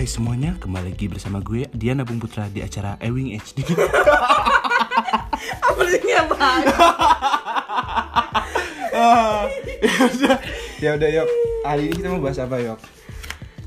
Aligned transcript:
Hai 0.00 0.08
semuanya, 0.08 0.56
kembali 0.56 0.96
lagi 0.96 1.12
bersama 1.12 1.44
gue 1.44 1.68
Diana 1.76 2.08
Bung 2.08 2.16
Putra 2.16 2.48
di 2.48 2.64
acara 2.64 2.96
Ewing 3.04 3.36
HD. 3.36 3.68
Apa 5.68 5.82
sih 5.92 6.00
banget? 6.24 6.72
Ah, 8.96 9.44
ya 10.80 10.96
udah, 10.96 11.04
ya 11.04 11.20
yuk. 11.20 11.28
Hari 11.68 11.82
ini 11.84 11.92
kita 12.00 12.16
mau 12.16 12.24
bahas 12.24 12.40
apa 12.40 12.56
yuk? 12.64 12.80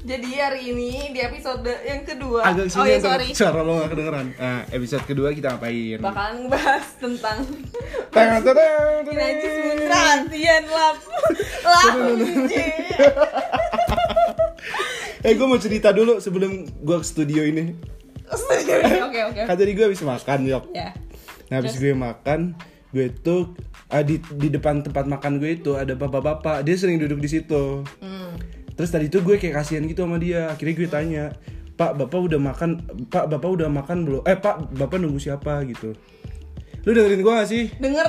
Jadi 0.02 0.30
hari 0.41 0.73
ini 0.73 1.14
di 1.14 1.21
episode 1.21 1.70
yang 1.86 2.02
kedua 2.02 2.50
Agak 2.50 2.65
Oh 2.65 2.81
sini 2.81 2.84
ya 2.89 2.93
yang 2.97 3.05
sorry 3.05 3.27
Suara 3.38 3.61
lo 3.61 3.86
gak 3.86 3.93
kedengeran. 3.93 4.27
Nah, 4.34 4.61
episode 4.73 5.05
kedua 5.05 5.38
kita 5.38 5.54
ngapain? 5.54 6.02
Bakalan 6.02 6.50
ngebahas 6.50 6.88
tentang 6.97 7.45
teng, 8.09 8.41
teng, 8.41 9.05
Najis 9.05 9.54
perhatian 9.86 10.65
lap 10.65 10.97
Lap 11.70 11.93
Eh 15.23 15.39
gue 15.39 15.47
mau 15.47 15.55
cerita 15.55 15.95
dulu 15.95 16.19
sebelum 16.19 16.68
gue 16.68 16.97
ke 17.00 17.05
studio 17.07 17.47
ini. 17.47 17.71
Oke 19.07 19.19
oke 19.23 19.41
Kan 19.47 19.55
tadi 19.55 19.71
gue 19.71 19.86
habis 19.87 20.04
makan 20.04 20.39
yuk. 20.43 20.68
Ya 20.75 20.91
Nah 21.47 21.63
habis 21.63 21.79
gue 21.79 21.93
makan, 21.93 22.57
gue 22.91 23.13
tuh 23.23 23.54
ah, 23.93 24.01
di 24.01 24.19
di 24.19 24.49
depan 24.51 24.83
tempat 24.83 25.05
makan 25.05 25.39
gue 25.39 25.63
itu 25.63 25.79
ada 25.79 25.96
bapak-bapak. 25.96 26.65
Dia 26.68 26.75
sering 26.75 26.99
duduk 26.99 27.23
di 27.23 27.29
situ. 27.29 27.86
hmm. 28.04 28.32
Terus 28.73 28.89
tadi 28.89 29.05
tuh 29.07 29.21
gue 29.21 29.37
kayak 29.37 29.63
kasihan 29.63 29.86
gitu 29.86 30.04
sama 30.04 30.18
dia. 30.18 30.49
Akhirnya 30.49 30.73
gue 30.73 30.89
tanya, 30.89 31.24
Pak, 31.77 31.93
bapak 31.93 32.19
udah 32.25 32.39
makan? 32.41 32.69
Pak, 33.05 33.30
bapak 33.30 33.49
udah 33.53 33.69
makan 33.69 33.97
belum? 34.02 34.21
Eh, 34.25 34.33
Pak, 34.33 34.73
bapak 34.73 34.97
nunggu 34.97 35.21
siapa 35.21 35.61
gitu? 35.69 35.94
Lu 36.83 36.89
dengerin 36.91 37.21
gue 37.21 37.33
gak 37.38 37.47
sih? 37.53 37.69
Denger 37.77 38.08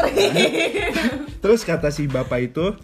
Terus 1.45 1.69
kata 1.69 1.93
si 1.93 2.09
bapak 2.09 2.49
itu, 2.49 2.75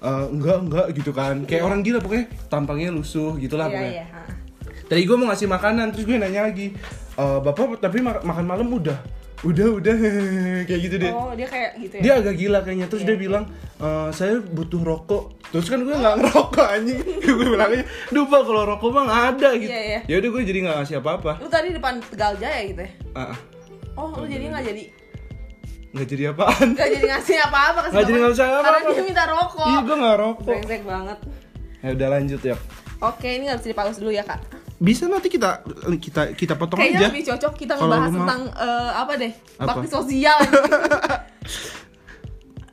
"Eh, 0.00 0.26
enggak, 0.28 0.58
enggak 0.60 0.86
gitu 0.92 1.10
kan. 1.10 1.44
Kayak 1.44 1.62
orang 1.62 1.80
gila 1.80 1.98
pokoknya 1.98 2.26
tampangnya 2.46 2.88
lusuh 2.88 3.36
gitulah 3.36 3.66
Iya 3.66 3.74
pokoknya. 3.74 3.92
iya 3.92 4.06
ha. 4.08 4.22
Tadi 4.84 5.00
gue 5.00 5.14
mau 5.14 5.26
ngasih 5.26 5.46
makanan, 5.46 5.86
terus 5.90 6.02
gue 6.02 6.16
nanya 6.16 6.42
lagi, 6.42 6.72
"Eh, 7.14 7.38
bapak 7.38 7.78
tapi 7.78 8.00
ma- 8.00 8.18
makan 8.20 8.44
malam 8.44 8.66
udah? 8.66 8.98
Udah, 9.40 9.72
udah, 9.72 9.94
kayak 10.68 10.80
gitu 10.82 10.96
deh. 10.98 11.08
Oh 11.08 11.32
dia 11.32 11.48
kayak 11.48 11.80
gitu 11.80 11.94
ya 11.96 12.02
Dia 12.02 12.12
agak 12.18 12.34
gila 12.36 12.58
kayaknya, 12.60 12.86
terus 12.86 13.04
dia 13.04 13.16
bilang, 13.16 13.48
"Eh, 13.78 14.08
saya 14.10 14.36
butuh 14.38 14.80
rokok. 14.80 15.24
Terus 15.50 15.66
kan 15.66 15.80
gue 15.80 15.92
nggak 15.92 16.14
ngerokok 16.20 16.66
anjing. 16.66 17.00
gue 17.24 17.46
bilangnya, 17.46 17.82
duh 18.08 18.24
pak 18.24 18.42
kalau 18.42 18.64
rokok 18.66 18.90
mah 18.90 19.04
nggak 19.06 19.22
ada 19.30 19.48
gitu. 19.56 19.70
Iya, 19.70 19.80
iya. 19.86 20.00
Ya 20.06 20.14
udah 20.16 20.28
gue 20.30 20.42
jadi 20.44 20.58
nggak 20.60 20.76
ngasih 20.78 20.96
apa-apa. 20.98 21.32
Lu 21.38 21.48
tadi 21.48 21.68
depan 21.70 22.00
Tegal 22.02 22.34
Jaya 22.36 22.60
gitu 22.64 22.80
ya 22.80 22.90
Ah, 23.12 23.20
ah. 23.30 23.38
Oh 23.96 24.12
lu 24.14 24.24
jadi 24.24 24.48
gak 24.48 24.64
jadi 24.64 24.82
nggak 25.90 26.06
jadi 26.06 26.22
apaan? 26.30 26.68
Gak 26.72 26.88
jadi 26.88 27.06
ngasih 27.08 27.36
apa-apa 27.42 27.78
Nggak 27.88 28.04
jadi 28.04 28.18
ngasih 28.20 28.44
apa-apa. 28.44 28.62
Karena 28.64 28.80
dia 28.88 29.02
minta 29.02 29.24
rokok 29.26 29.66
Iya 29.66 29.78
gue 29.80 29.96
nggak 29.96 30.16
rokok. 30.16 30.46
Brengsek 30.46 30.82
banget 30.84 31.18
Ya 31.80 31.88
udah 31.90 32.08
lanjut 32.10 32.40
ya. 32.40 32.56
Oke 33.00 33.28
ini 33.32 33.44
gak 33.46 33.58
bisa 33.58 33.68
dipaus 33.68 33.96
dulu 33.96 34.10
ya 34.10 34.22
kak 34.22 34.40
Bisa 34.76 35.04
nanti 35.06 35.28
kita 35.28 35.64
kita 35.96 36.22
kita 36.32 36.54
potong 36.54 36.78
Kayaknya 36.78 36.96
aja. 36.96 37.08
lebih 37.08 37.24
cocok 37.26 37.52
kita 37.54 37.72
ngebahas 37.74 38.10
tentang 38.12 38.40
eh, 38.50 38.90
apa 38.94 39.12
deh 39.14 39.32
Apa? 39.56 39.66
bakti 39.72 39.88
sosial. 39.88 40.38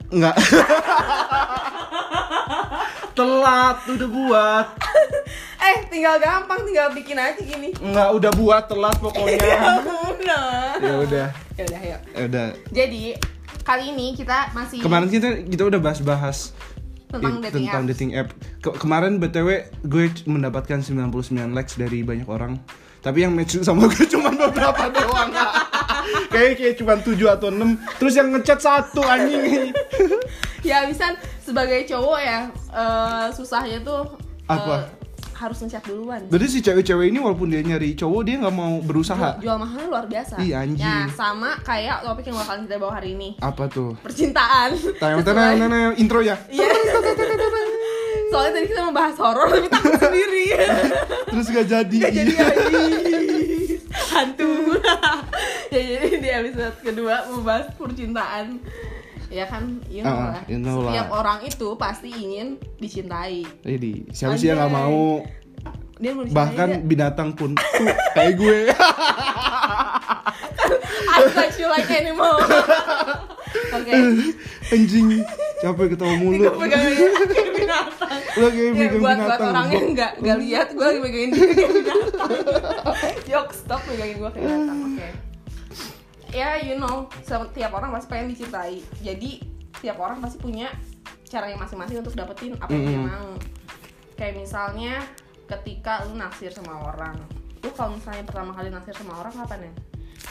Enggak. 0.07 0.35
Telat 3.13 3.77
udah 3.89 4.09
buat. 4.09 4.67
Eh 5.67 5.77
tinggal 5.85 6.15
gampang, 6.17 6.63
tinggal 6.63 6.87
bikin 6.91 7.15
aja 7.15 7.35
gini. 7.37 7.75
Enggak 7.77 8.09
udah 8.13 8.31
buat 8.33 8.63
telat 8.65 8.95
Ya 8.97 9.03
pokoknya. 9.03 9.61
udah. 10.07 10.47
ya 10.77 10.93
udah. 10.97 11.27
Ya 11.53 11.63
udah, 11.63 11.79
ayo. 11.79 11.97
Ya 12.09 12.21
udah. 12.25 12.47
Jadi 12.69 13.01
kali 13.61 13.83
ini 13.89 14.13
kita 14.13 14.51
masih 14.51 14.79
Kemarin 14.79 15.07
kita 15.07 15.27
kita 15.43 15.63
udah 15.65 15.77
bahas-bahas 15.77 16.55
Tentang 17.07 17.39
dating 17.39 17.65
tentang 17.65 17.83
apps. 17.83 17.89
dating 17.89 18.11
app. 18.13 18.29
Ke- 18.59 18.77
kemarin 18.77 19.15
BTW 19.17 19.49
gue 19.81 20.05
mendapatkan 20.25 20.79
99 20.79 21.11
likes 21.49 21.75
dari 21.75 21.99
banyak 22.01 22.27
orang. 22.27 22.59
Tapi 22.97 23.23
yang 23.23 23.31
match 23.31 23.55
sama 23.61 23.87
gue 23.87 24.03
cuma 24.09 24.27
beberapa 24.29 24.87
doang. 24.89 25.31
Kayak 26.27 26.55
kayak 26.57 26.75
cuma 26.77 26.95
7 26.95 27.15
atau 27.29 27.47
6. 27.49 27.63
Terus 27.97 28.13
yang 28.13 28.31
ngechat 28.31 28.59
satu 28.59 28.99
anjing. 29.01 29.71
ya 30.61 30.83
bisa 30.83 31.15
sebagai 31.39 31.83
cowok 31.85 32.19
ya 32.19 32.39
eh, 32.69 33.25
susahnya 33.31 33.79
tuh 33.79 34.03
eh, 34.43 34.51
Apa? 34.51 34.87
Harus 35.37 35.57
ngechat 35.61 35.85
duluan. 35.85 36.25
Berarti 36.33 36.47
si 36.49 36.59
cewek-cewek 36.65 37.13
ini 37.13 37.21
walaupun 37.21 37.53
dia 37.53 37.61
nyari 37.61 37.93
cowok 37.93 38.21
dia 38.25 38.35
nggak 38.41 38.55
mau 38.57 38.81
berusaha. 38.81 39.37
Jual 39.37 39.57
mahalnya 39.61 39.85
luar 39.85 40.05
biasa. 40.09 40.41
Ih, 40.41 40.57
anjing. 40.57 40.81
Ya, 40.81 41.05
sama 41.13 41.61
kayak 41.61 42.01
topik 42.01 42.25
yang 42.25 42.37
bakalan 42.41 42.65
kita 42.65 42.75
bawa 42.81 42.93
hari 42.97 43.13
ini. 43.13 43.29
Apa 43.37 43.69
tuh? 43.69 43.93
Percintaan. 44.01 44.73
Tayang 44.97 45.21
tayang 45.27 45.93
intro 46.01 46.25
ya. 46.25 46.41
Iya. 46.49 46.65
Soalnya 48.33 48.59
tadi 48.59 48.65
kita 48.67 48.81
membahas 48.83 49.15
horor 49.21 49.47
tapi 49.47 49.67
takut 49.71 49.93
sendiri. 50.03 50.45
Terus 51.31 51.47
gak 51.53 51.67
jadi. 51.69 51.97
Gak 52.01 52.13
jadi 52.17 52.33
Hantu 54.11 54.51
Ya 55.71 55.79
jadi 55.79 56.07
di 56.19 56.29
episode 56.31 56.75
kedua 56.83 57.23
membahas 57.31 57.71
percintaan 57.77 58.59
Ya 59.27 59.43
kan, 59.43 59.63
you 59.85 60.01
know 60.01 60.13
Ah, 60.13 60.31
lah 60.31 60.43
you 60.45 60.55
know 60.55 60.79
lah. 60.79 60.91
Setiap 60.93 61.09
orang 61.13 61.39
itu 61.41 61.67
pasti 61.75 62.09
ingin 62.09 62.47
dicintai 62.75 63.43
Jadi 63.59 64.07
siapa 64.09 64.33
sih 64.33 64.47
yang 64.47 64.61
Anjay. 64.61 64.71
mau? 64.73 64.99
Dia 65.97 66.11
mau 66.11 66.23
Bahkan 66.23 66.67
dia- 66.69 66.81
binatang 66.81 67.33
pun 67.33 67.51
tuh, 67.57 67.65
kayak 68.13 68.33
gue. 68.35 68.57
I 71.07 71.19
like 71.33 71.55
you 71.55 71.67
like 71.67 71.89
animal 71.89 72.37
Oke 73.73 73.91
Anjing, 74.67 75.23
capek 75.57 75.85
ketawa 75.89 76.13
mulu. 76.15 76.43
Gue 76.45 76.51
pegang 76.61 76.83
kayak 77.25 77.51
binatang 77.53 78.19
Lo 78.35 78.47
kayak 78.47 78.63
Ya, 78.69 78.71
pegang 78.77 78.91
buat, 78.93 79.01
buat 79.01 79.17
binatang. 79.17 79.49
orang 79.49 79.65
yang 79.65 79.81
Bok. 79.81 79.93
nggak 79.93 80.11
nggak 80.19 80.37
lihat, 80.37 80.67
gue 80.69 80.85
lagi 80.85 80.99
megangin 80.99 81.29
binatang. 81.31 82.01
Yok, 83.33 83.47
stop 83.51 83.81
megangin 83.87 84.15
gue 84.17 84.29
kayak 84.29 84.45
binatang. 84.45 84.77
Oke. 84.85 85.07
Ya, 86.29 86.59
you 86.59 86.75
know, 86.75 87.07
setiap 87.19 87.71
orang 87.71 87.89
pasti 87.91 88.07
pengen 88.07 88.27
dicintai. 88.31 88.83
Jadi 88.99 89.41
setiap 89.73 89.97
orang 89.97 90.19
pasti 90.19 90.37
punya 90.37 90.69
caranya 91.23 91.57
masing-masing 91.57 91.99
untuk 91.99 92.15
dapetin 92.15 92.55
apa 92.57 92.71
yang 92.71 92.83
dia 92.83 92.99
Mm-mm. 92.99 93.07
mau. 93.07 93.29
Kayak 94.15 94.33
misalnya 94.37 94.93
ketika 95.45 96.03
lu 96.03 96.15
naksir 96.15 96.51
sama 96.51 96.83
orang, 96.83 97.15
lu 97.61 97.69
kalau 97.71 97.95
misalnya 97.95 98.23
pertama 98.23 98.51
kali 98.51 98.67
naksir 98.67 98.95
sama 98.95 99.21
orang 99.21 99.33
kapan 99.33 99.69
ya? 99.69 99.73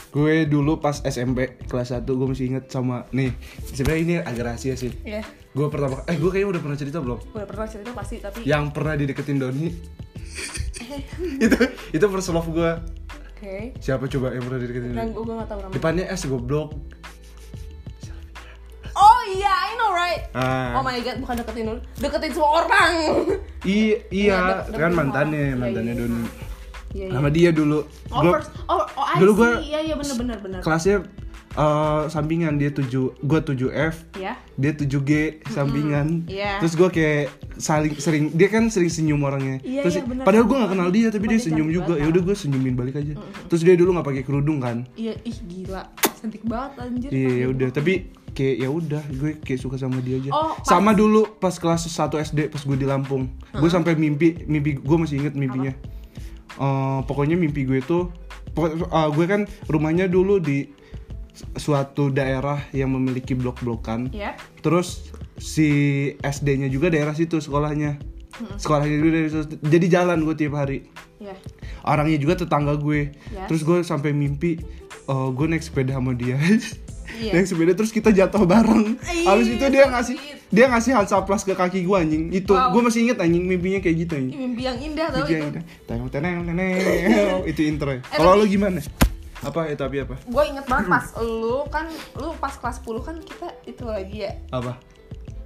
Gue 0.07 0.35
dulu 0.43 0.77
pas 0.77 0.99
SMP 1.01 1.57
kelas 1.65 1.91
1 1.91 2.03
gue 2.03 2.27
masih 2.27 2.45
inget 2.47 2.65
sama 2.67 3.07
nih. 3.09 3.31
Sebenarnya 3.65 4.01
ini 4.01 4.15
agak 4.19 4.43
rahasia 4.45 4.75
sih. 4.75 4.91
Iya, 5.01 5.23
Gue 5.51 5.67
pertama 5.67 6.05
eh 6.05 6.15
gue 6.15 6.29
kayaknya 6.29 6.49
udah 6.53 6.61
pernah 6.61 6.77
cerita 6.77 6.97
belum? 7.01 7.17
gue 7.17 7.37
udah 7.37 7.49
pernah 7.49 7.65
cerita 7.65 7.89
pasti 7.91 8.15
tapi 8.19 8.45
Yang 8.45 8.63
pernah 8.71 8.93
dideketin 8.93 9.37
Doni. 9.37 9.69
itu 11.45 11.57
itu 11.91 12.05
first 12.07 12.29
love 12.29 12.47
gue. 12.47 12.71
Oke. 13.37 13.57
Siapa 13.77 14.03
coba 14.07 14.27
yang 14.33 14.43
pernah 14.43 14.59
dideketin 14.59 14.89
Doni? 14.91 15.13
gue 15.13 15.23
gak 15.31 15.47
tau 15.47 15.57
namanya. 15.57 15.73
Depannya 15.73 16.05
S 16.09 16.21
goblok. 16.25 16.69
Oh 18.93 19.21
iya, 19.29 19.53
I 19.63 19.77
know 19.77 19.93
right. 19.93 20.25
Ah. 20.33 20.73
Oh 20.73 20.81
my 20.81 20.97
god, 20.97 21.21
bukan 21.21 21.35
deketin 21.37 21.63
dulu, 21.67 21.79
deketin 21.95 22.31
semua 22.33 22.49
orang. 22.59 22.91
I- 23.63 24.01
iya, 24.09 24.65
dek- 24.65 24.73
kan 24.75 24.91
mantannya, 24.91 25.53
orang. 25.53 25.59
mantannya 25.61 25.93
Iya, 25.93 26.01
iya, 26.01 26.01
Doni. 26.03 26.21
Iya, 26.89 27.05
iya. 27.05 27.13
Sama 27.13 27.29
dia 27.29 27.49
dulu. 27.53 27.79
Oh, 28.09 28.19
Gua- 28.19 28.33
first, 28.33 28.49
oh, 28.65 28.81
oh, 28.89 29.05
I 29.05 29.15
dulu 29.21 29.31
see. 29.31 29.37
gua- 29.37 29.61
Iya, 29.61 29.79
iya, 29.83 29.95
bener, 29.95 30.15
bener, 30.17 30.37
bener. 30.41 30.59
kelasnya 30.65 30.95
eh, 31.57 32.03
sampingan 32.07 32.55
dia 32.55 32.69
7 32.69 32.85
gue 33.17 33.39
7F 33.41 33.95
Ya, 34.15 34.37
dia 34.53 34.71
7G 34.71 35.11
sampingan. 35.47 36.25
Iya. 36.27 36.57
terus 36.59 36.73
gue 36.73 36.85
kayak 36.87 37.25
saling 37.57 37.97
sering 37.97 38.29
dia 38.31 38.47
kan 38.47 38.67
sering 38.67 38.87
senyum 38.87 39.17
orangnya. 39.19 39.57
Iya, 39.59 39.81
terus 39.81 39.97
iya, 39.97 40.05
bener. 40.05 40.23
padahal 40.23 40.45
gue 40.45 40.55
nggak 40.55 40.71
kenal 40.71 40.89
dia 40.89 41.07
tapi 41.09 41.25
dia 41.27 41.39
senyum 41.39 41.67
juga 41.67 41.93
ya 41.95 42.05
udah 42.05 42.21
gue 42.23 42.35
senyumin 42.35 42.73
balik 42.73 42.95
aja. 42.95 43.17
Terus 43.47 43.61
dia 43.61 43.73
dulu 43.73 43.89
nggak 43.91 44.05
pakai 44.05 44.23
kerudung 44.23 44.57
kan? 44.57 44.85
Iya, 44.93 45.17
ih 45.19 45.37
gila, 45.43 45.81
cantik 46.15 46.43
banget 46.43 46.71
anjir. 46.79 47.09
iya 47.09 47.31
ya 47.41 47.47
udah. 47.49 47.69
Tapi 47.71 47.93
kayak 48.29 48.55
ya 48.59 48.69
udah 48.69 49.01
gue 49.09 49.31
kayak 49.39 49.57
suka 49.57 49.75
sama 49.75 49.97
dia 49.97 50.15
aja. 50.15 50.29
Oh, 50.29 50.53
pas- 50.53 50.61
sama 50.63 50.93
dulu 50.93 51.25
pas 51.35 51.51
kelas 51.51 51.85
1 51.85 51.97
SD 52.21 52.39
pas 52.47 52.61
gue 52.61 52.77
di 52.77 52.85
Lampung. 52.85 53.25
Gue 53.51 53.65
sampai 53.67 53.93
mimpi 53.93 54.45
mimpi 54.45 54.77
gue 54.77 54.97
masih 54.99 55.17
inget 55.19 55.33
mimpinya. 55.33 55.73
Eh, 56.53 56.99
pokoknya 57.03 57.33
mimpi 57.33 57.65
gue 57.65 57.81
tuh 57.81 58.09
pokok- 58.51 58.85
eh, 58.85 59.09
gue 59.11 59.25
kan 59.25 59.41
rumahnya 59.65 60.05
dulu 60.05 60.37
di 60.37 60.69
suatu 61.53 62.09
daerah 62.09 62.65
yang 62.71 62.89
memiliki 62.89 63.31
blok-blokan 63.31 64.09
Iya. 64.09 64.33
terus 64.59 65.09
si 65.35 65.69
SD-nya 66.19 66.65
juga 66.65 66.87
daerah 66.87 67.11
situ 67.11 67.37
sekolahnya 67.37 67.97
sekolahnya 68.55 68.95
juga 68.95 69.11
dari 69.15 69.27
situ 69.27 69.55
jadi 69.59 69.85
jalan 69.91 70.21
gue 70.21 70.35
tiap 70.35 70.53
hari 70.55 70.85
Iya. 71.17 71.33
orangnya 71.83 72.17
juga 72.17 72.33
tetangga 72.37 72.73
gue 72.75 73.13
Yes. 73.27 73.47
terus 73.47 73.61
gue 73.61 73.81
sampai 73.81 74.11
mimpi 74.11 74.61
eh, 75.03 75.29
gue 75.29 75.45
naik 75.47 75.61
sepeda 75.61 75.95
sama 75.95 76.11
dia 76.11 76.37
Iya. 77.17 77.33
naik 77.33 77.47
sepeda 77.47 77.73
terus 77.73 77.89
kita 77.89 78.09
jatuh 78.09 78.43
bareng 78.43 78.93
habis 79.23 79.47
itu 79.47 79.65
dia 79.67 79.85
ngasih 79.87 80.17
dia 80.47 80.65
ngasih 80.65 80.91
Hansaplas 80.93 81.41
ke 81.41 81.51
kaki 81.51 81.81
gue 81.81 81.97
anjing 81.97 82.23
itu 82.31 82.49
Wow. 82.49 82.71
gue 82.71 82.81
masih 82.83 82.99
inget 83.03 83.17
anjing 83.17 83.41
mimpinya 83.43 83.79
kayak 83.79 83.97
gitu 83.99 84.13
anjing 84.15 84.37
mimpi 84.37 84.61
yang 84.63 84.77
indah 84.77 85.07
tau 85.07 85.17
Mimpi 85.19 85.33
yang 85.33 85.41
itu. 85.43 85.49
indah. 85.51 85.63
Teneng, 85.83 86.07
teneng, 86.07 86.35
teneng. 86.45 86.75
itu 87.51 87.61
intro 87.63 87.89
ya 87.91 88.01
Eh, 88.03 88.15
kalau 88.15 88.35
lo 88.35 88.45
gimana 88.45 88.77
apa 89.39 89.59
ya 89.65 89.75
tapi 89.75 90.01
apa 90.01 90.15
Gue 90.23 90.43
inget 90.45 90.65
banget 90.65 90.87
pas 90.87 91.05
lu 91.41 91.61
kan, 91.67 91.85
lu 92.15 92.33
pas 92.37 92.51
kelas 92.51 92.81
10 92.81 92.97
kan 93.01 93.15
kita 93.19 93.47
itu 93.63 93.83
lagi 93.83 94.17
ya 94.23 94.33
apa 94.49 94.73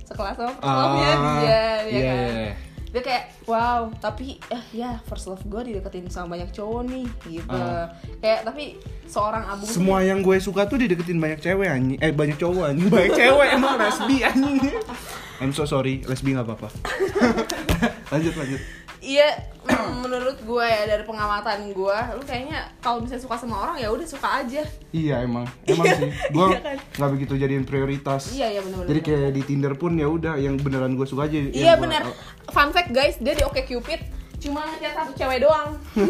sekelas 0.03 0.35
sama 0.35 0.47
Ah, 0.47 0.53
pertolongnya 0.53 1.11
dia, 1.11 1.23
dia 1.23 1.55
iya, 1.87 2.01
kan. 2.03 2.17
iya, 2.17 2.31
iya. 2.41 2.53
Dia 2.91 2.99
kayak 3.01 3.23
wow 3.47 3.87
tapi 3.97 4.35
eh 4.47 4.63
ya 4.73 4.99
first 5.01 5.23
love 5.25 5.39
gue 5.41 5.61
dideketin 5.65 6.11
sama 6.11 6.35
banyak 6.35 6.51
cowok 6.51 6.83
nih 6.83 7.07
gitu 7.25 7.55
Ah. 7.55 7.87
kayak 8.19 8.43
tapi 8.43 8.75
seorang 9.07 9.47
tuh 9.55 9.63
Semua 9.63 10.03
yang 10.03 10.19
gue 10.19 10.35
suka 10.37 10.67
tuh 10.67 10.75
dideketin 10.75 11.15
banyak 11.15 11.39
cewek 11.39 11.67
anjing. 11.67 11.95
Eh 11.97 12.11
banyak 12.11 12.35
cowok 12.35 12.63
anjing. 12.67 12.91
Banyak 12.91 13.11
cewek 13.13 13.47
emang 13.55 13.79
lesbi 13.79 14.17
anjing. 14.21 14.59
I'm 15.41 15.55
so 15.55 15.63
sorry, 15.63 16.03
lesbi 16.03 16.35
nggak 16.35 16.43
apa-apa. 16.43 16.67
lanjut 18.11 18.35
lanjut. 18.35 18.61
Iya, 19.01 19.33
menurut 19.99 20.37
gue 20.39 20.61
ya 20.63 20.85
dari 20.85 21.01
pengamatan 21.01 21.67
gue, 21.67 21.97
lu 22.11 22.21
kayaknya 22.21 22.69
kalau 22.77 23.01
misalnya 23.01 23.19
suka 23.19 23.33
sama 23.35 23.57
orang 23.59 23.75
ya 23.75 23.89
udah 23.89 24.05
suka 24.05 24.39
aja. 24.39 24.61
Iya 24.89 25.21
emang, 25.21 25.49
emang 25.67 25.85
Iya, 25.85 25.97
sih. 25.97 26.09
Gue 26.29 26.45
iya 26.47 26.59
kan? 26.61 26.77
nggak 26.77 27.11
begitu 27.11 27.33
jadiin 27.35 27.65
prioritas. 27.65 28.29
Iya 28.29 28.47
iya 28.51 28.61
benar-benar. 28.61 28.87
Jadi 28.87 28.99
kayak 29.01 29.31
di 29.31 29.41
Tinder 29.43 29.73
pun 29.73 29.91
ya 29.95 30.05
udah 30.05 30.37
yang 30.37 30.53
beneran 30.55 30.93
gue 30.93 31.03
suka 31.03 31.25
aja. 31.25 31.33
Iya 31.33 31.73
gua- 31.73 31.81
benar. 31.81 32.01
Fun 32.47 32.69
fact 32.69 32.89
guys, 32.91 33.17
dia 33.17 33.33
di 33.33 33.41
Oke 33.41 33.63
Cupid 33.63 34.01
cuma 34.39 34.65
ngechat 34.67 34.93
satu 34.95 35.13
cewek 35.13 35.37
doang. 35.39 35.77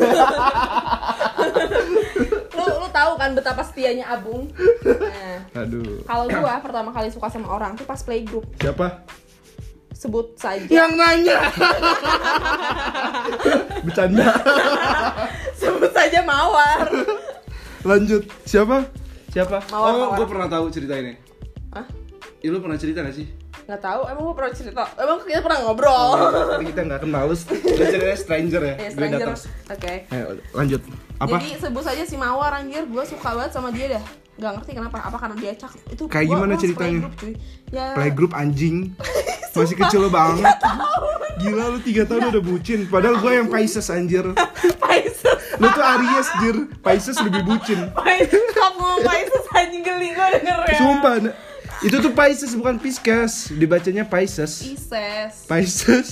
lu 2.51 2.65
lu 2.77 2.87
tahu 2.89 3.11
kan 3.15 3.31
betapa 3.31 3.61
setianya 3.61 4.07
Abung. 4.09 4.47
Nah, 5.51 5.63
Aduh. 5.63 5.99
kalau 6.03 6.25
gua 6.29 6.59
pertama 6.59 6.89
kali 6.89 7.07
suka 7.07 7.27
sama 7.27 7.47
orang 7.49 7.75
tuh 7.75 7.83
pas 7.83 7.99
playgroup. 7.99 8.47
Siapa? 8.57 9.03
Sebut 10.01 10.33
saja. 10.33 10.65
Yang 10.65 10.91
nanya. 10.97 11.37
Bercanda. 13.85 14.33
Sebut 15.61 15.93
saja 15.93 16.25
Mawar. 16.25 16.89
Lanjut. 17.85 18.25
Siapa? 18.49 18.89
Siapa? 19.29 19.61
Mawar, 19.69 19.93
oh, 19.93 20.09
gue 20.17 20.25
pernah 20.25 20.49
tahu 20.49 20.73
cerita 20.73 20.97
ini. 20.97 21.13
Hah? 21.77 21.85
Ya, 22.41 22.49
lu 22.49 22.57
pernah 22.57 22.81
cerita 22.81 23.05
gak 23.05 23.13
sih? 23.13 23.29
Nggak 23.69 23.77
tahu, 23.77 24.01
emang 24.09 24.23
gua 24.25 24.35
pernah 24.35 24.53
cerita. 24.57 24.83
Emang 24.97 25.21
kita 25.21 25.41
pernah 25.45 25.59
ngobrol. 25.69 26.09
Tapi 26.49 26.65
kita 26.73 26.81
nggak 26.81 27.01
kenal, 27.05 27.23
lu 27.29 27.35
ceritanya 27.37 28.17
stranger 28.17 28.61
ya. 28.65 28.75
Gue 28.75 28.89
stranger. 28.89 29.19
datang. 29.21 29.37
Oke. 29.69 29.93
Eh, 30.09 30.23
lanjut. 30.57 30.81
Apa? 31.21 31.37
Jadi 31.37 31.49
sebut 31.55 31.83
saja 31.85 32.01
si 32.01 32.15
Mawar 32.15 32.51
anjir, 32.55 32.81
gue 32.83 33.03
suka 33.05 33.29
banget 33.31 33.53
sama 33.53 33.69
dia 33.69 33.93
dah. 33.93 34.03
Gak 34.33 34.51
ngerti 34.57 34.71
kenapa, 34.73 34.97
apa 34.97 35.17
karena 35.19 35.35
dia 35.37 35.53
cakep. 35.53 35.81
Itu 35.87 36.03
Kayak 36.09 36.25
gua- 36.25 36.33
gimana 36.35 36.51
gua 36.51 36.61
ceritanya? 36.65 36.99
playgroup, 36.99 37.13
cuy. 37.15 37.33
Ya 37.69 37.85
Playgroup 37.93 38.33
anjing. 38.41 38.75
Masih 39.51 39.77
kecil 39.77 40.03
banget. 40.09 40.45
Gila 41.37 41.63
lu 41.67 41.79
3 41.79 42.09
tahun 42.09 42.21
udah 42.31 42.43
bucin. 42.43 42.79
Padahal 42.87 43.15
gue 43.17 43.31
yang 43.31 43.47
Pisces 43.47 43.87
anjir. 43.87 44.25
Pisces. 44.79 45.37
Lu 45.57 45.67
tuh 45.69 45.83
Aries 45.83 46.29
jir. 46.39 46.57
Pisces 46.79 47.17
lebih 47.19 47.41
bucin. 47.45 47.79
Pisces, 47.93 48.45
ngomong 48.51 48.97
Pisces 49.03 49.45
anjing 49.51 49.83
geli 49.83 50.09
gue 50.09 50.27
denger 50.33 50.57
ya. 50.63 50.75
Sumpah. 50.75 51.13
Itu 51.81 51.97
tuh 51.97 52.11
Pisces 52.11 52.53
bukan 52.53 52.77
Pisces. 52.77 53.49
Dibacanya 53.49 54.05
Pisces. 54.05 54.61
Pisces. 54.61 55.33
Pisces. 55.45 56.07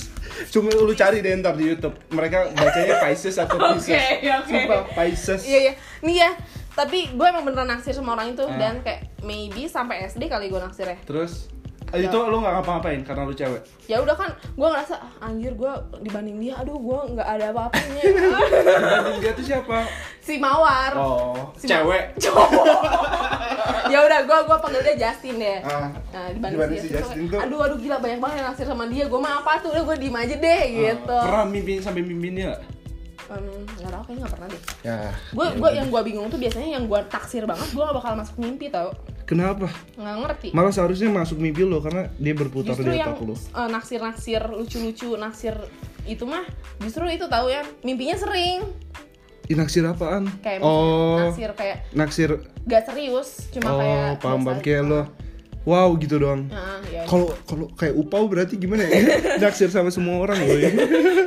Cuma 0.50 0.66
lu 0.68 0.90
cari 0.92 1.20
deh 1.20 1.30
ntar 1.36 1.54
di 1.54 1.68
YouTube. 1.68 1.94
Mereka 2.08 2.52
bacanya 2.52 2.98
Pisces 3.00 3.36
atau 3.36 3.54
Pisces. 3.70 3.94
oke. 4.20 4.46
Sumpah 4.46 4.82
Pisces. 4.92 5.40
Iya 5.42 5.58
iya. 5.60 5.72
Nih 6.00 6.16
ya, 6.18 6.30
tapi 6.72 7.08
gue 7.08 7.22
emang 7.24 7.44
beneran 7.44 7.68
naksir 7.68 7.92
sama 7.92 8.14
orang 8.14 8.32
itu 8.32 8.42
Ah. 8.42 8.56
dan 8.56 8.74
kayak 8.80 9.14
maybe 9.20 9.66
sampai 9.66 10.02
SD 10.04 10.26
kali 10.26 10.48
gue 10.48 10.58
naksir 10.58 10.86
ya. 10.86 10.98
Terus 11.00 11.46
eh, 11.90 12.02
itu 12.02 12.18
lu 12.20 12.38
nggak 12.38 12.54
ngapa-ngapain 12.56 13.02
karena 13.02 13.22
lu 13.22 13.32
cewek. 13.32 13.62
Ya 13.84 13.98
udah 13.98 14.14
kan, 14.14 14.30
gue 14.32 14.62
ngerasa 14.64 14.94
"Ah, 14.96 15.26
anjir 15.26 15.52
gue 15.52 15.70
dibanding 16.00 16.38
dia, 16.40 16.54
aduh 16.56 16.78
gue 16.78 16.98
nggak 17.12 17.28
ada 17.28 17.46
apa-apanya. 17.50 18.02
Dibanding 18.06 19.18
dia 19.18 19.32
tuh 19.32 19.44
siapa? 19.44 19.86
si 20.20 20.36
Mawar. 20.36 20.94
Oh, 20.94 21.50
Si 21.54 21.66
cewek. 21.66 22.14
ya 23.90 24.00
udah 24.00 24.20
gue 24.22 24.38
gue 24.40 24.56
panggil 24.58 24.80
dia 24.82 24.96
Justin 24.98 25.34
deh. 25.36 25.58
Ah. 25.60 25.90
Nah, 26.10 26.26
dibanding, 26.30 26.78
si 26.78 26.88
Justin, 26.88 27.24
tuh, 27.26 27.38
aduh 27.38 27.58
aduh 27.60 27.76
gila 27.76 27.98
banyak 27.98 28.18
banget 28.18 28.36
yang 28.38 28.48
naksir 28.48 28.66
sama 28.66 28.84
dia. 28.86 29.04
Gue 29.04 29.18
mah 29.18 29.32
apa 29.38 29.58
tuh, 29.58 29.70
udah 29.70 29.82
gue 29.84 29.96
diem 29.98 30.16
aja 30.16 30.34
deh 30.36 30.62
gitu. 30.70 31.12
Ah, 31.12 31.24
Pernah 31.24 31.46
mimpi 31.46 31.72
sampai 31.78 32.00
mimpiin 32.00 32.34
dia? 32.36 32.52
Em, 33.30 33.46
nggak 33.78 33.90
tahu 33.92 34.02
kayaknya 34.02 34.20
nggak 34.20 34.32
pernah 34.32 34.48
deh. 34.48 34.62
Ya. 34.82 34.98
Gue 35.30 35.46
gue 35.52 35.70
yang 35.72 35.86
gue 35.86 36.02
bingung 36.02 36.26
tuh 36.26 36.38
biasanya 36.38 36.68
yang 36.74 36.84
gue 36.86 37.00
taksir 37.06 37.46
banget 37.46 37.68
gue 37.68 37.78
gak 37.80 37.94
bakal 37.94 38.12
masuk 38.14 38.36
mimpi 38.36 38.66
tau. 38.66 38.90
Kenapa? 39.22 39.70
Nggak 39.94 40.16
ngerti. 40.18 40.48
Malah 40.50 40.72
seharusnya 40.74 41.06
masuk 41.08 41.38
mimpi 41.38 41.62
lo 41.62 41.78
karena 41.78 42.10
dia 42.16 42.34
berputar 42.34 42.74
Justru 42.74 42.90
di 42.90 42.98
otak 42.98 43.22
lo. 43.22 43.34
eh, 43.34 43.68
naksir-naksir 43.70 44.42
lucu-lucu 44.50 45.14
naksir 45.14 45.54
itu 46.02 46.26
mah 46.26 46.42
justru 46.80 47.06
itu 47.06 47.30
tahu 47.30 47.46
ya 47.46 47.62
mimpinya 47.80 48.18
sering 48.18 48.66
Naksir 49.50 49.82
apaan? 49.82 50.30
kayak 50.40 50.62
oh, 50.62 51.18
naksir 51.18 51.50
kayak 51.58 51.76
naksir. 51.90 52.30
gak 52.70 52.86
serius 52.86 53.50
cuma 53.50 53.74
oh, 53.74 53.78
kayak 53.82 54.22
paham 54.22 54.40
paham 54.46 54.58
kayak 54.62 54.82
lo. 54.86 55.02
Wow 55.68 55.92
gitu 56.00 56.16
doang. 56.16 56.48
Nah, 56.48 56.80
ya. 56.88 57.04
Kalau 57.04 57.36
kalau 57.44 57.68
kayak 57.76 57.92
upau 57.92 58.24
berarti 58.30 58.56
gimana 58.56 58.88
ya? 58.88 58.96
naksir 59.44 59.68
sama 59.68 59.92
semua 59.92 60.24
orang 60.24 60.40
loh 60.40 60.56
ya. 60.64 60.72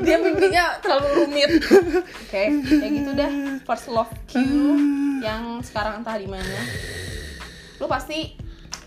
dia 0.02 0.18
mimpinya 0.18 0.82
terlalu 0.82 1.08
rumit 1.22 1.52
oke 1.62 2.44
kayak 2.66 2.92
gitu 2.92 3.12
dah 3.14 3.32
first 3.64 3.88
love 3.94 4.10
Q 4.26 4.42
yang 5.22 5.62
sekarang 5.62 6.02
entah 6.02 6.18
di 6.18 6.26
mana 6.26 6.60
lu 7.78 7.86
pasti 7.86 8.34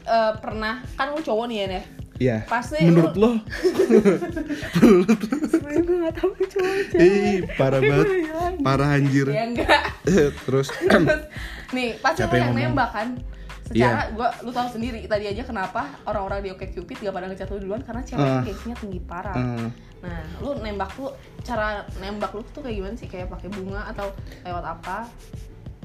eh, 0.05 0.33
pernah 0.43 0.83
kan 0.99 1.15
lu 1.15 1.23
cowok 1.23 1.47
nih 1.47 1.59
ya? 1.71 1.83
Iya. 2.17 2.45
Pasti 2.45 2.81
Menurut 2.83 3.13
lu- 3.15 3.23
lo? 3.23 3.31
sebenarnya 5.47 5.83
gue 5.83 5.97
gak 6.01 6.15
tahu 6.17 6.31
Ih, 6.97 7.45
parah 7.55 7.81
banget. 7.81 8.07
Parah 8.61 8.89
anjir. 8.95 9.27
ya 9.29 9.45
enggak 9.45 9.81
Terus 10.47 10.69
nih 11.69 11.99
pasti 11.99 12.23
lu 12.23 12.37
yang 12.37 12.55
nembak 12.55 12.91
kan 12.91 13.09
secara 13.67 14.07
Iya. 14.07 14.15
gua 14.15 14.29
lu 14.41 14.51
tahu 14.51 14.69
sendiri 14.71 15.05
tadi 15.05 15.27
aja 15.27 15.43
kenapa 15.43 15.91
orang-orang 16.05 16.39
di 16.41 16.51
Oke 16.51 16.71
Cupid 16.71 17.03
gak 17.03 17.11
pada 17.11 17.27
ngechat 17.27 17.51
lu 17.51 17.59
duluan 17.59 17.83
karena 17.83 17.99
cewek 18.01 18.23
Ah. 18.23 18.41
gengsinya 18.41 18.77
tinggi 18.79 19.01
parah 19.03 19.35
eh, 19.35 19.69
nah 19.99 20.23
lu 20.39 20.55
nembak 20.57 20.95
tuh 20.95 21.11
cara 21.43 21.83
nembak 21.99 22.31
lu 22.31 22.47
tuh 22.47 22.63
kayak 22.63 22.77
gimana 22.77 22.95
sih 22.95 23.05
kayak 23.05 23.27
pakai 23.27 23.51
bunga 23.51 23.91
atau 23.91 24.15
lewat 24.41 24.65
apa 24.71 25.11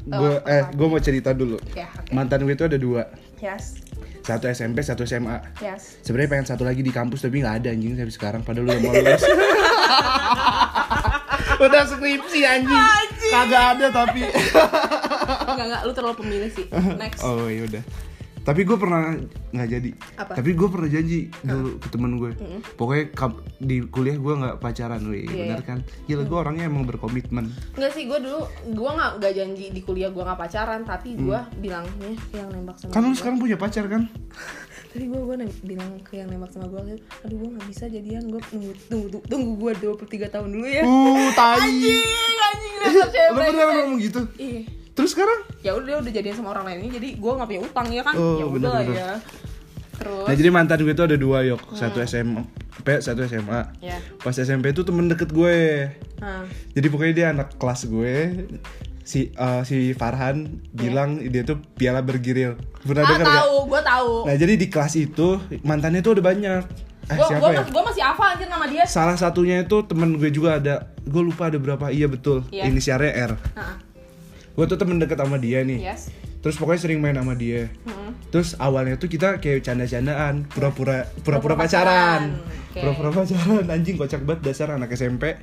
gue 0.03 0.33
eh 0.43 0.63
gue 0.67 0.87
mau 0.87 0.97
cerita 0.97 1.29
dulu. 1.31 1.57
ya 1.73 1.85
oke 1.91 2.09
Mantan 2.11 2.41
gue 2.41 2.53
itu 2.53 2.63
ada 2.63 2.73
dua. 2.75 3.05
Yes 3.41 3.81
Satu 4.21 4.45
SMP, 4.47 4.85
satu 4.85 5.01
SMA. 5.03 5.41
yes 5.59 5.97
Sebenarnya 6.05 6.29
pengen 6.29 6.47
satu 6.47 6.61
lagi 6.61 6.79
di 6.79 6.89
kampus 6.89 7.25
tapi 7.25 7.41
nggak 7.41 7.65
ada 7.65 7.69
anjing 7.73 7.97
sampai 7.97 8.13
sekarang 8.13 8.41
padahal 8.45 8.69
udah 8.69 8.79
mau 8.79 8.93
lulus. 8.93 9.23
udah 11.65 11.81
skripsi 11.83 12.39
anjing. 12.45 12.85
Kagak 13.33 13.63
ada 13.75 13.85
tapi. 13.89 14.21
enggak 15.51 15.65
enggak 15.67 15.81
lu 15.83 15.91
terlalu 15.91 16.15
pemilih 16.17 16.49
sih 16.51 16.65
next 17.01 17.21
oh 17.23 17.47
ya 17.49 17.65
udah. 17.65 17.83
Tapi 18.41 18.61
gue 18.63 18.73
pernah 18.73 19.13
nggak 19.51 19.69
jadi. 19.69 19.89
Apa? 20.17 20.33
Tapi 20.33 20.49
gue 20.51 20.67
pernah 20.67 20.89
janji 20.89 21.19
dulu 21.39 21.77
ke 21.77 21.87
temen 21.87 22.11
gue. 22.15 22.31
Pokoknya 22.73 23.05
kap- 23.11 23.37
di 23.55 23.85
kuliah 23.85 24.15
gue 24.15 24.33
nggak 24.35 24.57
pacaran, 24.57 25.01
wih, 25.05 25.23
Iya, 25.23 25.33
bener 25.45 25.59
iya. 25.59 25.67
kan? 25.67 25.79
Gila 26.03 26.23
gue 26.23 26.37
orangnya 26.39 26.65
emang 26.65 26.83
berkomitmen. 26.83 27.53
Enggak 27.71 27.91
sih, 27.91 28.05
gue 28.05 28.17
dulu 28.17 28.41
gue 28.67 28.91
nggak 28.91 29.11
nggak 29.17 29.33
janji 29.35 29.65
di 29.69 29.81
kuliah 29.81 30.09
gue 30.09 30.19
nggak 30.19 30.39
pacaran, 30.39 30.81
tapi 30.81 31.13
gue 31.15 31.39
bilangnya 31.55 31.91
ke 32.25 32.35
yang 32.35 32.49
nembak 32.49 32.75
sama 32.75 32.91
Kan 32.91 33.01
lu 33.03 33.13
sekarang 33.13 33.37
punya 33.37 33.55
pacar 33.55 33.85
kan? 33.85 34.09
Tapi 34.91 35.07
gue 35.07 35.21
gue 35.21 35.35
bilang 35.63 35.87
ke 36.01 36.19
yang 36.19 36.27
nembak 36.27 36.51
sama 36.51 36.67
gue, 36.67 36.97
aduh 36.99 37.37
gue 37.37 37.49
nggak 37.49 37.67
bisa 37.69 37.87
jadian, 37.87 38.27
gue 38.27 38.41
tunggu 38.43 38.73
tunggu 38.89 39.23
tunggu, 39.23 39.51
gue 39.55 39.71
23 39.87 40.27
tahun 40.27 40.49
dulu 40.49 40.67
ya. 40.67 40.83
Uh, 40.83 41.29
tai. 41.31 41.61
Anjing, 41.63 42.03
anjing 42.41 42.73
Lu 42.83 42.89
bener 42.91 43.31
brengsek. 43.31 43.67
ngomong 43.71 43.91
gitu? 44.01 44.21
Ih, 44.35 44.61
Terus 44.91 45.11
sekarang? 45.11 45.39
ya 45.61 45.71
udah 45.71 45.85
dia 45.85 45.97
udah 45.99 46.11
jadian 46.11 46.35
sama 46.35 46.49
orang 46.51 46.65
lain 46.67 46.91
jadi 46.91 47.09
gue 47.13 47.31
nggak 47.31 47.47
punya 47.47 47.61
utang 47.61 47.87
ya 47.87 48.01
kan, 48.01 48.13
Oh, 48.13 48.35
ya 48.35 48.45
udah 48.45 48.71
ya. 48.83 49.09
Terus, 49.93 50.25
Nah 50.25 50.33
jadi 50.33 50.49
mantan 50.49 50.77
gue 50.79 50.89
itu 50.89 51.03
ada 51.03 51.13
dua 51.13 51.39
yok, 51.43 51.61
satu 51.71 52.01
SMP, 52.01 52.47
satu 52.99 53.21
SMA. 53.23 53.61
ya, 53.79 54.01
Pas 54.17 54.33
SMP 54.33 54.69
itu 54.69 54.81
temen 54.81 55.05
deket 55.05 55.29
gue. 55.29 55.85
nah, 56.17 56.41
Jadi 56.71 56.87
pokoknya 56.89 57.13
dia 57.13 57.27
anak 57.29 57.53
kelas 57.55 57.85
gue. 57.85 58.13
Si 59.03 59.29
eh, 59.29 59.61
si 59.63 59.93
Farhan 59.93 60.45
bilang 60.71 61.21
dia 61.21 61.41
tuh 61.41 61.61
piala 61.75 62.01
bergiril. 62.01 62.57
Pernah 62.79 63.03
ah 63.03 63.09
denger 63.11 63.21
gak? 63.23 63.37
tahu, 63.39 63.55
gue 63.67 63.81
tahu. 63.83 64.11
Nah 64.25 64.35
jadi 64.35 64.53
di 64.55 64.67
kelas 64.67 64.93
itu 64.95 65.27
mantannya 65.61 66.01
tuh 66.01 66.17
udah 66.17 66.25
banyak. 66.25 66.63
Eh 67.03 67.17
Gue 67.17 67.27
siapa 67.27 67.45
ya? 67.51 67.61
gue 67.61 67.83
masih 67.83 68.03
hafal 68.03 68.27
anjir 68.31 68.47
nama 68.47 68.65
dia. 68.65 68.83
Salah 68.85 69.17
satunya 69.17 69.61
itu 69.61 69.77
temen 69.83 70.15
gue 70.15 70.29
juga 70.29 70.57
ada. 70.57 70.89
Gue 71.01 71.21
lupa 71.23 71.49
ada 71.49 71.57
berapa. 71.57 71.89
Iya 71.89 72.07
betul. 72.07 72.41
Iya. 72.49 72.65
Inisialnya 72.65 73.11
R. 73.27 73.31
Nah, 73.53 73.75
Gue 74.55 74.65
tuh 74.67 74.77
temen 74.77 74.99
deket 74.99 75.17
sama 75.19 75.37
dia 75.39 75.63
nih. 75.63 75.79
yes. 75.79 76.11
Terus 76.41 76.57
pokoknya 76.57 76.81
sering 76.81 76.99
main 76.99 77.13
sama 77.13 77.37
dia. 77.37 77.69
Hmm. 77.85 78.17
Terus 78.33 78.57
awalnya 78.57 78.97
tuh 78.97 79.05
kita 79.05 79.37
kayak 79.37 79.61
canda-candaan, 79.61 80.49
pura-pura 80.49 81.05
pura-pura 81.21 81.53
pacaran. 81.53 82.41
Pura-pura 82.73 83.13
pacaran 83.13 83.69
anjing 83.69 83.95
kocak 83.95 84.25
banget 84.25 84.49
dasar 84.49 84.73
anak 84.73 84.89
SMP. 84.97 85.37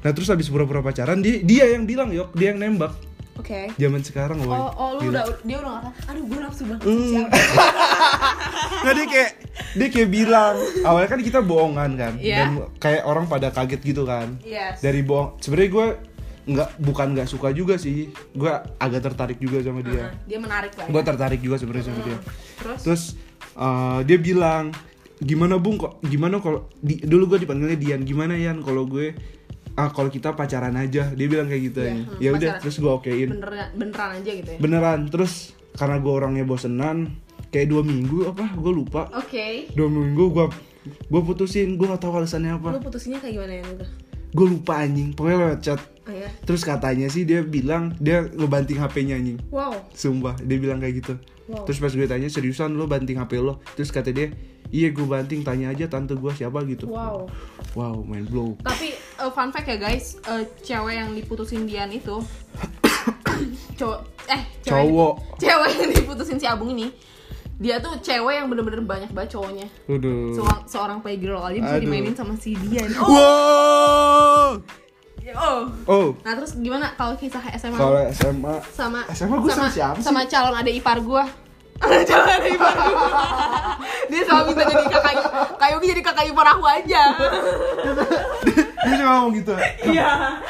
Nah, 0.00 0.16
terus 0.16 0.32
habis 0.32 0.48
pura-pura 0.48 0.80
pacaran 0.80 1.20
dia 1.20 1.44
dia 1.44 1.68
yang 1.68 1.84
bilang, 1.84 2.08
"Yok, 2.08 2.32
dia 2.32 2.56
yang 2.56 2.58
nembak." 2.58 2.96
Oke. 3.40 3.72
Zaman 3.80 4.00
sekarang 4.04 4.44
loh. 4.44 4.52
Oh, 4.52 4.70
oh 4.76 4.90
lu 5.00 5.08
udah 5.08 5.24
dia 5.44 5.56
udah 5.64 5.80
ngata, 5.80 5.90
aduh 6.12 6.24
gue 6.28 6.38
nafsu 6.44 6.62
banget 6.68 6.84
siapa. 6.84 7.32
Nah, 8.80 8.96
dia 8.96 9.06
kayak 9.12 9.30
dia 9.76 9.88
kayak 9.92 10.08
bilang, 10.08 10.56
awalnya 10.88 11.08
kan 11.12 11.20
kita 11.20 11.44
bohongan 11.44 11.90
kan. 12.00 12.12
Iya. 12.16 12.36
Dan 12.36 12.48
kayak 12.80 13.04
orang 13.04 13.28
pada 13.28 13.52
kaget 13.52 13.80
gitu 13.84 14.08
kan. 14.08 14.40
Yes. 14.40 14.80
Dari 14.80 15.04
bohong. 15.04 15.36
Sebenarnya 15.40 15.68
gue 15.68 15.86
nggak 16.48 16.80
bukan 16.80 17.06
nggak 17.16 17.28
suka 17.28 17.52
juga 17.52 17.76
sih. 17.76 18.08
Gue 18.32 18.52
agak 18.80 19.00
tertarik 19.12 19.38
juga 19.40 19.60
sama 19.60 19.84
dia. 19.84 20.08
Nah, 20.08 20.12
dia 20.24 20.38
menarik 20.40 20.72
lah. 20.76 20.86
ya. 20.88 20.92
Gue 20.92 21.02
tertarik 21.04 21.40
juga 21.40 21.56
sebenarnya 21.60 21.86
sama 21.92 22.00
dia. 22.04 22.18
Terus, 22.60 22.80
Terus 22.84 23.02
uh, 23.56 24.00
dia 24.04 24.18
bilang 24.20 24.72
gimana 25.20 25.60
bung 25.60 25.76
kok 25.76 26.00
gimana 26.00 26.40
kalau 26.40 26.64
di, 26.80 27.04
dulu 27.04 27.36
gue 27.36 27.44
dipanggilnya 27.44 27.76
Dian. 27.76 28.00
Gimana 28.04 28.36
Yan 28.36 28.64
kalau 28.64 28.88
gue 28.88 29.12
ah 29.76 29.88
kalau 29.92 30.08
kita 30.08 30.32
pacaran 30.32 30.74
aja? 30.76 31.12
Dia 31.12 31.26
bilang 31.28 31.46
kayak 31.46 31.62
gitu 31.72 31.78
anjing. 31.84 32.06
hmm, 32.08 32.20
ya 32.20 32.30
udah 32.32 32.50
terus 32.58 32.76
gue 32.80 32.90
okein. 32.90 33.28
Beneran 33.36 33.68
beneran 33.76 34.10
aja 34.20 34.30
gitu 34.32 34.50
ya? 34.56 34.58
Beneran. 34.58 35.00
Terus 35.12 35.52
karena 35.76 35.96
gue 36.00 36.12
orangnya 36.12 36.44
bosenan 36.48 37.14
kayak 37.50 37.68
dua 37.68 37.82
minggu 37.84 38.32
apa 38.32 38.44
gue 38.56 38.72
lupa. 38.72 39.12
Oke. 39.12 39.70
Dua 39.76 39.88
minggu 39.92 40.24
gue 40.32 40.46
gue 40.88 41.20
putusin. 41.20 41.76
Gue 41.76 41.86
gak 41.92 42.00
tahu 42.00 42.16
alasannya 42.16 42.56
lu 42.56 42.72
apa 42.72 42.80
putusinnya 42.80 43.20
kayak 43.20 43.34
gimana 43.36 43.54
ya 43.60 43.64
gue 44.30 44.46
lupa 44.46 44.72
anjing. 44.82 45.10
Pokoknya 45.14 45.38
lewat 45.42 45.60
chat 45.62 45.80
oh 46.10 46.16
ya? 46.16 46.28
Terus 46.42 46.62
katanya 46.62 47.06
sih 47.06 47.22
dia 47.22 47.40
bilang 47.40 47.94
dia 47.96 48.26
ngebanting 48.26 48.76
HP-nya 48.76 49.14
anjing. 49.14 49.38
Wow. 49.48 49.78
Sumpah 49.90 50.34
dia 50.36 50.58
bilang 50.58 50.78
kayak 50.78 50.94
gitu. 50.98 51.14
Wow. 51.46 51.62
Terus 51.64 51.78
pas 51.78 51.90
gue 51.90 52.04
tanya 52.04 52.26
seriusan 52.26 52.74
lo 52.74 52.84
banting 52.84 53.16
HP 53.16 53.38
lo? 53.38 53.62
Terus 53.72 53.88
kata 53.88 54.10
dia 54.10 54.30
iya 54.70 54.86
gue 54.88 55.02
banting 55.02 55.42
tanya 55.42 55.70
aja 55.70 55.86
tante 55.86 56.14
gue 56.14 56.32
siapa 56.32 56.62
gitu. 56.64 56.86
Wow. 56.86 57.30
Wow 57.72 58.02
main 58.02 58.22
blow 58.22 58.54
tapi 58.60 58.90
uh, 59.16 59.30
fun 59.30 59.50
fact 59.50 59.66
ya 59.66 59.78
guys. 59.78 60.18
Uh, 60.22 60.42
cewek 60.60 60.94
yang 60.96 61.10
diputusin 61.10 61.64
Dian 61.64 61.90
itu 61.90 62.18
cowok 63.78 63.98
eh 64.26 64.42
cewek 64.60 64.74
yang- 64.76 64.90
Cowok. 64.90 65.14
cewek 65.42 65.70
yang 65.74 65.90
diputusin 65.92 66.36
si 66.36 66.46
Abung 66.46 66.70
ini 66.70 66.90
dia 67.60 67.76
tuh 67.76 67.92
cewek 68.00 68.40
yang 68.40 68.48
bener-bener 68.48 68.80
banyak 68.80 69.12
banget 69.12 69.36
cowoknya. 69.36 69.68
Aduh. 69.84 70.32
seorang 70.32 70.60
seorang 70.64 70.98
playgirl 71.04 71.36
aja 71.36 71.60
bisa 71.60 71.76
Aduh. 71.76 71.84
dimainin 71.84 72.16
sama 72.16 72.32
si 72.34 72.56
Dian. 72.56 72.88
Oh, 72.96 73.04
Wow. 73.04 74.48
Oh. 75.36 75.60
Oh, 75.86 76.06
nah 76.26 76.32
terus 76.38 76.56
gimana 76.58 76.94
kalau 76.94 77.14
kisah 77.14 77.42
SMA 77.58 77.76
kalau 77.78 78.00
SMA 78.10 78.54
sama 78.74 79.00
SMA 79.12 79.36
gua 79.38 79.50
sama 79.50 79.66
sama, 79.66 79.74
siapa 79.74 79.98
sih? 79.98 80.04
sama 80.06 80.20
calon 80.26 80.54
adik 80.56 80.74
ipar 80.82 80.98
gua. 81.02 81.24
Calon 82.08 82.28
adik 82.28 82.52
ipar 82.60 82.74
gua. 82.76 83.08
Dia 84.10 84.20
selalu 84.26 84.44
minta 84.52 84.64
jadi 84.68 84.84
kakak 84.90 85.14
kak 85.56 85.68
Yogi 85.72 85.86
jadi 85.96 86.02
kakak 86.04 86.24
ipar 86.28 86.46
aku 86.52 86.64
aja. 86.66 87.02
Dia 88.80 88.94
cuma 88.96 89.12
ngomong 89.20 89.32
gitu. 89.38 89.54
iya. 89.88 90.40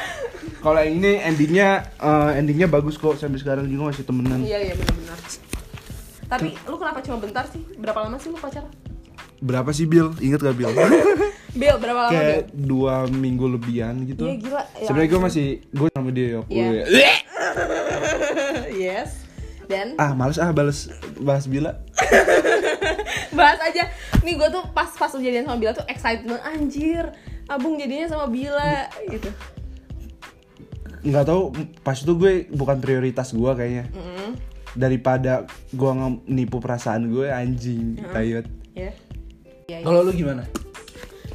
Kalau 0.61 0.77
yang 0.77 0.97
ini 1.01 1.11
endingnya 1.21 1.85
eh, 1.99 2.39
endingnya 2.39 2.67
bagus 2.67 2.97
kok. 2.97 3.15
Sampai 3.15 3.39
sekarang 3.39 3.69
juga 3.69 3.93
masih 3.93 4.03
temenan. 4.03 4.41
iya 4.43 4.59
iya 4.59 4.73
benar-benar. 4.75 5.19
Tapi 6.31 6.49
lu 6.67 6.75
kenapa 6.79 6.99
cuma 7.03 7.17
bentar 7.19 7.45
sih? 7.47 7.61
Berapa 7.75 8.07
lama 8.07 8.15
sih 8.19 8.31
lu 8.31 8.39
pacaran 8.39 8.80
Berapa 9.41 9.69
sih 9.71 9.83
Bill? 9.83 10.13
Ingat 10.15 10.39
gak 10.39 10.55
Bill? 10.55 10.69
Bill 11.51 11.75
berapa 11.75 11.99
lama 12.01 12.11
Bill 12.11 12.21
Kayak 12.21 12.43
dua 12.53 12.93
minggu 13.07 13.45
lebihan 13.49 13.97
gitu. 14.01 14.23
iya 14.23 14.35
gila 14.37 14.63
ya. 14.71 14.85
Sebenarnya 14.85 15.09
gue 15.09 15.21
masih 15.21 15.45
gue 15.67 15.87
sama 15.91 16.09
dia 16.09 16.27
ya. 16.29 16.41
Iya. 16.47 16.67
Gue- 16.85 17.21
yes 18.83 19.09
dan 19.63 19.95
Ah, 19.95 20.11
males 20.11 20.35
ah 20.35 20.51
balas 20.51 20.87
bahas 21.17 21.43
Bila. 21.45 21.75
bahas 23.31 23.59
aja 23.61 23.87
nih 24.21 24.35
gue 24.35 24.49
tuh 24.49 24.63
pas 24.71 24.87
pas 24.89 25.07
kejadian 25.09 25.43
sama 25.43 25.57
Bila 25.57 25.71
tuh 25.73 25.87
excitement 25.87 26.39
anjir 26.41 27.07
abung 27.47 27.75
jadinya 27.75 28.07
sama 28.07 28.27
Bila 28.27 28.87
gitu 29.05 29.27
nggak 31.01 31.25
tahu 31.25 31.49
pas 31.81 31.95
itu 31.95 32.13
gue 32.13 32.33
bukan 32.47 32.77
prioritas 32.77 33.31
gue 33.31 33.51
kayaknya 33.51 33.85
Mm, 33.91 34.31
daripada 34.73 35.43
gue 35.69 35.91
nipu 36.27 36.59
perasaan 36.59 37.09
gue 37.09 37.27
anjing 37.27 37.97
tayot 38.07 38.45
ya 38.71 38.91
Iya, 39.71 39.77
iya. 39.79 39.85
kalau 39.87 40.03
lu 40.03 40.11
gimana? 40.11 40.43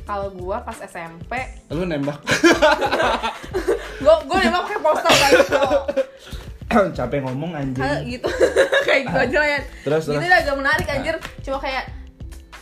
Kalau 0.04 0.28
gue 0.30 0.56
pas 0.60 0.78
SMP 0.78 1.32
lu 1.68 1.82
nembak. 1.82 2.20
Gue 3.96 4.14
gue 4.22 4.36
nembak 4.38 4.62
pakai 4.62 4.78
poster 4.78 5.08
kayak 5.10 5.32
gitu. 5.40 5.62
Capek 6.96 7.24
ngomong 7.24 7.50
kayak 7.54 7.64
anjing 7.64 8.04
gitu. 8.12 8.28
Kayak 8.84 9.00
gitu 9.02 9.18
aja 9.18 9.36
lah 9.38 9.48
ya 9.48 9.60
Terus, 9.82 10.02
gitu 10.04 10.20
terus. 10.20 10.36
agak 10.36 10.54
menarik 10.54 10.86
anjir. 10.86 11.16
Cuma 11.40 11.58
kayak 11.58 11.84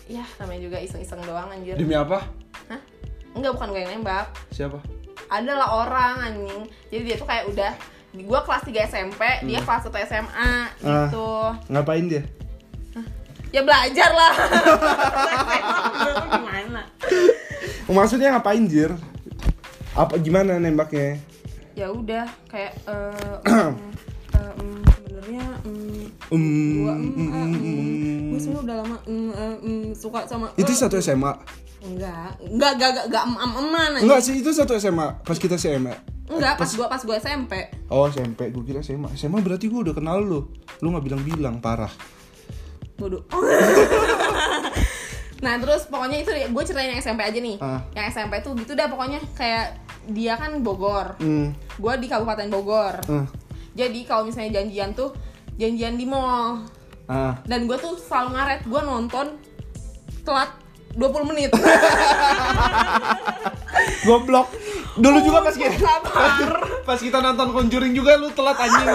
ya 0.06 0.22
namanya 0.38 0.60
juga 0.62 0.78
iseng-iseng 0.78 1.20
doang 1.20 1.50
anjir. 1.50 1.74
Demi 1.74 1.92
apa? 1.92 2.22
Hah? 2.70 2.80
enggak 3.34 3.50
bukan 3.52 3.68
gue 3.74 3.80
yang 3.82 3.92
nembak. 3.98 4.30
Siapa? 4.48 4.78
Ada 5.26 5.52
lah 5.52 5.68
orang 5.82 6.14
anjing. 6.22 6.60
Jadi 6.88 7.02
dia 7.02 7.16
tuh 7.18 7.26
kayak 7.26 7.44
udah 7.50 7.72
gue 8.14 8.40
kelas 8.40 8.62
3 8.62 8.78
SMP 8.86 9.20
dia 9.42 9.58
Hmm. 9.58 9.66
kelas 9.66 9.82
1 9.84 10.06
SMA 10.06 10.50
gitu. 10.78 11.28
Ngapain 11.66 12.06
dia 12.06 12.22
ya 13.54 13.62
belajar 13.62 14.10
lah. 14.10 14.34
Gimana? 16.34 16.82
Maksudnya 17.86 18.34
ngapain 18.34 18.66
jir? 18.66 18.90
Apa 19.94 20.18
gimana 20.18 20.58
nembaknya? 20.58 21.22
Ya 21.78 21.86
udah 21.94 22.26
kayak 22.50 22.74
eh 22.90 23.34
mm, 23.46 23.74
eh, 24.34 24.52
mm, 24.58 24.78
sebenarnya 25.06 25.46
mm, 25.62 26.02
um, 26.34 26.42
gua 26.82 26.94
mm, 26.98 27.10
mm, 27.14 27.14
eh, 27.14 27.46
mm, 27.46 27.54
mm, 27.54 27.62
mm. 27.62 28.22
gua 28.30 28.38
sebenarnya 28.42 28.62
udah 28.66 28.76
lama 28.82 28.96
mm, 29.06 29.30
eh, 29.30 29.56
mm, 29.62 29.84
suka 29.94 30.20
sama 30.26 30.46
itu 30.58 30.70
eh, 30.70 30.78
satu 30.78 30.98
SMA 30.98 31.32
enggak 31.84 32.30
enggak 32.46 32.72
enggak 32.78 32.90
enggak 32.90 33.04
enggak 33.10 33.24
em 33.26 33.34
em 33.34 33.52
eman 33.58 33.90
aja. 33.98 34.02
enggak 34.06 34.20
sih 34.22 34.34
itu 34.38 34.50
satu 34.54 34.72
SMA 34.78 35.08
pas 35.26 35.38
kita 35.38 35.58
SMA 35.58 35.94
enggak 36.30 36.54
pas 36.58 36.70
gua 36.78 36.86
pas 36.86 37.02
gua 37.02 37.16
SMP 37.18 37.52
oh 37.90 38.06
SMP 38.06 38.54
gue 38.54 38.62
kira 38.62 38.80
SMA 38.86 39.10
SMA 39.18 39.42
berarti 39.42 39.66
gue 39.66 39.80
udah 39.90 39.94
kenal 39.94 40.22
lu. 40.22 40.46
Lu 40.82 40.94
nggak 40.94 41.04
bilang-bilang 41.10 41.58
parah 41.58 41.90
bodoh 42.94 43.26
nah 45.44 45.60
terus 45.60 45.84
pokoknya 45.90 46.24
itu 46.24 46.30
gue 46.32 46.62
ceritain 46.64 46.96
yang 46.96 47.02
SMP 47.04 47.20
aja 47.20 47.36
nih 47.36 47.60
Ah. 47.60 47.84
yang 47.92 48.08
SMP 48.08 48.40
tuh 48.40 48.56
gitu 48.56 48.72
dah 48.72 48.88
pokoknya 48.88 49.20
kayak 49.36 49.76
dia 50.08 50.40
kan 50.40 50.64
Bogor 50.64 51.20
hmm. 51.20 51.52
gue 51.76 51.92
di 52.00 52.06
Kabupaten 52.08 52.48
Bogor 52.48 52.96
ah. 53.10 53.26
jadi 53.76 54.00
kalau 54.08 54.24
misalnya 54.24 54.62
janjian 54.62 54.96
tuh 54.96 55.12
janjian 55.60 56.00
di 56.00 56.08
mall 56.08 56.64
ah. 57.10 57.36
dan 57.44 57.68
gue 57.68 57.76
tuh 57.76 57.98
selalu 58.00 58.38
ngaret 58.38 58.60
gue 58.64 58.80
nonton 58.80 59.26
telat 60.24 60.50
20 60.94 61.30
menit 61.34 61.50
Goblok. 64.04 64.48
Dulu 64.94 65.18
juga 65.24 65.38
pas 65.42 65.56
kita 65.56 65.92
pas 66.88 67.00
kita 67.00 67.18
nonton 67.18 67.48
Conjuring 67.50 67.92
juga 67.96 68.20
lu 68.20 68.28
telat 68.32 68.56
anjing. 68.56 68.86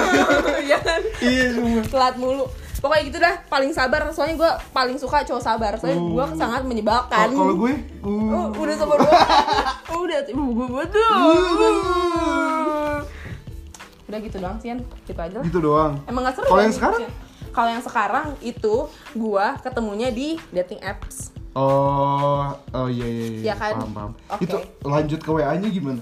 Iya 0.70 0.77
kan? 0.79 1.01
Iya 1.20 1.46
semua. 1.58 1.82
telat 1.89 2.15
mulu 2.15 2.46
pokoknya 2.79 3.03
gitu 3.12 3.17
dah 3.19 3.36
paling 3.51 3.71
sabar 3.75 4.07
soalnya 4.15 4.36
gue 4.39 4.51
paling 4.71 4.95
suka 4.95 5.27
cowok 5.27 5.43
sabar 5.43 5.75
soalnya 5.75 6.00
gue 6.00 6.25
sangat 6.39 6.63
menyebalkan. 6.63 7.27
Kalau 7.31 7.55
gue 7.59 7.74
uh, 8.03 8.48
udah 8.55 8.75
sabar 8.75 8.98
banget. 9.03 9.27
Udah 10.00 10.19
ibu 10.31 10.43
gue 10.55 10.67
betul. 10.79 11.12
Udah 14.09 14.19
gitu 14.25 14.38
doang 14.41 14.57
sih, 14.57 14.74
gitu 15.05 15.19
aja 15.21 15.38
lah. 15.38 15.45
gitu 15.45 15.59
doang. 15.62 15.93
Emang 16.09 16.25
gak 16.25 16.41
seru. 16.41 16.50
Kalau 16.50 16.57
kan 16.57 16.65
yang 16.65 16.74
gitu 16.74 16.79
sekarang? 16.81 17.01
sih. 17.05 17.09
Kalau 17.50 17.69
yang 17.69 17.83
sekarang 17.83 18.27
itu 18.45 18.75
gua 19.17 19.57
ketemunya 19.62 20.09
di 20.13 20.38
dating 20.53 20.81
apps. 20.86 21.33
Oh, 21.57 22.53
oh 22.53 22.88
iya 22.88 23.05
iya 23.09 23.25
iya. 23.25 23.41
Ya 23.53 23.55
kan? 23.57 23.81
Paham, 23.81 23.91
paham. 23.93 24.12
Oke. 24.38 24.41
Itu 24.45 24.57
lanjut 24.86 25.19
ke 25.19 25.29
WA-nya 25.33 25.69
gimana? 25.74 26.01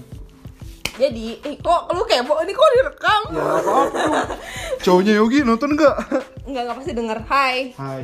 Jadi, 0.98 1.38
eh 1.38 1.54
kok 1.56 1.86
lu 1.88 2.02
kepo? 2.02 2.34
Ini 2.38 2.50
kok 2.50 2.68
direkam? 2.74 3.20
Ya 3.30 3.42
apa-apa. 3.54 4.34
Cowoknya 4.78 5.12
Yogi 5.14 5.38
nonton 5.40 5.72
enggak? 5.72 5.94
Enggak, 6.42 6.62
enggak 6.64 6.76
pasti 6.76 6.92
denger. 6.92 7.18
Hai. 7.24 7.70
Hai. 7.72 8.02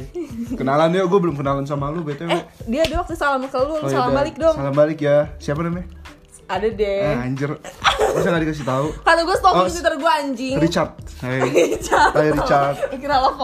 Kenalan 0.55 0.91
ya, 0.91 1.03
gue 1.03 1.19
belum 1.19 1.35
kenalan 1.35 1.65
sama 1.65 1.91
lu 1.91 2.01
BTW. 2.01 2.31
Eh, 2.31 2.43
dia 2.65 2.81
ada 2.83 3.03
waktu 3.03 3.15
salam 3.15 3.43
ke 3.43 3.59
lu, 3.59 3.75
Oh, 3.75 3.83
salam 3.85 4.09
yaudah. 4.09 4.15
balik 4.15 4.35
dong. 4.39 4.55
Salam 4.55 4.71
balik 4.73 4.99
ya. 5.01 5.27
Siapa 5.37 5.61
namanya? 5.61 5.91
Ada 6.45 6.69
deh. 6.71 7.03
Ah, 7.03 7.25
anjir. 7.25 7.51
Masa 8.15 8.29
gak 8.29 8.43
dikasih 8.43 8.63
tahu? 8.63 8.87
Kata 9.01 9.21
gue 9.23 9.33
stalking 9.35 9.65
Oh, 9.65 9.73
Twitter 9.73 9.95
gue 9.97 10.13
anjing. 10.13 10.55
Richard. 10.61 10.91
Hai. 11.19 11.41
Richard. 11.75 12.13
Hai, 12.13 12.29
Richard. 12.31 12.77
Eh, 12.95 12.99
kira 13.03 13.17
lo. 13.19 13.31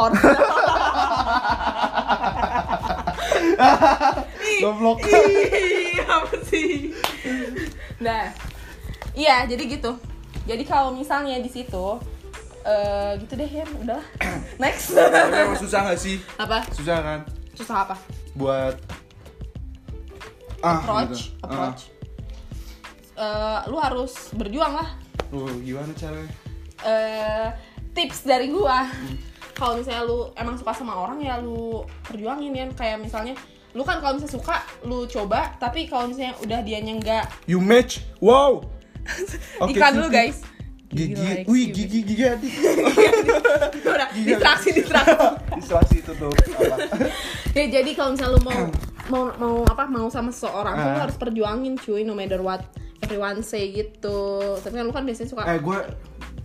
Goblok. 4.61 4.99
Ih, 5.03 5.97
apa 6.03 6.37
sih? 6.45 6.93
Nah, 7.99 8.33
iya 9.15 9.45
jadi 9.47 9.63
gitu. 9.67 9.97
Jadi 10.49 10.63
kalau 10.65 10.97
misalnya 10.97 11.37
di 11.39 11.51
situ, 11.53 11.87
eh 12.65 13.13
gitu 13.21 13.33
deh 13.37 13.51
ya, 13.51 13.67
udah. 13.79 14.03
Next. 14.63 14.97
Tapi 14.97 15.37
emang 15.37 15.59
susah 15.61 15.93
gak 15.93 16.01
sih? 16.01 16.17
apa? 16.41 16.65
Susah 16.73 16.97
kan? 17.01 17.21
Susah 17.55 17.77
apa? 17.87 17.97
Buat 18.35 18.81
ah, 20.65 20.81
Approach, 20.81 21.33
gitu. 21.33 21.45
approach. 21.45 21.83
Eh, 23.21 23.59
lu 23.69 23.77
harus 23.77 24.33
berjuang 24.33 24.81
lah. 24.81 24.89
Ah. 24.89 25.37
Oh, 25.37 25.53
gimana 25.61 25.93
caranya? 25.93 26.33
Eh, 26.81 27.49
tips 27.93 28.25
dari 28.25 28.49
gua. 28.49 28.89
Kalau 29.53 29.77
misalnya 29.77 30.09
lu 30.09 30.33
emang 30.41 30.57
suka 30.57 30.73
sama 30.73 30.97
orang 30.97 31.21
ya 31.21 31.37
lu 31.37 31.85
perjuangin 32.09 32.57
ya. 32.57 32.67
Kayak 32.73 33.05
misalnya 33.05 33.37
lu 33.77 33.85
kan 33.85 34.01
kalau 34.01 34.17
misalnya 34.17 34.35
suka 34.41 34.57
lu 34.89 35.05
coba 35.07 35.55
tapi 35.61 35.85
kalau 35.87 36.09
misalnya 36.11 36.35
udah 36.43 36.59
dianya 36.65 36.97
nggak 36.97 37.25
You 37.45 37.61
match. 37.61 38.01
Wow. 38.25 38.65
Oke, 39.63 39.71
iklan 39.73 39.93
dulu 39.95 40.09
guys 40.09 40.39
Gigi, 40.91 41.15
like 41.15 41.47
wih 41.47 41.71
gigi 41.71 42.03
gigi 42.03 42.25
udah 43.87 44.11
distraksi 44.27 44.75
distraksi 44.75 45.15
Distraksi 45.61 45.97
itu 46.03 46.13
tuh. 46.19 46.33
Ya 47.53 47.65
jadi 47.71 47.91
kalau 47.95 48.19
misalnya 48.19 48.35
lu 48.35 48.43
mau 48.43 48.61
mau 49.13 49.23
mau 49.37 49.55
apa 49.65 49.87
mau 49.87 50.11
sama 50.11 50.31
seseorang 50.31 50.75
tuh 50.75 50.83
lu 50.85 50.91
Ah. 50.93 51.03
harus 51.05 51.15
perjuangin 51.15 51.75
cuy 51.77 52.03
no 52.03 52.11
matter 52.11 52.39
what 52.39 52.67
everyone 53.01 53.39
say 53.41 53.71
gitu 53.71 54.19
tapi 54.59 54.75
kan 54.75 54.85
lu 54.85 54.91
kan 54.91 55.07
biasanya 55.07 55.31
suka 55.31 55.43
Eh, 55.47 55.59
gue 55.59 55.79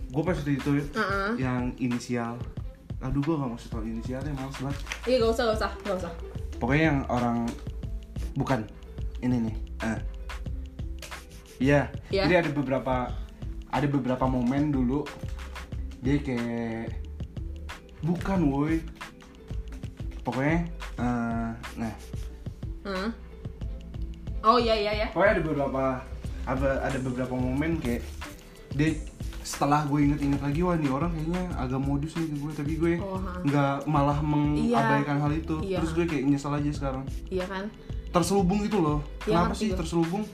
gue 0.08 0.22
pas 0.22 0.32
waktu 0.32 0.52
itu 0.54 0.70
Heeh. 0.94 1.30
yang 1.36 1.74
inisial. 1.76 2.38
Aduh, 2.98 3.20
gue 3.20 3.34
gak 3.34 3.44
mau 3.44 3.58
tahu 3.60 3.84
inisialnya, 3.84 4.32
males 4.32 4.56
banget. 4.56 4.78
iya 5.04 5.16
gak 5.18 5.30
usah 5.30 5.44
gak 5.44 5.56
usah 5.58 5.70
gak 5.82 5.96
usah 6.00 6.12
Pokoknya 6.56 6.84
yang 6.86 6.98
orang 7.10 7.44
bukan 8.32 8.64
ini 9.20 9.50
nih 9.50 9.54
eh. 9.82 9.98
Iya. 11.58 11.88
Iya. 12.12 12.22
jadi 12.26 12.34
ada 12.46 12.50
beberapa 12.52 12.94
ada 13.70 13.86
beberapa 13.86 14.24
momen 14.28 14.72
dulu. 14.72 15.04
Dia 16.00 16.20
kayak 16.22 16.92
bukan 18.00 18.40
woi. 18.48 18.80
Pokoknya 20.22 20.66
eh, 20.98 21.50
nah. 21.78 21.94
Hah? 22.86 23.10
oh 24.46 24.58
iya 24.62 24.74
iya 24.78 24.92
ya 24.94 25.06
pokoknya 25.10 25.32
ada 25.34 25.42
beberapa 25.42 25.82
ada 26.46 26.70
ada 26.86 26.98
beberapa 27.02 27.34
momen 27.34 27.82
kayak 27.82 28.06
dia 28.78 28.94
setelah 29.42 29.82
gue 29.86 30.10
inget-inget 30.10 30.42
lagi 30.42 30.60
wah 30.62 30.74
nih 30.74 30.90
orang 30.90 31.10
kayaknya 31.14 31.42
agak 31.54 31.80
modus 31.82 32.14
nih 32.18 32.26
ke 32.30 32.36
gue 32.38 32.52
tapi 32.54 32.72
gue 32.78 32.92
Oh, 32.98 33.18
nggak 33.46 33.86
malah 33.86 34.18
mengabaikan 34.18 35.22
hal 35.22 35.30
itu. 35.34 35.62
Iya. 35.62 35.78
terus 35.82 35.94
gue 35.94 36.06
kayak 36.10 36.24
nyesel 36.26 36.50
aja 36.50 36.70
sekarang. 36.74 37.04
Iya 37.30 37.46
kan? 37.46 37.70
Terselubung 38.10 38.66
gitu 38.66 38.82
loh. 38.82 38.98
Iya, 39.22 39.46
kenapa 39.46 39.54
sih 39.54 39.70
terselubung 39.70 40.26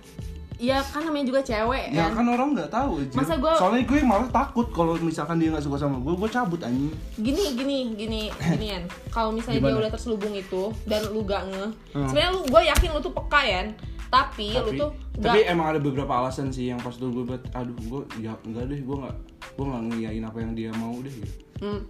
iya 0.62 0.78
kan 0.81 1.02
namanya 1.02 1.26
juga 1.26 1.40
cewek 1.42 1.90
ya 1.90 2.07
kan? 2.07 2.14
kan 2.14 2.26
orang 2.28 2.49
nggak 2.54 2.71
tahu 2.71 3.02
aja 3.02 3.16
Masa 3.19 3.35
gua- 3.35 3.59
soalnya 3.59 3.83
gue 3.83 3.99
malah 4.00 4.31
takut 4.31 4.71
kalau 4.71 4.95
misalkan 4.97 5.37
dia 5.37 5.50
nggak 5.50 5.61
suka 5.61 5.75
sama 5.76 5.99
gue 5.99 6.14
gue 6.14 6.31
cabut 6.31 6.61
anjing. 6.61 6.95
Gini 7.16 7.45
gini 7.52 7.76
gini 7.92 8.21
ginian 8.31 8.83
kalau 9.09 9.28
misalnya 9.28 9.59
dia 9.59 9.66
Gimana? 9.69 9.83
udah 9.83 9.90
terselubung 9.90 10.31
itu 10.33 10.62
dan 10.85 11.02
lu 11.09 11.21
gak 11.23 11.42
nge 11.49 11.66
Hmm. 11.92 12.07
sebenarnya 12.07 12.31
lu 12.31 12.40
gue 12.47 12.62
yakin 12.64 12.88
lu 12.88 13.00
tuh 13.00 13.12
peka 13.12 13.40
ya 13.42 13.62
tapi, 14.09 14.49
lu 14.50 14.61
tapi, 14.62 14.78
tuh 14.78 14.90
tapi 15.19 15.38
gak 15.40 15.50
emang 15.50 15.66
ada 15.66 15.81
beberapa 15.81 16.12
alasan 16.14 16.49
sih 16.49 16.69
yang 16.69 16.78
pas 16.78 16.95
dulu 16.95 17.11
gue 17.19 17.35
buat 17.35 17.42
aduh 17.52 17.75
gue 17.75 18.00
ya 18.21 18.33
enggak 18.42 18.64
deh 18.66 18.78
gue 18.78 18.97
nggak 18.99 19.16
gue 19.52 19.64
nggak 19.66 19.83
ngiyain 19.88 20.23
apa 20.23 20.38
yang 20.38 20.52
dia 20.52 20.71
mau 20.75 20.95
deh 20.97 21.11
gitu. 21.11 21.35
Hmm, 21.59 21.81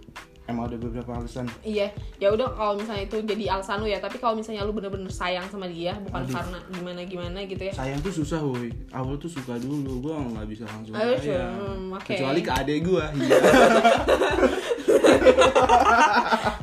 emang 0.43 0.67
ada 0.67 0.75
beberapa 0.75 1.11
alasan. 1.15 1.47
Iya 1.63 1.87
ya 2.19 2.27
udah 2.31 2.51
kalau 2.51 2.75
misalnya 2.75 3.07
itu 3.07 3.17
jadi 3.23 3.43
alasan 3.55 3.79
lu 3.79 3.87
ya 3.87 3.99
tapi 4.03 4.19
kalau 4.19 4.35
misalnya 4.35 4.67
lu 4.67 4.75
bener-bener 4.75 5.07
sayang 5.07 5.47
sama 5.47 5.71
dia 5.71 5.95
bukan 6.03 6.27
Aduh. 6.27 6.35
karena 6.35 6.57
gimana 6.71 7.01
gimana 7.07 7.39
gitu 7.47 7.63
ya. 7.63 7.73
Sayang 7.73 7.99
tuh 8.03 8.11
susah 8.11 8.43
woi. 8.43 8.67
Awal 8.91 9.15
tuh 9.15 9.31
suka 9.31 9.55
dulu 9.55 10.03
gue 10.03 10.13
nggak 10.13 10.47
bisa 10.51 10.63
langsung 10.67 10.93
Aduh, 10.95 11.15
sayang. 11.19 11.55
hmm, 11.55 11.95
oke. 11.95 12.07
kecuali 12.11 12.39
ke 12.43 12.51
adek 12.51 12.79
gue 12.83 13.05
iya. 13.23 13.37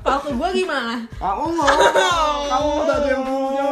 Kalau 0.01 0.21
ke 0.21 0.31
gue 0.35 0.49
gimana? 0.65 0.95
Aku 1.17 1.45
nggak 1.55 1.75
kamu 2.51 2.73
tadi 2.85 3.09
yang 3.09 3.23
punya 3.25 3.67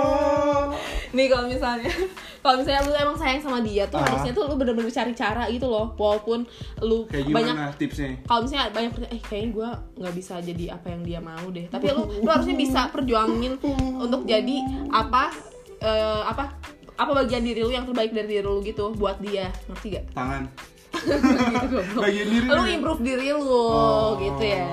nih 1.11 1.27
kalau 1.27 1.47
misalnya 1.47 1.88
kalau 2.43 2.57
misalnya 2.57 2.81
lu 2.83 2.93
emang 2.93 3.15
sayang 3.15 3.38
sama 3.38 3.59
dia 3.61 3.85
tuh 3.85 3.97
Ah. 3.97 4.05
harusnya 4.05 4.31
tuh 4.31 4.45
lu 4.45 4.55
bener-bener 4.55 4.88
cari 4.88 5.12
cara 5.12 5.47
gitu 5.47 5.67
loh 5.67 5.93
walaupun 5.95 6.45
lu 6.81 7.05
kayak 7.07 7.29
banyak 7.29 7.55
tipsnya 7.75 8.17
kalau 8.23 8.41
misalnya 8.43 8.69
banyak 8.69 8.91
eh 9.09 9.21
kayaknya 9.21 9.49
gue 9.50 9.69
nggak 9.99 10.15
bisa 10.15 10.35
jadi 10.38 10.65
apa 10.73 10.87
yang 10.88 11.03
dia 11.03 11.21
mau 11.21 11.47
deh 11.47 11.67
tapi 11.67 11.88
lu 11.88 12.03
lu 12.17 12.29
harusnya 12.29 12.55
bisa 12.55 12.81
perjuangin 12.88 13.57
untuk 13.97 14.23
jadi 14.25 14.57
apa 14.88 15.33
eh, 15.79 16.23
apa 16.25 16.55
apa 16.95 17.11
bagian 17.17 17.41
diri 17.41 17.61
lu 17.61 17.71
yang 17.71 17.85
terbaik 17.85 18.11
dari 18.11 18.27
diri 18.29 18.43
lu 18.43 18.59
gitu 18.61 18.91
buat 18.93 19.17
dia 19.19 19.49
ngerti 19.67 19.87
gak? 19.93 20.05
tangan 20.12 20.43
gitu. 21.62 21.79
Bagian 21.95 22.27
diri 22.27 22.45
lu 22.45 22.55
lu. 22.55 22.65
improve 22.67 23.00
diri 23.00 23.29
lu 23.31 23.45
Oh, 23.45 24.17
gitu 24.17 24.43
ya 24.43 24.67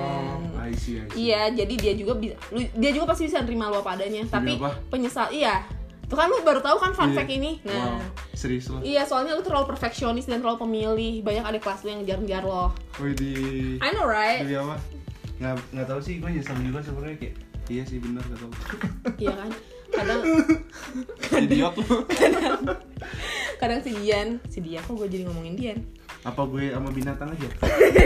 I 0.58 0.74
see, 0.74 0.98
I 0.98 1.06
see. 1.06 1.22
iya 1.22 1.46
jadi 1.48 1.70
dia 1.72 1.94
juga 1.94 2.18
bisa 2.18 2.34
dia 2.74 2.90
juga 2.90 3.06
pasti 3.06 3.24
bisa 3.24 3.38
nerima 3.38 3.70
lu 3.70 3.78
apa 3.78 3.94
adanya 3.94 4.26
tapi 4.26 4.58
apa? 4.58 4.74
penyesal 4.88 5.30
iya 5.30 5.62
tuh 6.06 6.14
kan 6.14 6.26
lu 6.26 6.38
baru 6.40 6.58
tahu 6.58 6.76
kan 6.76 6.92
fun 6.92 7.10
Iya. 7.10 7.16
fact 7.16 7.30
ini 7.30 7.58
nah 7.62 7.74
wow 7.74 7.98
serius 8.32 8.68
loh 8.68 8.78
Iya, 8.78 9.02
soalnya 9.02 9.32
lu 9.32 9.40
terlalu 9.40 9.66
perfeksionis 9.66 10.24
dan 10.24 10.38
terlalu 10.38 10.60
pemilih. 10.60 11.14
Banyak 11.20 11.44
adik 11.46 11.62
kelas 11.62 11.82
lu 11.82 11.88
yang 11.88 12.00
ngejar-ngejar 12.00 12.42
lo. 12.42 12.68
Wih 12.96 13.12
di 13.12 13.32
I 13.78 13.90
know 13.90 14.04
right? 14.04 14.40
Jadi 14.40 14.54
apa? 14.56 14.76
Nggak 15.36 15.52
nggak 15.72 15.86
tahu 15.86 16.00
sih, 16.00 16.14
gue 16.16 16.30
nyesel 16.30 16.56
juga 16.58 16.78
sebenarnya 16.80 17.16
kayak 17.16 17.34
iya 17.66 17.82
sih 17.82 17.96
benar 17.96 18.22
nggak 18.22 18.38
tahu. 18.38 18.50
Iya 19.16 19.32
kan? 19.34 19.50
Kadang 19.88 20.20
Idiot 21.42 21.74
lu. 21.74 21.84
kadang 23.60 23.80
si 23.80 23.90
Dian, 23.94 24.28
si 24.46 24.58
Dian 24.60 24.82
kok 24.82 24.94
gue 24.94 25.08
jadi 25.08 25.24
ngomongin 25.24 25.54
Dian. 25.56 25.78
Apa 26.22 26.44
gue 26.44 26.70
sama 26.70 26.90
binatang 26.90 27.30
aja? 27.30 27.48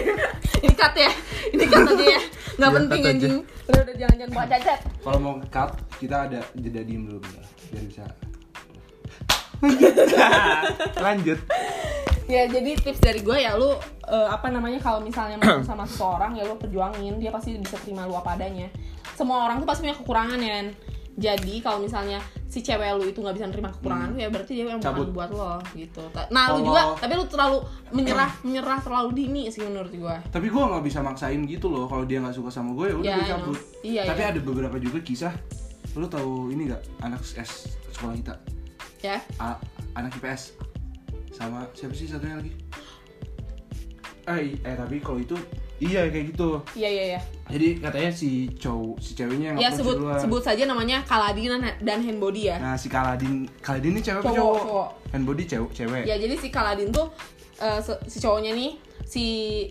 Ini 0.62 0.72
cut 0.72 0.94
ya. 0.94 1.10
Ini 1.50 1.64
cut 1.66 1.84
aja 1.88 2.04
ya. 2.06 2.20
Nggak 2.54 2.70
Iya, 2.70 2.76
penting 2.78 3.02
anjing. 3.02 3.34
Udah 3.66 3.80
udah 3.82 3.94
jangan 3.96 4.14
jangan 4.16 4.32
bawa 4.32 4.46
cacat. 4.46 4.78
Kalau 5.00 5.18
mau 5.18 5.34
cut, 5.42 5.70
kita 5.96 6.16
ada 6.28 6.40
jeda 6.54 6.80
diem 6.80 7.02
dulu 7.02 7.18
bentar, 7.18 7.44
biar 7.70 7.84
bisa. 7.86 8.04
Lanjut. 10.98 11.38
Ya 12.30 12.46
jadi 12.46 12.78
tips 12.78 13.02
dari 13.02 13.20
gue 13.26 13.38
ya 13.42 13.58
lu 13.58 13.74
eh, 14.06 14.28
apa 14.30 14.54
namanya 14.54 14.78
kalau 14.78 15.02
misalnya 15.02 15.34
mau 15.36 15.58
sama 15.66 15.82
seseorang 15.82 16.38
ya 16.38 16.46
lu 16.46 16.54
perjuangin 16.56 17.18
dia 17.18 17.34
pasti 17.34 17.58
bisa 17.58 17.74
terima 17.82 18.06
lu 18.06 18.14
apa 18.14 18.38
adanya. 18.38 18.70
Semua 19.18 19.50
orang 19.50 19.58
tuh 19.58 19.66
pasti 19.66 19.82
punya 19.84 19.96
kekurangan 19.98 20.38
ya. 20.40 20.70
Jadi 21.20 21.58
kalau 21.60 21.82
misalnya 21.82 22.22
si 22.46 22.62
cewek 22.62 22.98
lu 22.98 23.04
itu 23.10 23.18
nggak 23.18 23.34
bisa 23.34 23.46
nerima 23.50 23.70
kekurangan 23.74 24.14
lu 24.14 24.18
ya 24.22 24.28
berarti 24.30 24.52
dia 24.58 24.66
yang 24.70 24.80
Cabut. 24.80 25.10
bukan 25.10 25.14
buat 25.18 25.30
lo 25.34 25.52
gitu. 25.74 26.02
Nah 26.30 26.54
lu 26.54 26.62
juga 26.64 26.94
tapi 26.96 27.12
lu 27.18 27.24
terlalu 27.26 27.58
menyerah 27.90 28.30
menyerah 28.46 28.78
terlalu 28.78 29.10
dini 29.12 29.42
sih 29.50 29.66
menurut 29.66 29.90
gue. 29.90 30.16
Tapi 30.30 30.46
gue 30.46 30.62
nggak 30.62 30.84
bisa 30.86 31.02
maksain 31.02 31.42
gitu 31.50 31.66
loh. 31.66 31.90
Kalau 31.90 32.06
dia 32.06 32.22
nggak 32.22 32.32
suka 32.38 32.48
sama 32.48 32.72
gue, 32.78 32.94
ya 32.94 32.96
udah 32.96 33.06
Ya, 33.10 33.14
gue 33.18 33.24
know. 33.26 33.32
cabut. 33.42 33.58
Iya, 33.82 34.02
Tapi 34.06 34.22
iya. 34.22 34.30
ada 34.32 34.40
beberapa 34.40 34.76
juga 34.78 34.98
kisah. 35.02 35.34
Lu 35.92 36.06
tahu 36.06 36.50
ini 36.50 36.66
nggak 36.66 36.82
anak 37.02 37.20
S 37.24 37.74
sekolah 37.90 38.14
kita? 38.14 38.34
Ya. 39.00 39.18
A- 39.36 39.58
anak 39.94 40.14
IPS 40.14 40.54
sama 41.30 41.66
siapa 41.72 41.92
sih 41.92 42.06
satunya 42.06 42.36
lagi? 42.36 42.52
Eh, 44.28 44.54
eh 44.56 44.74
tapi 44.76 45.00
kalau 45.00 45.18
itu 45.18 45.34
iya 45.78 46.06
kayak 46.06 46.30
gitu. 46.30 46.60
Iya 46.76 46.88
iya 46.88 47.04
iya. 47.08 47.20
Jadi 47.48 47.80
katanya 47.80 48.10
si 48.12 48.30
cowok 48.52 49.00
si 49.00 49.10
ceweknya 49.14 49.46
yang 49.50 49.58
Ya 49.58 49.70
sebut 49.72 49.96
duluan. 49.96 50.20
sebut 50.20 50.42
saja 50.44 50.62
namanya 50.64 51.02
Kaladin 51.02 51.50
dan- 51.80 52.04
Handbody 52.04 52.46
ya. 52.46 52.60
Nah 52.60 52.76
si 52.76 52.86
Kaladin 52.86 53.48
Kaladin 53.58 53.90
ini 53.90 54.00
cewek 54.00 54.22
Cowok, 54.22 54.36
cowok? 54.36 54.60
cowok. 54.60 54.88
Handbody 55.10 55.44
cewek 55.44 55.70
cewek. 55.72 56.04
Ya 56.04 56.14
jadi 56.14 56.34
si 56.36 56.48
Kaladin 56.48 56.92
tuh 56.92 57.10
eh, 57.58 57.80
se- 57.80 58.00
si 58.06 58.18
cowoknya 58.18 58.52
nih 58.52 58.70
si 59.02 59.24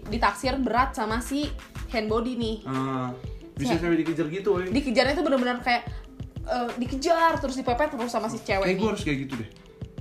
ditaksir 0.03 0.59
berat 0.59 0.91
sama 0.91 1.21
si 1.21 1.47
Handbody 1.89 2.35
nih. 2.35 2.55
Ah, 2.65 3.13
bisa 3.55 3.75
sampai 3.75 3.97
dikejar 3.97 4.27
gitu, 4.27 4.49
woy. 4.53 4.67
Dikejarnya 4.67 5.13
tuh 5.13 5.23
bener-bener 5.23 5.57
kayak 5.59 5.87
eh, 6.49 6.69
dikejar 6.75 7.37
terus 7.37 7.53
dipepet 7.53 7.89
terus 7.89 8.09
sama 8.09 8.25
si 8.25 8.37
cewek 8.39 8.65
Kayak 8.65 8.77
gue 8.77 8.89
harus 8.89 9.03
kayak 9.03 9.19
gitu 9.23 9.33
deh. 9.37 9.49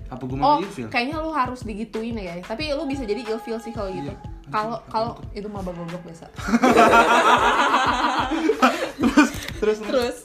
Apa 0.08 0.22
gue 0.24 0.34
Oh, 0.34 0.56
malah 0.56 0.64
ilfil? 0.64 0.88
kayaknya 0.88 1.16
lu 1.18 1.30
harus 1.30 1.60
digituin 1.62 2.16
ya. 2.16 2.40
Tapi 2.40 2.72
lu 2.72 2.84
bisa 2.84 3.04
jadi 3.04 3.20
ilfil 3.22 3.58
sih 3.58 3.70
kalau 3.70 3.92
gitu. 3.92 4.08
Iya. 4.08 4.16
Kalau 4.48 4.80
kalau 4.88 5.10
itu 5.30 5.44
mah 5.44 5.60
goblok 5.60 6.00
biasa. 6.00 6.24
terus 8.98 9.28
terus 9.60 9.78
terus 9.82 10.16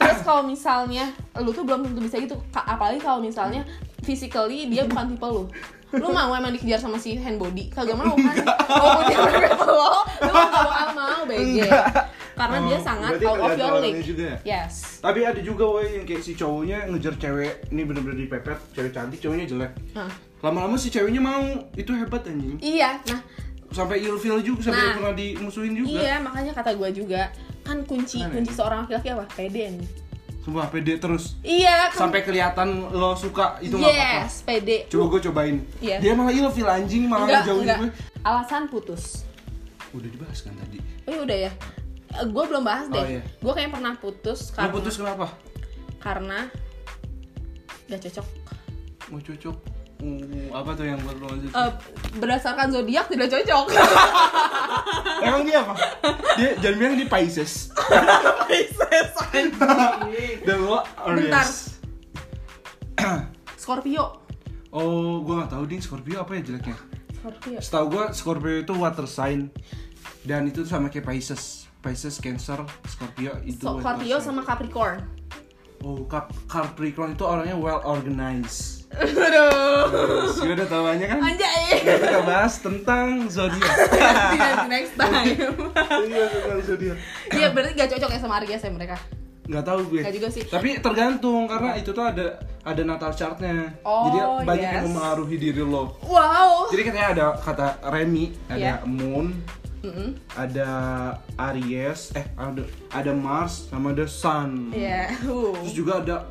terus 0.00 0.20
kalau 0.20 0.42
misalnya 0.42 1.12
lu 1.36 1.50
tuh 1.50 1.62
belum 1.62 1.84
tentu 1.84 2.00
bisa 2.00 2.16
gitu. 2.16 2.34
Apalagi 2.52 2.98
kalau 2.98 3.20
misalnya 3.20 3.62
physically 4.00 4.66
dia 4.66 4.84
bukan 4.84 5.12
tipe 5.12 5.26
lu. 5.26 5.44
Lu 5.90 6.08
mau 6.08 6.30
emang 6.30 6.50
dikejar 6.50 6.78
sama 6.78 6.96
si 6.96 7.14
handbody 7.14 7.68
kagak 7.68 7.94
mau 7.94 8.14
kan? 8.14 8.36
Walaupun 8.64 9.04
dia 9.06 9.18
bebek 9.20 9.58
lo 9.60 9.90
lu 10.22 10.30
gak 10.30 10.50
bakal 10.54 10.88
mau 10.94 11.20
BG 11.24 11.56
karena 12.32 12.58
dia 12.64 12.72
Oh, 12.72 12.80
sangat 12.80 13.10
berarti 13.12 13.26
out 13.26 13.40
of 13.42 13.52
your 13.52 13.74
league. 13.76 14.00
juga 14.02 14.24
ya? 14.24 14.36
yes. 14.64 14.96
Tapi 14.98 15.20
ada 15.22 15.40
juga 15.40 15.64
woy 15.68 15.92
yang 15.92 16.06
kayak 16.06 16.22
si 16.22 16.32
cowoknya 16.32 16.88
ngejar 16.88 17.14
cewek 17.14 17.68
ini 17.68 17.82
bener-bener 17.84 18.16
dipepet, 18.18 18.56
cewek 18.72 18.90
cantik, 18.90 19.20
cowoknya 19.20 19.44
jelek. 19.44 19.72
Nah, 19.92 20.08
Lama-lama 20.40 20.72
si 20.74 20.88
ceweknya 20.88 21.20
mau, 21.20 21.44
itu 21.74 21.92
hebat 21.92 22.24
anjing. 22.24 22.56
iya 22.58 22.96
nah. 23.04 23.20
Sampai 23.68 24.00
ilfil 24.00 24.40
juga, 24.40 24.66
sampai 24.66 24.80
Nah. 24.80 24.94
pernah 24.96 25.12
dimusuhin 25.12 25.74
juga. 25.76 25.90
iya 25.92 26.16
makanya 26.16 26.52
kata 26.54 26.70
gue 26.72 26.88
juga 26.96 27.28
kan 27.70 27.78
kunci 27.84 28.18
Aneh. 28.18 28.34
kunci 28.34 28.50
seorang 28.50 28.78
laki-laki 28.82 29.08
apa 29.10 29.24
pede 29.30 29.78
nih 29.78 29.90
Sumpah 30.40 30.66
pede 30.66 30.96
terus. 30.96 31.36
iya 31.40 31.86
kan 31.86 32.08
Sampai 32.08 32.24
kelihatan 32.24 32.90
lo 32.90 33.12
suka 33.14 33.60
itu 33.60 33.76
nggak 33.76 33.86
apa-apa. 33.86 34.16
yes 34.18 34.34
pede 34.42 34.76
Coba 34.88 35.04
gue 35.06 35.20
cobain. 35.22 35.56
Iya. 35.78 35.96
Dia 36.00 36.12
malah 36.12 36.32
ilfil 36.32 36.64
anjing, 36.66 37.04
malah 37.04 37.24
enggak 37.24 37.42
ngejauhin 37.44 37.62
enggak 37.62 37.78
gue. 37.78 37.90
alasan 38.22 38.62
putus 38.66 39.28
Udah 39.90 40.08
dibahas 40.08 40.40
kan 40.40 40.56
tadi. 40.56 40.80
Oh 41.04 41.12
iya 41.12 41.20
udah 41.20 41.38
ya. 41.40 41.52
Gue 42.24 42.44
belum 42.46 42.62
bahas 42.62 42.86
deh. 42.88 42.96
Oh, 42.96 43.06
iya. 43.06 43.22
Gue 43.36 43.52
kayak 43.52 43.70
pernah 43.70 43.92
putus 43.94 44.40
Lo 44.48 44.54
karena 44.56 44.72
putus 44.72 44.94
kenapa? 44.96 45.26
karena 45.98 46.38
gak 47.86 48.00
cocok. 48.00 48.26
Mau 49.06 49.20
cocok. 49.20 49.56
Uh, 50.00 50.48
apa 50.56 50.72
tuh 50.72 50.88
yang 50.88 50.96
buat? 51.04 51.16
Eh, 51.36 51.70
berdasarkan 52.16 52.72
zodiak 52.72 53.06
tidak 53.12 53.28
cocok. 53.28 53.66
Emang 55.28 55.44
dia 55.44 55.60
apa? 55.60 55.74
Dia 56.40 56.56
jangan 56.56 56.76
bilang 56.80 56.94
dia 56.96 57.08
Pisces. 57.08 57.68
Dan 60.46 60.58
lo 60.64 60.80
Bentar. 61.04 61.44
Aries. 61.44 61.76
Scorpio. 63.60 64.24
Oh, 64.72 65.20
gue 65.20 65.34
gak 65.36 65.52
tahu 65.52 65.64
ding 65.68 65.82
Scorpio 65.84 66.24
apa 66.24 66.32
ya 66.38 66.48
jeleknya. 66.48 66.76
Scorpio. 67.20 67.58
Setahu 67.60 67.84
gue 67.92 68.04
Scorpio 68.16 68.56
itu 68.64 68.72
water 68.72 69.04
sign 69.04 69.52
dan 70.24 70.48
itu 70.48 70.64
sama 70.64 70.88
kayak 70.88 71.04
Pisces. 71.12 71.68
Pisces, 71.80 72.20
Cancer, 72.20 72.60
Scorpio 72.88 73.36
itu 73.44 73.60
So- 73.60 73.80
Scorpio 73.80 74.16
sama 74.20 74.44
Capricorn. 74.44 75.04
Oh, 75.80 76.04
Cap 76.08 76.28
Capricorn 76.44 77.16
itu 77.16 77.24
orangnya 77.24 77.56
well 77.56 77.80
organized. 77.84 78.79
Aduh. 78.92 79.86
Yes, 80.20 80.36
gue 80.36 80.52
udah 80.52 80.66
tahu 80.66 80.82
banyak 80.84 81.06
kan? 81.06 81.18
Anjay. 81.20 81.62
Kita 81.78 82.20
bahas 82.22 82.54
tentang 82.58 83.06
zodiak. 83.26 83.70
Next 84.66 84.94
time. 84.94 85.26
Iya, 86.02 86.24
tentang 86.28 86.60
zodiak. 86.60 86.96
Iya 87.28 87.46
berarti 87.50 87.70
gak 87.72 87.88
cocok 87.88 88.10
ya 88.10 88.18
sama 88.18 88.34
Aries 88.38 88.58
ya 88.58 88.70
mereka. 88.70 88.98
nggak 89.42 89.66
tahu 89.66 89.80
gue 89.84 89.98
Nggak 89.98 90.14
juga 90.14 90.28
sih. 90.30 90.42
tapi 90.46 90.78
tergantung 90.78 91.42
karena 91.44 91.74
itu 91.74 91.90
tuh 91.90 92.06
ada 92.06 92.38
ada 92.62 92.82
natal 92.86 93.10
chartnya 93.10 93.74
Oh, 93.82 94.06
jadi 94.06 94.18
banyak 94.46 94.62
yes. 94.62 94.74
yang 94.78 94.84
mempengaruhi 94.86 95.36
diri 95.36 95.58
lo 95.60 95.98
Wow. 96.00 96.70
jadi 96.70 96.82
katanya 96.84 97.08
ada 97.10 97.26
kata 97.36 97.66
Remy 97.84 98.30
ada 98.46 98.54
Iya. 98.56 98.86
Moon 98.86 99.34
Mm-mm. 99.82 100.14
ada 100.30 100.70
Aries 101.34 102.14
eh 102.14 102.30
ada 102.38 102.62
ada 102.92 103.10
Mars 103.10 103.66
sama 103.66 103.90
ada 103.90 104.06
Sun 104.06 104.70
Iya. 104.70 105.18
Uh. 105.26 105.50
terus 105.56 105.74
juga 105.74 105.98
ada 105.98 106.30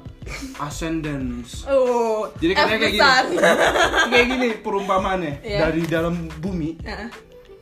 Ascendance 0.59 1.63
Uh. 1.63 2.29
jadi 2.37 2.53
katanya 2.53 2.79
kayak 2.79 2.95
gini 3.25 3.37
kayak 4.11 4.25
gini 4.27 4.47
perumpamaannya 4.59 5.33
Iya. 5.41 5.59
dari 5.65 5.81
dalam 5.83 6.15
bumi 6.35 6.77
Heeh. 6.79 7.09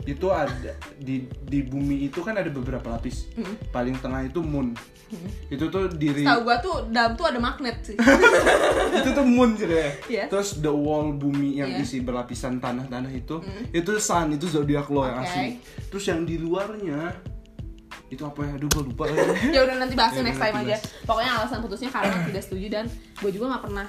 itu 0.06 0.28
ada 0.28 0.72
di 0.96 1.16
di 1.42 1.60
bumi 1.62 2.06
itu 2.06 2.20
kan 2.20 2.36
ada 2.36 2.48
beberapa 2.48 2.88
lapis 2.90 3.28
paling 3.70 3.96
tengah 3.98 4.24
itu 4.24 4.40
moon 4.40 4.72
itu 5.48 5.66
tuh 5.66 5.88
diri 5.90 6.22
Tahu 6.22 6.44
gua 6.44 6.60
tuh 6.60 6.84
dalam 6.90 7.16
tuh 7.16 7.24
ada 7.26 7.40
magnet 7.40 7.80
sih. 7.82 7.96
itu 9.00 9.10
tuh 9.10 9.24
moon 9.24 9.56
ceritanya 9.56 9.92
Iya. 10.06 10.24
terus 10.28 10.58
the 10.58 10.68
wall 10.68 11.12
bumi 11.12 11.58
yang 11.58 11.72
Iya. 11.72 11.80
isi 11.82 12.00
berlapisan 12.00 12.58
tanah-tanah 12.58 13.08
itu 13.10 13.40
itu 13.70 13.90
sun 13.98 14.32
itu 14.32 14.46
zodiak 14.46 14.88
lo 14.88 15.04
yang 15.04 15.18
Oke. 15.18 15.26
asli 15.26 15.48
terus 15.88 16.04
yang 16.06 16.24
di 16.24 16.36
luarnya 16.38 17.16
itu 18.08 18.24
apa 18.24 18.40
ya 18.40 18.52
aduh 18.56 18.70
gua 18.72 18.84
lupa 18.88 19.04
ya 19.56 19.60
udah 19.68 19.76
nanti 19.78 19.94
bahasnya 19.94 20.24
Ya, 20.24 20.28
next 20.32 20.40
time 20.40 20.56
aja. 20.58 20.78
Pokoknya 21.04 21.32
alasan 21.36 21.60
putusnya 21.60 21.90
karena 21.92 22.16
tidak 22.24 22.44
setuju 22.44 22.68
dan 22.72 22.86
gue 23.20 23.30
juga 23.32 23.46
nggak 23.52 23.64
pernah 23.68 23.88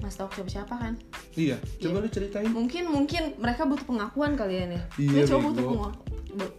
mas 0.00 0.16
tahu 0.16 0.28
siapa 0.32 0.48
siapa 0.50 0.74
kan. 0.76 0.92
iya 1.36 1.60
coba 1.76 2.00
lu 2.00 2.08
ceritain 2.08 2.48
Mungkin 2.48 2.88
mungkin 2.88 3.36
mereka 3.36 3.64
butuh 3.64 3.84
pengakuan 3.84 4.32
kalian 4.32 4.76
ya. 4.76 4.82
Iya, 4.96 5.12
Ya, 5.12 5.22
cowok 5.28 5.40
butuh 5.46 5.62
pengakuan. 5.62 5.92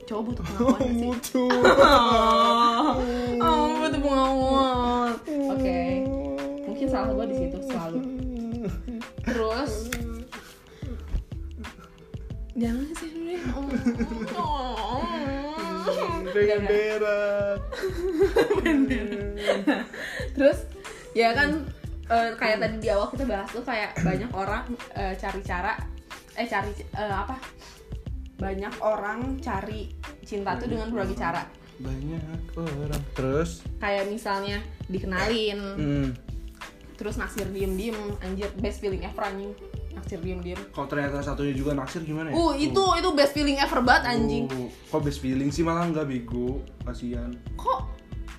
Cowok 0.03 0.23
butuh 0.29 0.43
pengakuan 0.43 0.79
sih. 0.81 0.93
mutu 1.01 1.45
Oh, 1.49 2.85
oh 3.41 3.65
butuh 3.81 3.99
pengakuan. 3.99 5.11
Oke. 5.53 5.79
Mungkin 6.65 6.87
salah 6.87 7.09
gue 7.11 7.25
di 7.27 7.35
situ 7.37 7.57
selalu. 7.65 7.99
Terus 9.23 9.71
Jangan 12.51 12.85
sih 12.93 13.09
deh. 13.09 13.41
Oh. 14.37 15.01
Oh. 15.01 15.60
berak 16.35 17.59
Terus 20.35 20.59
ya 21.11 21.35
kan 21.35 21.67
eh, 22.07 22.31
kayak 22.39 22.57
tadi 22.63 22.75
di 22.79 22.87
awal 22.91 23.11
kita 23.11 23.25
bahas 23.27 23.49
tuh 23.51 23.63
kayak 23.63 23.95
banyak 24.03 24.31
orang 24.31 24.63
eh, 24.95 25.13
cari 25.19 25.41
cara 25.43 25.73
eh 26.35 26.47
cari 26.47 26.71
eh, 26.75 27.15
apa? 27.15 27.35
Banyak 28.41 28.73
orang 28.81 29.37
cari 29.37 29.91
cinta 30.25 30.57
tuh 30.57 30.71
dengan 30.71 30.89
berbagai 30.89 31.17
cara. 31.19 31.43
banyak 31.81 32.53
orang 32.61 33.03
terus 33.17 33.65
Kayak 33.81 34.05
misalnya 34.13 34.61
dikenalin, 34.85 35.59
hmm. 35.81 36.09
terus 36.93 37.17
naksir 37.17 37.49
diem-diem, 37.49 37.97
anjir 38.21 38.53
best 38.61 38.85
feeling 38.85 39.01
ever 39.01 39.25
anjing. 39.25 39.57
Naksir 40.01 40.17
diem-diem. 40.19 40.57
kalau 40.69 40.87
ternyata 40.87 41.21
satunya 41.21 41.53
juga 41.53 41.71
naksir 41.71 42.01
gimana 42.01 42.27
ya 42.27 42.35
Uh, 42.35 42.51
itu 42.53 42.83
itu 42.97 43.09
best 43.13 43.31
feeling 43.31 43.55
ever 43.55 43.79
banget 43.79 44.03
anjing. 44.11 44.45
Oh, 44.49 44.65
kok 44.89 45.01
best 45.01 45.21
feeling 45.21 45.47
sih 45.47 45.61
malah 45.61 45.85
nggak 45.85 46.03
bego 46.03 46.59
kasihan 46.81 47.29
Kok 47.53 47.85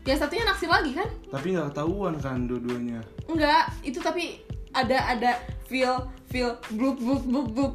yang 0.02 0.18
satunya 0.18 0.42
naksir 0.42 0.66
lagi 0.66 0.90
kan? 0.92 1.06
tapi 1.28 1.54
nggak 1.54 1.70
ketahuan 1.70 2.18
kan 2.18 2.44
dua-duanya 2.44 2.98
Enggak, 3.24 3.70
itu 3.80 3.96
tapi 3.98 4.42
ada 4.72 4.98
ada 5.06 5.38
feel 5.64 5.94
feel 6.26 6.58
blup 6.70 6.98
blup 6.98 7.22
blup 7.22 7.46
blup. 7.48 7.74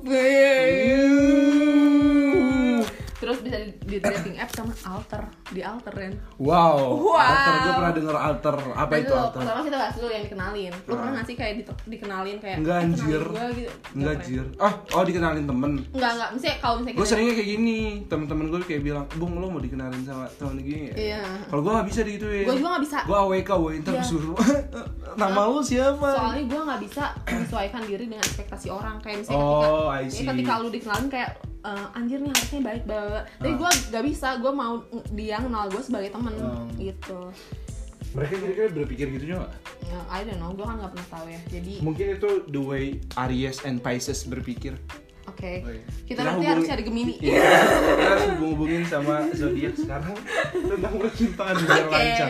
Terus 3.27 3.43
bisa 3.43 3.57
di, 3.83 3.99
dating 3.99 4.37
app 4.37 4.47
sama 4.49 4.71
alter, 4.85 5.19
di 5.49 5.59
alter 5.59 5.91
kan. 5.91 6.13
wow, 6.39 6.79
Wow. 6.95 7.19
alter 7.19 7.53
gue 7.57 7.73
pernah 7.73 7.91
denger 7.91 8.15
alter 8.17 8.55
apa 8.55 8.87
Nah, 8.87 8.97
itu 8.97 9.03
dulu, 9.05 9.19
alter 9.19 9.39
Pertama 9.43 9.61
kita 9.61 9.77
bahas 9.77 9.95
dulu 9.95 10.07
yang 10.07 10.23
dikenalin. 10.23 10.71
Lu 10.71 10.87
Ah. 10.87 10.95
pernah 10.95 11.11
gak 11.13 11.25
sih 11.27 11.35
kayak 11.35 11.53
di- 11.53 11.65
dikenalin 11.89 12.37
kayak 12.37 12.57
Enggak, 12.57 12.77
"Eh, 12.77 12.85
anjir. 12.85 13.23
gua 13.27 13.45
gitu. 13.51 13.71
Enggak 13.93 14.15
pernah. 14.15 14.27
jir 14.29 14.45
ah 14.57 14.73
oh 14.89 15.03
dikenalin 15.03 15.43
temen 15.43 15.71
Enggak, 15.89 16.11
enggak. 16.13 16.29
Misalnya 16.31 16.55
kalau 16.57 16.75
misalnya 16.77 16.95
gue 16.95 17.07
seringnya 17.07 17.35
kayak 17.35 17.49
gini 17.49 17.77
temen-temen 18.07 18.45
gue 18.47 18.59
kayak 18.63 18.81
bilang 18.81 19.05
bung 19.13 19.33
lo 19.35 19.47
mau 19.49 19.59
dikenalin 19.59 20.01
sama 20.01 20.23
temen 20.33 20.55
gini 20.57 20.81
ya 20.85 20.93
Iya. 20.95 21.21
kalau 21.45 21.61
gue 21.61 21.71
nggak 21.73 21.87
bisa 21.87 21.99
digituin 22.01 22.45
Gua 22.45 22.55
juga 22.55 22.69
nggak 22.69 22.83
bisa. 22.85 22.97
gue 23.03 23.17
awk 23.17 23.49
woy 23.57 23.75
ntar 23.81 23.93
Iya. 23.93 24.03
suruh 24.05 24.37
nama 25.19 25.41
lu 25.45 25.59
siapa 25.61 26.07
Soalnya 26.07 26.43
gue 26.45 26.61
nggak 26.63 26.81
bisa 26.81 27.03
menyesuaikan 27.25 27.81
diri 27.83 28.03
dengan 28.05 28.23
ekspektasi 28.23 28.67
orang 28.69 28.95
kayak 28.97 29.17
misalnya 29.19 29.35
Oh, 29.37 29.91
ketika 29.91 30.21
ya 30.21 30.31
ketika 30.31 30.53
lu 30.57 30.69
dikenalin 30.69 31.09
kayak 31.09 31.29
"Eh, 31.67 31.85
anjir 31.93 32.17
nih 32.17 32.31
harusnya 32.31 32.61
baik 32.63 32.83
banget 32.85 33.23
tapi 33.33 33.49
Ah. 33.49 33.57
gue 33.57 33.69
nggak 33.85 34.03
bisa 34.05 34.27
gue 34.37 34.51
mau 34.53 34.73
dia 35.09 35.37
kenal 35.37 35.67
gue 35.67 35.81
sebagai 35.81 36.09
temen 36.09 36.33
Oh. 36.37 36.63
gitu 36.73 37.19
mereka 38.09 38.33
kira-kira 38.37 38.67
berpikir 38.73 39.05
gitu 39.11 39.25
juga 39.27 39.39
nggak? 39.41 39.53
ya, 39.85 39.99
I 40.09 40.19
don't 40.21 40.37
know 40.37 40.51
gue 40.51 40.63
kan 40.63 40.75
nggak 40.77 40.91
pernah 40.91 41.09
tahu 41.11 41.25
ya 41.27 41.41
jadi 41.49 41.73
mungkin 41.81 42.05
itu 42.13 42.29
the 42.47 42.61
way 42.61 42.85
Aries 43.17 43.59
and 43.61 43.77
Pisces 43.77 44.23
berpikir 44.23 44.79
oke 45.25 45.51
Oh, 45.61 45.69
iya. 45.69 45.83
kita 46.05 46.19
nanti 46.21 46.31
hubungin- 46.37 46.51
harus 46.55 46.65
cari 46.65 46.83
Gemini 46.83 47.15
Iya, 47.21 47.35
kita 47.35 48.07
harus 48.07 48.25
hubung-hubungin 48.31 48.83
sama 48.83 49.15
zodiak 49.31 49.75
sekarang 49.75 50.15
tentang 50.71 50.93
percintaan 50.95 51.55
biar 51.59 51.83
oke 51.83 51.91
lancar. 51.93 52.29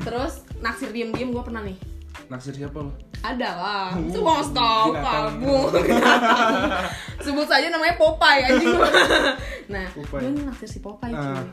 terus 0.00 0.32
naksir 0.58 0.90
diem-diem 0.90 1.28
gue 1.28 1.42
pernah 1.42 1.60
nih 1.62 1.76
Naksir 2.30 2.54
siapa 2.54 2.78
lo? 2.78 2.94
ada 3.20 3.50
lah 3.52 3.88
Uh, 3.92 4.08
semua 4.08 4.40
binatang. 4.40 4.88
kamu 5.36 5.56
sebut 7.20 7.44
saja 7.44 7.68
namanya 7.68 7.94
Popeye 7.94 8.42
anjing 8.46 8.72
nah 9.74 9.86
Popeye. 9.90 10.24
gue 10.24 10.40
naksir 10.40 10.64
si 10.66 10.78
Popeye 10.78 11.12
cuy 11.12 11.36
Ah. 11.36 11.44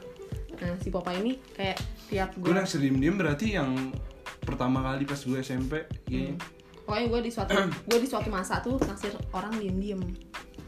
nah 0.56 0.74
si 0.78 0.88
Popeye 0.88 1.20
ini 1.20 1.34
kayak 1.52 1.78
tiap 2.08 2.30
Gue 2.34 2.46
gue 2.46 2.56
naksir 2.56 2.80
diem-diem 2.80 3.16
berarti 3.16 3.48
yang 3.52 3.92
pertama 4.40 4.80
kali 4.82 5.04
pas 5.04 5.20
gue 5.20 5.38
SMP 5.38 5.74
kayaknya. 6.04 6.40
pokoknya 6.80 7.06
gue 7.10 7.20
di 7.22 7.32
suatu 7.32 7.52
gue 7.90 8.00
di 8.00 8.08
suatu 8.08 8.30
masa 8.30 8.54
tuh 8.60 8.80
naksir 8.80 9.12
orang 9.32 9.54
diem-diem 9.54 10.02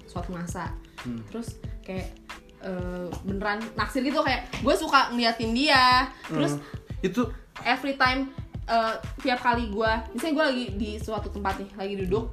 suatu 0.03 0.29
masa 0.31 0.73
Hmm. 0.99 1.23
terus 1.25 1.55
kayak 1.79 2.11
eh, 2.59 3.07
beneran 3.23 3.63
naksir 3.73 4.03
gitu 4.03 4.19
kayak 4.19 4.51
gue 4.53 4.75
suka 4.75 5.09
ngeliatin 5.09 5.55
dia 5.55 6.11
terus 6.27 6.59
Hmm. 6.59 6.99
itu 6.99 7.23
every 7.63 7.95
time 7.95 8.35
eh, 8.69 8.93
tiap 9.19 9.39
kali 9.39 9.67
gue 9.67 9.91
misalnya 10.13 10.33
gue 10.33 10.45
lagi 10.45 10.65
di 10.75 10.89
suatu 10.95 11.27
tempat 11.27 11.57
nih 11.57 11.69
lagi 11.75 11.95
duduk 11.99 12.25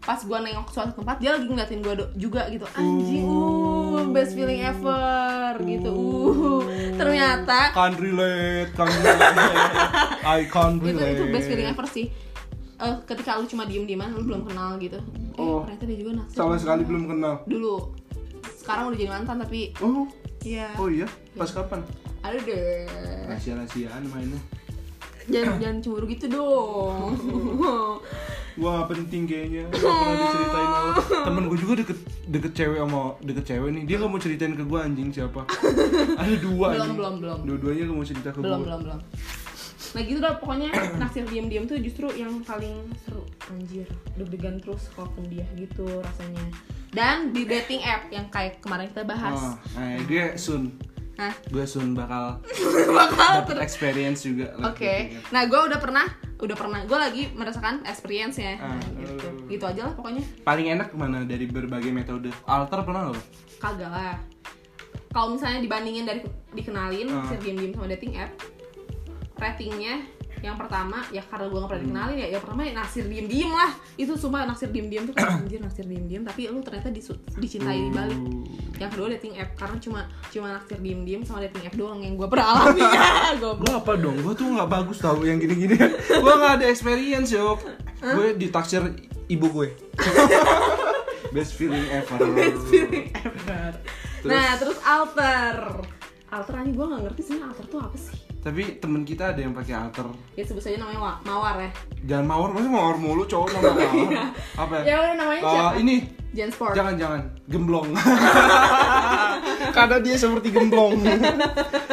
pas 0.00 0.16
gue 0.16 0.32
nengok 0.32 0.64
ke 0.64 0.72
suatu 0.72 0.92
tempat 0.94 1.16
dia 1.18 1.30
lagi 1.30 1.44
ngeliatin 1.44 1.80
gue 1.80 1.94
juga 2.16 2.48
gitu 2.48 2.64
anjing 2.72 3.20
uh 3.22 4.00
best 4.08 4.32
feeling 4.32 4.62
ever 4.62 5.52
gitu 5.60 5.90
uh 5.90 6.62
ternyata 6.94 7.70
can't 7.70 7.96
relate, 7.96 8.72
can't 8.72 8.88
relate. 8.88 9.20
I 10.26 10.40
can't 10.46 10.78
itu 10.78 10.88
relate. 10.88 11.14
itu 11.14 11.24
best 11.28 11.46
feeling 11.46 11.68
ever 11.68 11.86
sih 11.86 12.08
Eh, 12.80 12.96
ketika 13.04 13.36
lu 13.36 13.44
cuma 13.44 13.68
diem 13.68 13.84
dieman 13.84 14.08
lu 14.08 14.24
belum 14.24 14.40
kenal 14.42 14.80
gitu 14.80 14.96
eh 14.96 15.36
Oh. 15.36 15.60
ternyata 15.62 15.84
dia 15.84 15.98
juga 16.00 16.12
naksir 16.16 16.32
Sama 16.34 16.56
sekali 16.56 16.80
belum 16.80 17.04
kenal. 17.06 17.44
dulu 17.44 17.92
sekarang 18.56 18.88
udah 18.88 18.96
jadi 18.96 19.10
mantan 19.10 19.36
tapi 19.36 19.60
Oh, 19.78 20.08
ya 20.40 20.72
oh 20.74 20.88
iya. 20.88 21.04
Pas 21.34 21.52
kapan? 21.52 21.84
ada 22.20 22.36
deh 22.36 22.88
Rahasia-rahasiaan 23.26 24.00
mainnya. 24.06 24.40
Jangan 25.30 25.54
jangan 25.62 25.76
cemburu 25.80 26.06
gitu 26.10 26.26
dong 26.26 27.14
gak 28.60 28.92
penting 28.92 29.24
kayaknya. 29.24 29.64
Gak 29.72 29.80
pernah 29.80 30.16
diceritain 30.20 30.68
sama 30.68 30.92
Temen 31.24 31.44
gue 31.48 31.58
juga 31.64 31.74
deket 31.80 31.98
deket 32.28 32.52
cewek 32.52 32.78
sama 32.82 33.00
deket 33.24 33.44
cewek 33.48 33.68
nih. 33.72 33.82
Dia 33.88 33.96
gak 33.96 34.10
mau 34.12 34.20
ceritain 34.20 34.52
ke 34.52 34.64
gue 34.68 34.78
anjing 34.84 35.08
siapa. 35.08 35.40
Ada 36.20 36.34
dua 36.44 36.66
Belum, 36.68 36.84
anjing. 36.84 36.96
belum, 36.98 37.14
belum. 37.24 37.38
Dua-duanya 37.48 37.82
gak 37.88 37.96
mau 37.96 38.04
cerita 38.04 38.28
ke 38.28 38.38
belum 38.44 38.60
gue. 38.60 38.66
belum 38.68 38.80
belum 38.84 39.00
nah 39.90 40.06
gitu 40.06 40.22
dah 40.22 40.38
pokoknya 40.38 40.70
naksir 41.02 41.26
diem 41.26 41.66
tuh 41.66 41.74
justru 41.82 42.06
yang 42.14 42.30
paling 42.46 42.86
seru 43.02 43.26
anjir 43.50 43.82
deg-degan 44.14 44.62
terus 44.62 44.86
kalau 44.94 45.10
dia 45.26 45.42
gitu 45.58 45.82
rasanya 45.82 46.46
dan 46.94 47.34
di 47.34 47.42
dating 47.42 47.82
app 47.82 48.06
yang 48.06 48.30
kayak 48.30 48.62
kemarin 48.62 48.86
kita 48.86 49.02
bahas 49.02 49.34
Oh, 49.34 49.54
nah, 49.74 49.98
gue 50.06 50.38
soon. 50.38 50.70
Hah? 51.20 51.34
Gue 51.46 51.64
soon 51.64 51.92
bakal 51.92 52.40
bakal 52.96 53.44
dapet 53.44 53.60
experience 53.60 54.24
juga. 54.24 54.56
Oke, 54.64 55.12
lagi. 55.12 55.20
nah 55.28 55.44
gue 55.44 55.60
udah 55.60 55.76
pernah, 55.76 56.08
udah 56.34 56.56
pernah, 56.56 56.80
gue 56.82 56.96
lagi 56.96 57.22
merasakan 57.30 57.84
experience 57.84 58.36
ya, 58.36 58.56
Ah, 58.56 58.80
gitu, 58.96 59.28
eh. 59.28 59.52
gitu 59.52 59.64
aja 59.66 59.84
lah 59.84 59.92
pokoknya, 59.92 60.24
Paling 60.40 60.72
enak 60.72 60.88
mana 60.92 61.22
dari 61.22 61.44
berbagai 61.44 61.90
metode? 61.90 62.32
Alter 62.46 62.80
pernah 62.82 63.02
lo? 63.06 63.14
kagak 63.56 63.86
lah. 63.86 64.16
Kalau 65.10 65.36
misalnya 65.36 65.60
dibandingin 65.60 66.08
dari 66.08 66.24
dikenalin, 66.50 67.04
Ah. 67.06 67.20
naksir 67.20 67.36
diem-diem 67.38 67.76
sama 67.76 67.90
dating 67.90 68.16
app, 68.16 68.32
ratingnya 69.36 70.04
yang 70.40 70.56
pertama 70.56 71.04
ya 71.12 71.20
karena 71.20 71.46
gue 71.46 71.58
gak 71.60 71.68
pernah 71.68 71.82
dikenalin 71.84 72.16
ya, 72.16 72.28
yang 72.32 72.42
pertama 72.42 72.60
ya 72.64 72.72
naksir 72.72 73.04
diem-diem 73.04 73.50
lah, 73.52 73.70
itu 73.94 74.12
sumpah 74.16 74.48
naksir 74.48 74.72
diem-diem 74.72 75.04
tuh 75.04 75.12
kayak 75.12 75.44
anjir 75.44 75.60
naksir 75.60 75.84
diem-diem, 75.84 76.22
tapi 76.24 76.48
lu 76.48 76.64
ternyata 76.64 76.88
disu- 76.88 77.20
dicintai 77.36 77.76
di 77.76 77.92
balik. 77.92 78.20
Yang 78.80 78.90
kedua 78.96 79.06
dating 79.12 79.34
app 79.36 79.50
karena 79.54 79.76
cuma 79.76 80.00
cuma 80.32 80.48
naksir 80.56 80.78
diem-diem 80.80 81.22
sama 81.22 81.44
dating 81.44 81.68
app 81.68 81.76
doang 81.76 82.00
yang 82.00 82.16
gue 82.16 82.24
pernah 82.24 82.46
alami. 82.56 82.80
Ya, 83.30 83.36
gue 83.36 83.52
apa 83.70 83.92
dong? 83.94 84.16
Gue 84.20 84.34
tuh 84.34 84.48
gak 84.56 84.66
bagus 84.66 84.98
tau 84.98 85.20
yang 85.20 85.36
gini-gini. 85.36 85.76
Gue 86.24 86.34
gak 86.34 86.60
ada 86.60 86.66
experience 86.66 87.30
yo. 87.30 87.60
Gue 88.00 88.32
ditaksir 88.32 88.80
ibu 89.28 89.46
gue. 89.50 89.68
Best 91.30 91.54
feeling 91.54 91.86
ever. 91.92 92.18
Nah, 94.24 94.56
terus 94.56 94.78
alter. 94.82 95.56
Alter 96.28 96.54
aja 96.56 96.70
gue 96.70 96.86
gak 96.86 97.02
ngerti 97.04 97.20
sebenarnya 97.22 97.46
alter 97.52 97.66
tuh 97.66 97.80
apa 97.80 97.96
sih? 97.96 98.18
Tapi 98.40 98.62
temen 98.74 99.04
kita 99.04 99.30
ada 99.30 99.38
yang 99.38 99.52
pakai 99.52 99.74
alter. 99.74 100.08
Ya 100.32 100.42
sebut 100.42 100.60
saja 100.60 100.76
namanya 100.76 100.96
Wa- 100.98 101.20
Mawar 101.22 101.56
ya. 101.58 101.70
jangan 102.02 102.24
mawar 102.26 102.48
masa 102.50 102.68
mawar 102.68 102.96
mulu 102.96 103.22
cowok 103.24 103.48
nama 103.52 103.70
mawar. 103.70 104.12
Apa? 104.64 104.74
Ya 104.80 104.94
udah 104.98 105.14
namanya 105.14 105.42
siapa? 105.42 105.76
ini. 105.76 105.96
Jen 106.30 106.48
Sport. 106.48 106.72
jangan 106.72 106.94
jangan. 106.94 107.20
Gemblong. 107.46 107.90
Karena 109.76 109.96
dia 109.98 110.14
seperti 110.14 110.48
gemblong. 110.48 110.94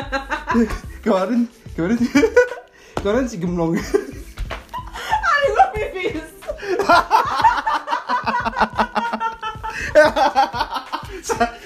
Kemarin 1.03 1.47
kemarin 1.73 1.97
kemarin 2.97 3.25
si 3.25 3.38
gemblong. 3.38 3.75
Aduh, 3.75 5.49
gue 5.49 5.67
pipis. 5.73 6.27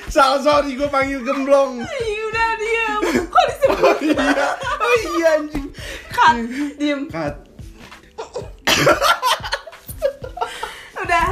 Salah 0.07 0.39
sorry 0.39 0.75
gue 0.75 0.87
panggil 0.87 1.21
gemblong 1.21 1.81
Ih, 1.81 2.17
udah 2.27 2.49
diam. 2.55 3.01
Kok 3.27 3.43
disebut? 3.47 3.97
iya 4.11 4.47
oh 4.77 4.95
iya 5.15 5.29
anjing 5.37 5.67
Cut. 6.09 6.35
Diam. 6.77 7.01
cut 7.07 7.35
Udah. 11.01 11.29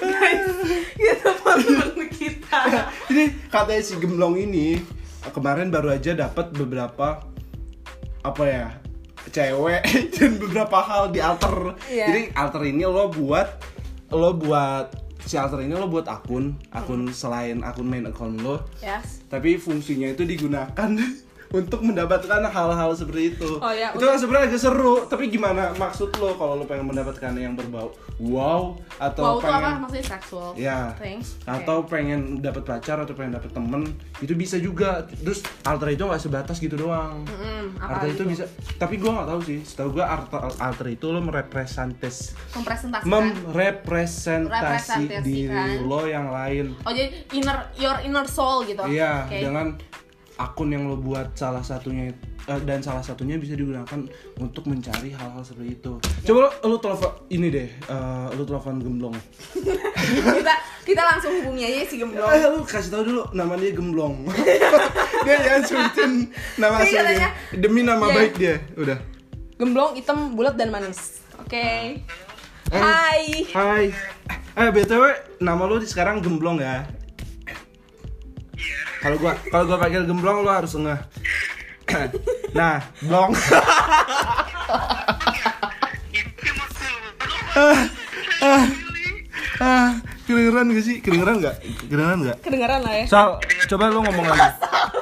Guys, 0.00 0.46
kita 0.96 1.30
teman 1.36 1.60
kita. 2.10 2.60
ini 3.08 3.24
katanya 3.48 3.82
si 3.82 3.94
gemblong 3.96 4.34
ini 4.36 4.80
kemarin 5.30 5.68
baru 5.68 5.94
aja 5.94 6.16
dapat 6.16 6.50
beberapa 6.52 7.20
apa 8.22 8.42
ya 8.44 8.66
cewek 9.28 9.82
dan 10.16 10.30
beberapa 10.36 10.78
hal 10.80 11.08
di 11.08 11.20
alter 11.22 11.76
Iya. 11.86 12.06
jadi 12.08 12.20
alter 12.34 12.62
ini 12.66 12.84
lo 12.84 13.08
buat 13.08 13.48
lo 14.10 14.34
buat 14.34 14.92
si 15.32 15.40
alter 15.40 15.64
ini 15.64 15.72
lo 15.72 15.88
buat 15.88 16.04
akun. 16.04 16.60
Akun 16.68 17.08
selain 17.08 17.64
akun 17.64 17.88
main 17.88 18.04
account 18.04 18.36
lo. 18.44 18.68
Yes. 18.84 19.24
tapi 19.32 19.56
fungsinya 19.56 20.12
itu 20.12 20.28
digunakan 20.28 20.92
untuk 21.52 21.80
mendapatkan 21.80 22.40
hal-hal 22.42 22.90
seperti 22.92 23.22
itu. 23.30 23.56
Oh, 23.56 23.68
ya, 23.70 23.92
itu 23.92 24.00
kan 24.00 24.16
sebenarnya 24.16 24.48
agak 24.48 24.60
seru, 24.60 25.04
tapi 25.04 25.28
gimana 25.28 25.72
maksud 25.74 26.08
lo 26.16 26.32
kalau 26.34 26.56
lo 26.56 26.64
pengen 26.64 26.84
mendapatkan 26.86 27.32
yang 27.32 27.52
berbau 27.52 27.92
wow 28.16 28.72
atau 28.96 29.22
Wow 29.22 29.34
itu 29.34 29.44
pengen 29.44 29.58
apa? 29.58 29.70
Maksudnya 29.78 30.06
sexual 30.08 30.48
Ya. 30.54 30.94
things? 30.96 31.36
atau 31.44 31.82
pengen 31.82 32.20
dapat 32.38 32.62
pacar 32.62 32.96
atau 32.98 33.12
pengen 33.12 33.34
dapat 33.34 33.50
temen 33.50 33.82
itu 34.18 34.32
bisa 34.32 34.56
juga. 34.56 35.04
Terus 35.14 35.42
alter 35.62 35.88
itu 35.90 36.02
nggak 36.02 36.18
sebatas 36.18 36.56
gitu 36.56 36.78
doang. 36.78 37.22
Mm, 37.24 37.76
apa 37.76 38.00
alter 38.00 38.08
itu 38.10 38.22
bisa, 38.26 38.44
tapi 38.76 38.96
gua 38.96 39.20
nggak 39.20 39.28
tahu 39.28 39.40
sih. 39.42 39.58
Setahu 39.60 39.92
gua 39.92 40.06
alter, 40.08 40.40
alter 40.56 40.86
itu 40.88 41.06
lo 41.06 41.20
merepresentas 41.20 42.32
Mempresentasikan. 42.52 43.10
merepresentasi 43.44 45.02
diri 45.20 45.52
lo 45.80 46.04
yang 46.04 46.30
lain. 46.30 46.72
oh 46.78 46.90
jadi 46.90 47.10
inner 47.30 47.58
your 47.74 47.98
inner 48.00 48.24
soul 48.24 48.64
gitu. 48.64 48.80
Iya, 48.84 49.26
Oke. 49.26 49.38
dengan 49.40 49.66
akun 50.42 50.74
yang 50.74 50.90
lo 50.90 50.98
buat 50.98 51.38
salah 51.38 51.62
satunya 51.62 52.10
eh, 52.50 52.60
dan 52.66 52.82
salah 52.82 52.98
satunya 52.98 53.38
bisa 53.38 53.54
digunakan 53.54 54.02
untuk 54.42 54.66
mencari 54.66 55.14
hal-hal 55.14 55.42
seperti 55.46 55.78
itu. 55.78 55.92
Coba 56.26 56.38
lo, 56.46 56.50
lo 56.66 56.76
telepon 56.82 57.12
ini 57.30 57.46
deh, 57.48 57.68
eh, 57.70 58.26
lo 58.34 58.42
telepon 58.42 58.82
gemblong. 58.82 59.14
kita 60.42 60.54
kita 60.82 61.02
langsung 61.06 61.32
hubungi 61.38 61.62
aja 61.62 61.80
si 61.86 61.96
gemblong. 62.02 62.26
Eh, 62.26 62.42
lo 62.42 62.66
kasih 62.66 62.90
tahu 62.90 63.02
dulu 63.06 63.22
nama 63.30 63.54
dia 63.54 63.70
gemblong. 63.70 64.26
dia 65.26 65.36
jangan 65.38 65.62
sebutin 65.62 66.12
nama 66.58 66.76
Iya, 66.82 67.00
aslinya 67.06 67.30
demi 67.54 67.80
nama 67.86 68.04
Iya. 68.10 68.14
baik 68.18 68.32
dia. 68.34 68.56
Udah. 68.74 68.98
Gemblong 69.62 69.94
hitam 69.94 70.34
bulat 70.34 70.58
dan 70.58 70.74
manis. 70.74 71.22
Oke. 71.38 72.02
Eh. 72.72 72.82
Hai. 72.82 73.46
Hai. 73.54 73.84
Eh, 74.52 74.68
btw 74.68 75.04
nama 75.38 75.64
lo 75.64 75.78
di 75.78 75.86
sekarang 75.86 76.18
gemblong 76.18 76.58
ya. 76.58 76.82
Kalau 79.02 79.16
gua 79.18 79.34
kalau 79.50 79.64
gua 79.66 79.78
panggil 79.82 80.06
gemblong 80.06 80.46
lo 80.46 80.50
harus 80.54 80.78
ngeh. 80.78 81.00
nah, 82.58 82.78
blong. 83.02 83.34
ah, 89.58 89.90
kedengeran 90.24 90.70
gak 90.70 90.84
sih? 90.86 90.96
Kedengeran 91.02 91.42
gak? 91.42 91.56
Kedengeran 91.82 92.18
gak? 92.22 92.38
Kedengaran 92.46 92.80
lah 92.86 92.94
ya. 92.94 93.04
Sal, 93.10 93.30
coba 93.66 93.90
lu 93.90 94.00
ngomong 94.06 94.26
lagi. 94.30 94.48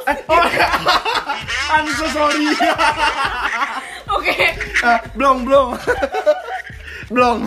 Eh, 0.08 0.18
oh, 0.26 0.42
I'm 1.76 1.86
so 1.94 2.06
sorry. 2.10 2.50
Oke. 4.16 4.36
Ah, 4.82 4.98
blong, 5.14 5.44
blong. 5.44 5.76
blong. 7.14 7.38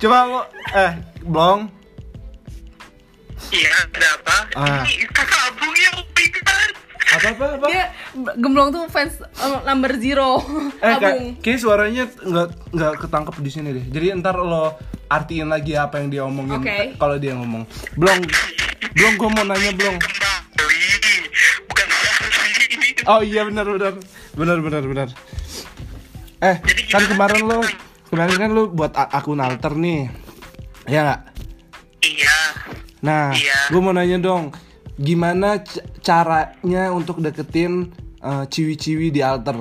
Coba 0.00 0.16
lu, 0.26 0.40
eh, 0.74 0.92
blong. 1.22 1.60
Iya, 3.52 3.70
ada 3.70 4.08
apa? 4.20 4.36
Ah. 4.56 4.82
Ini 4.84 5.06
kakak 5.12 5.40
abung 5.52 5.74
ya, 5.76 5.90
oh 6.00 6.04
my 6.06 6.26
god. 6.34 6.70
Apa 7.06 7.28
apa 7.32 7.44
apa? 7.56 7.66
Dia 7.70 7.84
gemblong 8.36 8.68
tuh 8.74 8.84
fans 8.90 9.14
eh, 9.22 9.60
number 9.64 9.92
zero. 9.96 10.42
Eh, 10.84 10.92
Abung. 10.92 11.40
kayak, 11.40 11.58
suaranya 11.58 12.04
nggak 12.10 12.48
nggak 12.76 12.92
ketangkep 13.00 13.36
di 13.40 13.50
sini 13.50 13.68
deh. 13.72 13.84
Jadi 13.88 14.06
ntar 14.20 14.36
lo 14.36 14.76
artiin 15.08 15.48
lagi 15.48 15.72
apa 15.72 16.02
yang 16.02 16.08
dia 16.12 16.22
omongin. 16.26 16.60
Oke. 16.60 16.98
Kalau 16.98 17.16
dia 17.16 17.32
ngomong, 17.32 17.64
blong, 17.96 18.20
blong, 18.92 19.14
gue 19.16 19.28
mau 19.32 19.44
nanya 19.46 19.72
blong. 19.72 19.96
Bukan 21.70 21.86
ini. 22.76 22.88
Oh 23.08 23.22
iya 23.22 23.46
benar 23.46 23.64
benar 23.64 23.94
benar 24.36 24.58
benar 24.60 24.82
benar. 24.84 25.08
Eh, 26.44 26.56
Jadi 26.60 26.82
kan 26.92 27.02
kemarin 27.08 27.40
lo 27.48 27.64
kemarin 28.12 28.36
kan 28.36 28.50
lo 28.52 28.62
buat 28.68 28.92
akun 28.92 29.40
alter 29.40 29.72
nih, 29.72 30.12
ya 30.84 31.00
nggak? 31.06 31.20
Nah, 33.06 33.30
Iya. 33.30 33.70
gue 33.70 33.78
mau 33.78 33.94
nanya 33.94 34.18
dong, 34.18 34.50
gimana 34.98 35.62
caranya 36.02 36.90
untuk 36.90 37.22
deketin 37.22 37.94
eh, 38.18 38.44
ciwi-ciwi 38.44 39.14
di 39.14 39.22
alter? 39.22 39.54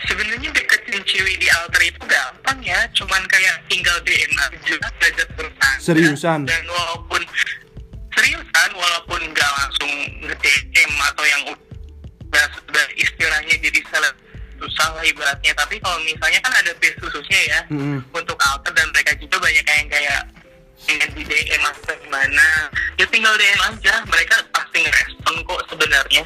sebenarnya 0.00 0.48
deketin 0.50 0.96
cewek 1.04 1.36
di 1.36 1.48
alter 1.50 1.82
itu 1.84 2.02
gampang 2.02 2.56
ya, 2.62 2.78
cuman 2.96 3.20
kayak 3.26 3.60
tinggal 3.68 3.92
DM 4.00 4.32
aja, 4.38 4.74
belajar. 4.96 5.26
Seriusan? 5.76 6.48
Dan 6.48 6.64
walaupun 6.66 7.20
seriusan, 8.10 8.70
walaupun 8.74 9.20
nggak 9.28 9.50
langsung 9.54 9.90
nge-DM 10.24 10.92
atau 11.04 11.24
yang 11.24 11.42
udah, 11.52 12.46
udah 12.64 12.84
istilahnya 12.96 13.54
jadi 13.60 13.80
salah 13.92 14.12
susah 14.56 14.88
lah 14.92 15.04
ibaratnya 15.04 15.52
tapi 15.56 15.80
kalau 15.80 15.96
misalnya 16.04 16.36
kan 16.44 16.52
ada 16.52 16.72
base 16.76 16.92
khususnya 17.00 17.40
ya 17.48 17.60
Mm-mm. 17.72 17.96
untuk 18.12 18.36
alter 18.36 18.72
dan 18.76 18.92
mereka 18.92 19.16
juga 19.16 19.40
banyak 19.40 19.64
yang 19.64 19.88
kayak 19.88 20.20
ingin 20.88 21.10
di 21.12 21.22
DM 21.24 21.62
atau 21.62 21.94
gimana 21.98 22.46
ya 22.96 23.06
tinggal 23.08 23.34
DM 23.36 23.60
aja 23.66 23.94
mereka 24.06 24.34
pasti 24.48 24.78
ngerespon 24.80 25.34
kok 25.44 25.60
sebenarnya 25.68 26.24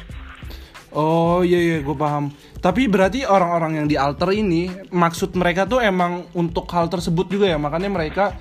Oh 0.95 1.43
iya 1.43 1.59
iya, 1.59 1.77
gue 1.83 1.91
paham. 1.91 2.31
Tapi 2.63 2.87
berarti 2.87 3.27
orang-orang 3.27 3.83
yang 3.83 3.87
di 3.91 3.99
alter 3.99 4.31
ini 4.31 4.71
maksud 4.95 5.35
mereka 5.35 5.67
tuh 5.67 5.83
emang 5.83 6.23
untuk 6.31 6.63
hal 6.71 6.87
tersebut 6.87 7.27
juga 7.27 7.51
ya, 7.51 7.59
makanya 7.59 7.91
mereka 7.91 8.31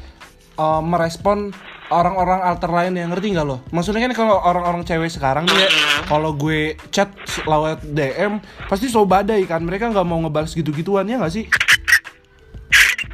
eh, 0.55 0.83
merespon 0.87 1.51
orang-orang 1.91 2.47
alter 2.47 2.71
lain 2.71 2.95
yang 2.95 3.11
ngerti 3.11 3.35
nggak 3.35 3.43
loh? 3.43 3.59
Maksudnya 3.75 4.07
kan 4.07 4.15
kalau 4.15 4.39
orang-orang 4.39 4.87
cewek 4.87 5.11
sekarang 5.11 5.51
nih, 5.51 5.67
ya, 5.67 5.69
kalau 6.07 6.31
gue 6.31 6.79
chat 6.95 7.11
lewat 7.43 7.83
DM 7.91 8.39
pasti 8.71 8.87
so 8.87 9.03
badai 9.03 9.43
kan, 9.51 9.59
mereka 9.59 9.91
nggak 9.91 10.07
mau 10.07 10.23
ngebalas 10.23 10.55
gitu-gituan 10.55 11.11
ya 11.11 11.19
nggak 11.19 11.35
sih? 11.35 11.51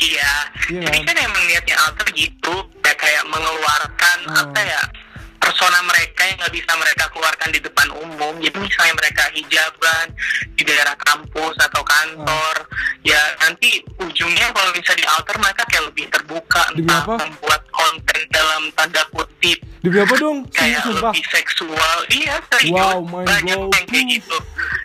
iya 0.00 0.32
Iya 0.68 0.80
jadi 0.84 1.00
kan? 1.00 1.12
kan 1.12 1.16
emang 1.16 1.42
niatnya 1.48 1.76
alter 1.80 2.08
gitu 2.12 2.54
kayak 3.10 3.26
mengeluarkan 3.26 4.18
Hmm. 4.22 4.38
apa 4.38 4.60
ya 4.62 4.82
persona 5.40 5.80
mereka 5.82 6.22
yang 6.22 6.36
nggak 6.38 6.52
bisa 6.52 6.72
mereka 6.76 7.04
keluarkan 7.08 7.48
di 7.48 7.58
depan 7.58 7.88
umum 7.96 8.38
jadi 8.38 8.54
misalnya 8.54 8.94
mereka 8.94 9.24
hijaban 9.32 10.06
di 10.52 10.62
daerah 10.62 10.94
kampus 10.96 11.58
atau 11.58 11.82
kantor 11.82 12.54
Hmm. 12.60 13.02
ya 13.02 13.18
nanti 13.40 13.68
ujungnya 13.98 14.46
kalau 14.52 14.70
bisa 14.70 14.94
di 14.94 15.02
alter 15.02 15.34
mereka 15.36 15.66
kayak 15.66 15.90
lebih 15.90 16.06
terbuka 16.08 16.62
Demi 16.70 16.86
entah 16.86 17.02
apa? 17.02 17.14
membuat 17.18 17.62
konten 17.68 18.20
dalam 18.30 18.62
tanda 18.70 19.02
kutip 19.10 19.58
Demi 19.80 19.98
apa 19.98 20.14
dong? 20.14 20.38
kayak 20.50 20.80
Sumpah. 20.80 21.10
lebih 21.10 21.24
seksual 21.26 21.96
iya 22.10 22.36
serius 22.46 22.76
Wow, 22.76 23.00
banyak 23.02 23.42
yang 23.66 23.86
kayak 23.88 24.06
gitu 24.12 24.38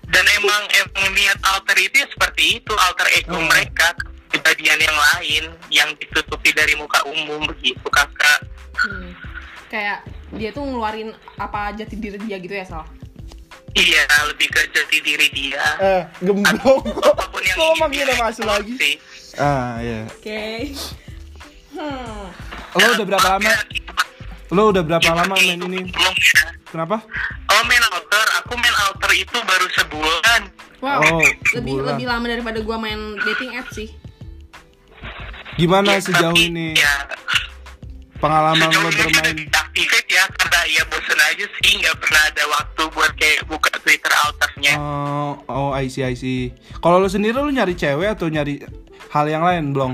dan 0.08 0.26
emang 0.34 0.64
emang 0.74 1.06
niat 1.14 1.38
alter 1.46 1.78
itu 1.78 1.96
ya 2.00 2.08
seperti 2.10 2.58
itu 2.58 2.74
alter 2.74 3.06
ego 3.14 3.36
Hmm. 3.36 3.46
mereka 3.46 3.94
kepribadian 4.38 4.80
yang 4.82 4.98
lain 4.98 5.44
yang 5.72 5.90
ditutupi 5.96 6.52
dari 6.52 6.76
muka 6.76 7.00
umum 7.08 7.48
begitu 7.48 7.80
kakak 7.88 8.44
Hmm. 8.76 9.16
Kayak 9.66 10.04
dia 10.30 10.52
tuh 10.52 10.62
ngeluarin 10.62 11.10
apa 11.40 11.72
jati 11.74 11.96
diri 11.96 12.20
dia 12.20 12.36
gitu 12.38 12.52
ya, 12.54 12.68
Sal? 12.68 12.84
iya 13.72 14.04
lebih 14.28 14.46
ke 14.46 14.62
jati 14.68 15.00
diri 15.00 15.32
dia 15.32 15.64
Eh, 15.80 16.02
gemblong 16.22 16.60
kok. 16.84 17.02
apa 17.08 17.24
pun 17.26 17.40
yang 17.42 17.56
Kok 17.56 17.66
ingin 17.66 17.80
manggil 17.80 18.04
dia 18.04 18.16
asli 18.22 18.44
lagi? 18.44 18.76
eksplorasi. 18.76 18.92
Ah 19.38 19.80
iya. 19.80 20.00
Oke. 20.06 20.44
Hmm. 21.72 22.24
Lo 22.74 22.88
udah 22.94 23.06
berapa 23.06 23.28
lama? 23.32 23.52
Lo 24.50 24.64
udah 24.70 24.84
berapa 24.86 25.10
lama 25.14 25.34
main 25.34 25.58
ini? 25.58 25.80
Belum 25.88 26.14
ya. 26.14 26.44
Kenapa? 26.68 26.98
Oh 27.48 27.62
main 27.64 27.84
alter, 27.86 28.28
aku 28.38 28.54
main 28.56 28.76
alter 28.78 29.12
itu 29.14 29.38
baru 29.42 29.68
sebulan. 29.74 30.42
Wow. 30.78 31.00
Oh, 31.02 31.24
lebih 31.24 31.40
sebulan. 31.50 31.88
lebih 31.96 32.06
lama 32.06 32.26
daripada 32.28 32.60
gua 32.60 32.78
main 32.78 33.00
dating 33.24 33.56
app 33.56 33.72
sih. 33.72 33.88
Gimana 35.56 35.96
Ya, 35.96 36.00
sejauh 36.02 36.32
tapi, 36.32 36.50
ini 36.50 36.68
Ya, 36.74 36.94
pengalaman 38.18 38.60
sejauh 38.62 38.82
lo 38.82 38.90
bermain? 38.92 39.36
deactivate 39.38 40.10
ya 40.10 40.24
karena 40.30 40.60
ya 40.68 40.84
bosen 40.86 41.20
aja 41.22 41.46
sih 41.54 41.72
nggak 41.78 41.96
pernah 41.98 42.22
ada 42.26 42.44
waktu 42.50 42.82
buat 42.90 43.12
kayak 43.16 43.42
buka 43.46 43.70
Twitter 43.80 44.12
alternya 44.14 44.74
Oh, 44.76 45.32
oh, 45.48 45.70
I 45.72 45.88
see, 45.88 46.02
I 46.02 46.14
see. 46.14 46.52
Kalau 46.78 46.98
lu 46.98 47.08
sendiri 47.08 47.36
lu 47.36 47.50
nyari 47.50 47.74
cewek 47.74 48.08
atau 48.10 48.28
nyari 48.28 48.64
hal 49.10 49.26
yang 49.26 49.44
lain, 49.44 49.72
Blong? 49.72 49.94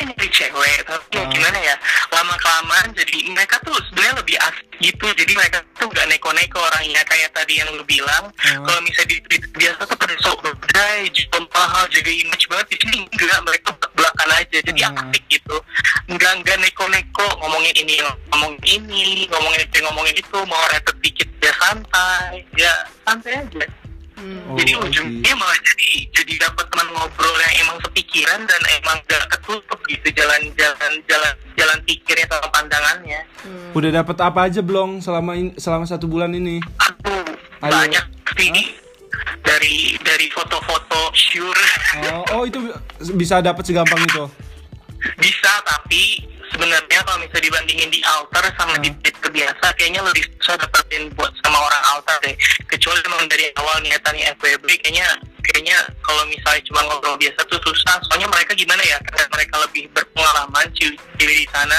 Awalnya 0.00 0.16
nyari 0.16 0.28
cewek. 0.32 0.78
Tapi 0.88 1.18
Ah. 1.20 1.28
gimana 1.28 1.58
ya 1.60 1.74
lama 2.10 2.34
kelamaan 2.40 2.88
jadi 2.96 3.16
mereka 3.28 3.60
tuh 3.60 3.76
sebenarnya 3.92 4.14
lebih 4.16 4.36
asik 4.40 4.66
gitu. 4.80 5.06
Jadi 5.12 5.32
mereka 5.36 5.58
tuh 5.76 5.88
nggak 5.92 6.06
neko-neko 6.08 6.56
orangnya. 6.56 7.04
Kayak 7.04 7.36
tadi 7.36 7.60
yang 7.60 7.68
lu 7.76 7.84
bilang 7.84 8.32
Ah. 8.40 8.64
kalau 8.64 8.80
misalnya 8.80 9.12
di 9.12 9.16
Twitter 9.28 9.50
biasa 9.52 9.80
tuh 9.84 9.96
pada 10.00 10.14
sok 10.24 10.36
berdaya 10.40 11.04
jual 11.12 11.44
mahal 11.52 11.84
jaga 11.92 12.12
image 12.12 12.44
banget. 12.48 12.66
Di 12.72 12.76
sini 12.80 12.98
enggak 13.12 13.40
mereka 13.44 13.68
belakang 13.92 14.30
aja. 14.32 14.58
Jadi 14.64 14.80
Ah. 14.80 14.92
asik 14.96 15.24
gitu. 15.28 15.56
Nggak 16.08 16.32
nggak 16.40 16.56
neko-neko. 16.64 17.26
Ngomongin 17.44 17.74
ini 17.76 17.94
ngomongin 18.32 18.56
ini 18.64 19.28
ngomongin 19.28 19.60
itu 19.60 19.76
ngomongin 19.84 20.16
itu. 20.16 20.38
Mau 20.48 20.64
repet 20.72 20.96
dikit 21.04 21.28
ya 21.44 21.52
santai. 21.60 22.40
Ya 22.56 22.72
santai 23.04 23.36
aja 23.36 23.68
Hmm. 24.20 24.52
Oh, 24.52 24.56
jadi 24.60 24.72
see. 24.76 24.82
ujungnya 24.84 25.32
malah 25.32 25.58
jadi 25.64 25.88
jadi 26.12 26.32
dapat 26.44 26.64
teman 26.68 26.88
ngobrol 26.92 27.36
yang 27.40 27.54
emang 27.64 27.78
sepikiran 27.80 28.40
dan 28.44 28.60
emang 28.76 28.98
gak 29.08 29.24
ketutup 29.32 29.80
gitu 29.88 30.08
jalan-jalan 30.12 30.92
jalan 31.08 31.32
jalan 31.56 31.78
pikirnya 31.88 32.26
sama 32.28 32.48
pandangannya. 32.52 33.20
Hmm. 33.40 33.72
Udah 33.72 33.90
dapat 34.04 34.16
apa 34.20 34.40
aja, 34.44 34.60
Blong, 34.60 35.00
selama 35.00 35.32
in- 35.40 35.56
selama 35.56 35.88
satu 35.88 36.04
bulan 36.04 36.36
ini? 36.36 36.60
Aku 36.76 37.16
Ayo. 37.64 37.72
banyak 37.72 38.04
sih 38.36 38.76
dari 39.40 39.96
dari 40.00 40.26
foto-foto 40.30 41.10
sure 41.16 41.64
Oh, 42.12 42.40
oh 42.40 42.42
itu 42.44 42.60
bisa 43.16 43.40
dapat 43.40 43.64
segampang 43.66 44.04
itu. 44.04 44.24
bisa 45.24 45.52
tapi 45.64 46.29
sebenarnya 46.50 46.98
kalau 47.06 47.18
misalnya 47.22 47.46
dibandingin 47.46 47.90
di 47.90 48.00
altar 48.04 48.44
sama 48.58 48.74
di 48.82 48.90
Hmm. 48.90 48.98
Twitter 49.00 49.30
biasa 49.30 49.66
kayaknya 49.78 50.02
lebih 50.02 50.22
susah 50.38 50.54
dapetin 50.58 51.10
buat 51.14 51.32
sama 51.42 51.58
orang 51.58 51.82
altar 51.94 52.16
deh. 52.26 52.34
Kecuali 52.66 53.00
memang 53.06 53.26
dari 53.30 53.44
awal 53.56 53.76
niatannya 53.82 54.24
FWB 54.36 54.66
kayaknya 54.82 55.08
kayaknya 55.46 55.78
kalau 56.02 56.22
misalnya 56.26 56.62
cuma 56.66 56.80
ngobrol 56.86 57.16
biasa 57.16 57.40
tuh 57.46 57.60
susah. 57.62 57.96
Soalnya 58.10 58.28
mereka 58.28 58.52
gimana 58.54 58.82
ya? 58.82 58.98
Karena 59.06 59.24
mereka 59.32 59.54
lebih 59.62 59.84
berpengalaman 59.94 60.66
cewek 60.76 60.98
di 61.18 61.46
sana. 61.54 61.78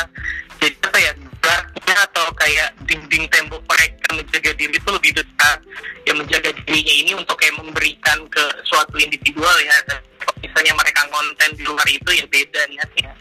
Jadi 0.60 0.76
apa 0.88 1.00
ya? 1.00 1.12
Geraknya 1.42 1.96
atau 2.06 2.26
kayak 2.38 2.70
dinding 2.86 3.26
tembok 3.34 3.66
mereka 3.66 4.08
menjaga 4.14 4.52
diri 4.54 4.74
itu 4.78 4.90
lebih 4.94 5.12
besar. 5.18 5.58
Yang 6.06 6.18
menjaga 6.26 6.50
dirinya 6.54 6.94
ini 7.02 7.12
untuk 7.18 7.36
kayak 7.38 7.58
memberikan 7.58 8.18
ke 8.30 8.44
suatu 8.70 8.96
individual 9.02 9.58
ya. 9.66 9.76
Dan 9.90 10.00
misalnya 10.46 10.74
mereka 10.78 11.02
konten 11.10 11.50
di 11.58 11.64
luar 11.66 11.88
itu 11.90 12.10
ya 12.14 12.26
beda 12.30 12.62
niatnya 12.70 13.21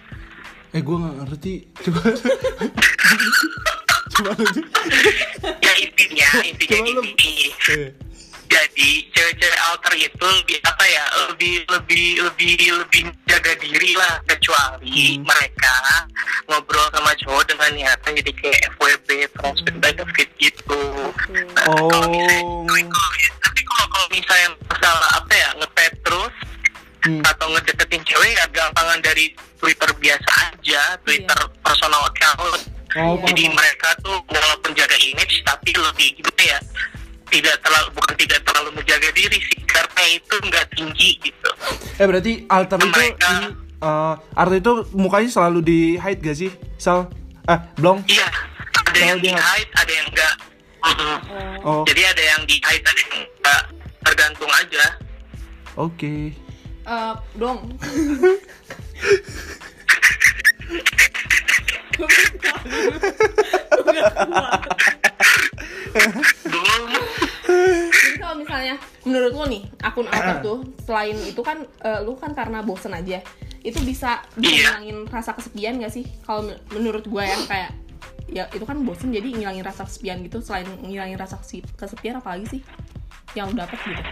Eh, 0.71 0.81
gua 0.81 0.97
nggak 1.01 1.15
ngerti. 1.21 1.55
Coba. 1.81 2.01
Coba 4.11 4.31
lu. 4.37 4.63
ya 5.59 5.73
intinya 5.81 6.29
intinya 6.45 6.77
Coba 6.77 7.01
gini 7.17 7.49
Eh. 7.71 7.89
jadi 8.51 8.89
cewek-cewek 9.09 9.61
alter 9.65 9.95
itu 9.97 10.27
lebih 10.27 10.59
apa 10.61 10.85
ya 10.85 11.05
lebih 11.25 11.55
lebih 11.71 12.07
lebih 12.21 12.55
lebih 12.77 13.01
jaga 13.25 13.53
diri 13.57 13.95
lah 13.95 14.19
kecuali 14.27 15.15
Hmm. 15.17 15.25
mereka 15.25 15.75
ngobrol 16.45 16.85
sama 16.91 17.15
cowok 17.17 17.45
dengan 17.47 17.71
niatan 17.73 18.13
jadi 18.13 18.33
kayak 18.35 18.61
FWB 18.75 19.09
transfer 19.33 19.75
benefit 19.79 20.29
gitu 20.37 20.81
Nah, 21.31 21.65
Oh. 21.71 21.87
kalau 21.89 22.11
misalnya 22.11 22.43
kalau- 22.91 23.15
tapi 23.41 23.61
kalau 23.65 23.87
kalau 23.89 24.07
misalnya 24.11 24.49
masalah 24.69 25.09
apa 25.15 25.33
ya 25.33 25.49
ngepet 25.57 25.93
terus 26.03 26.35
Hmm. 27.01 27.25
atau 27.25 27.49
ngedeketin 27.49 28.05
cewek 28.05 28.31
ya 28.31 28.45
gampangan 28.51 29.01
dari 29.01 29.33
Twitter 29.57 29.89
biasa 29.95 30.29
aja 30.49 30.83
Twitter 31.01 31.39
personal 31.61 32.05
account 32.05 32.61
Oh, 32.93 33.15
jadi 33.23 33.47
paham. 33.47 33.55
mereka 33.55 33.89
tuh 34.01 34.19
walaupun 34.27 34.75
jaga 34.75 34.99
image 34.99 35.41
tapi 35.41 35.71
lebih 35.71 36.11
gimana 36.13 36.43
ya 36.45 36.59
tidak 37.31 37.57
terlalu 37.61 37.89
bukan 37.95 38.15
tidak 38.19 38.41
terlalu 38.43 38.69
menjaga 38.75 39.09
diri 39.13 39.39
sih 39.39 39.59
karena 39.63 40.03
itu 40.11 40.35
nggak 40.43 40.67
tinggi 40.71 41.11
gitu 41.21 41.51
Eh 41.97 42.05
berarti 42.05 42.33
alter 42.45 42.77
itu 42.77 42.91
Mereka- 42.91 43.31
ini 43.33 43.49
eh 43.79 44.15
alter 44.35 44.57
itu 44.59 44.73
mukanya 44.93 45.31
selalu 45.31 45.59
di 45.63 45.79
hide 45.97 46.21
gak 46.21 46.35
sih? 46.35 46.51
Sal? 46.77 47.09
Eh, 47.45 47.59
Blong? 47.77 48.03
iya 48.05 48.27
ada 48.77 48.99
yang 48.99 49.19
di 49.19 49.31
hide 49.31 49.71
ada 49.73 49.93
yang 49.95 50.07
enggak. 50.07 50.35
Oh, 51.63 51.85
jadi 51.87 52.03
ada 52.07 52.23
yang 52.27 52.43
di 52.45 52.57
hide 52.59 52.83
ada 52.83 53.01
yang 53.01 53.15
enggak 53.23 53.63
tergantung 54.03 54.51
aja 54.51 54.85
oke. 55.77 56.15
Eh, 56.90 57.14
dong. 57.38 57.59
Jadi 67.90 68.16
kalau 68.18 68.37
misalnya 68.40 68.74
menurut 69.07 69.33
lo 69.35 69.44
nih 69.46 69.62
akun 69.83 70.07
alter 70.11 70.37
tuh 70.42 70.59
selain 70.83 71.16
itu 71.22 71.40
kan 71.42 71.66
eh, 71.83 72.00
lu 72.03 72.14
kan 72.16 72.33
karena 72.35 72.62
bosen 72.62 72.94
aja 72.94 73.20
itu 73.61 73.76
bisa 73.85 74.24
bisa 74.40 74.72
ngilangin 74.72 75.05
rasa 75.07 75.37
kesepian 75.37 75.79
gak 75.79 75.92
sih? 75.92 76.07
Kalau 76.24 76.42
men- 76.48 76.62
menurut 76.72 77.05
gue 77.05 77.22
ya 77.22 77.38
kayak 77.46 77.70
ya 78.31 78.44
itu 78.55 78.62
kan 78.62 78.79
bosen 78.87 79.11
jadi 79.11 79.26
ngilangin 79.26 79.66
rasa 79.66 79.85
kesepian 79.85 80.22
gitu 80.22 80.38
selain 80.40 80.66
ngilangin 80.83 81.18
rasa 81.18 81.37
kesepian 81.76 82.18
apalagi 82.18 82.59
sih 82.59 82.61
yang 83.35 83.50
lu 83.50 83.59
dapet 83.59 83.79
gitu? 83.83 84.03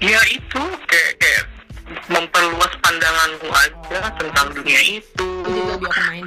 ya 0.00 0.16
itu 0.32 0.62
kayak 0.88 1.09
memperluas 2.20 2.72
pandanganku 2.84 3.48
aja 3.48 4.12
tentang 4.20 4.46
dunia 4.52 4.80
itu 5.00 5.28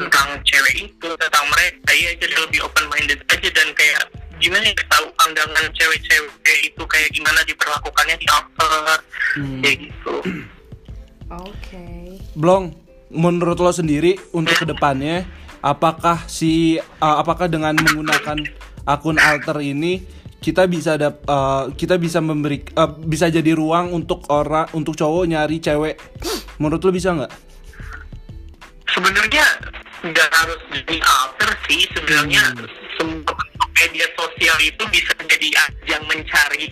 tentang 0.02 0.28
cewek 0.42 0.90
itu 0.90 1.10
tentang 1.22 1.46
mereka 1.54 1.92
ya 1.94 2.12
jadi 2.18 2.36
lebih 2.42 2.66
open 2.66 2.86
minded 2.90 3.22
aja 3.30 3.50
dan 3.54 3.70
kayak 3.78 4.10
gimana 4.42 4.66
ya 4.66 4.84
tahu 4.90 5.06
pandangan 5.16 5.66
cewek-cewek 5.78 6.58
itu 6.66 6.84
kayak 6.90 7.10
gimana 7.14 7.40
diperlakukannya 7.46 8.16
di 8.18 8.28
alter 8.28 9.00
Hmm. 9.34 9.66
kayak 9.66 9.90
gitu 9.90 10.14
Oke. 11.34 12.22
Blong, 12.38 12.78
menurut 13.10 13.58
lo 13.58 13.74
sendiri 13.74 14.22
untuk 14.30 14.54
ke 14.54 14.66
depannya, 14.70 15.26
apakah 15.66 16.22
si 16.30 16.78
uh, 16.78 17.18
apakah 17.18 17.50
dengan 17.50 17.74
menggunakan 17.74 18.38
akun 18.86 19.18
alter 19.18 19.64
ini 19.66 20.06
kita 20.44 20.68
bisa 20.68 21.00
dap, 21.00 21.24
uh, 21.32 21.72
kita 21.72 21.96
bisa 21.96 22.20
memberi 22.20 22.60
uh, 22.76 22.92
bisa 23.00 23.32
jadi 23.32 23.56
ruang 23.56 23.96
untuk 23.96 24.28
orang 24.28 24.68
untuk 24.76 25.00
cowok 25.00 25.24
nyari 25.24 25.64
cewek. 25.64 25.96
Menurut 26.60 26.84
lo 26.84 26.92
bisa 26.92 27.16
nggak? 27.16 27.54
sebenarnya 28.94 29.46
nggak 30.04 30.30
harus 30.30 30.62
jadi 30.70 30.98
alter 31.02 31.52
sih 31.66 31.82
sebenarnya 31.96 32.44
Hmm. 32.54 32.68
semua 33.00 33.36
media 33.74 34.08
sosial 34.14 34.58
itu 34.62 34.84
bisa 34.94 35.12
jadi 35.26 35.50
ajang 35.66 36.04
mencari 36.06 36.70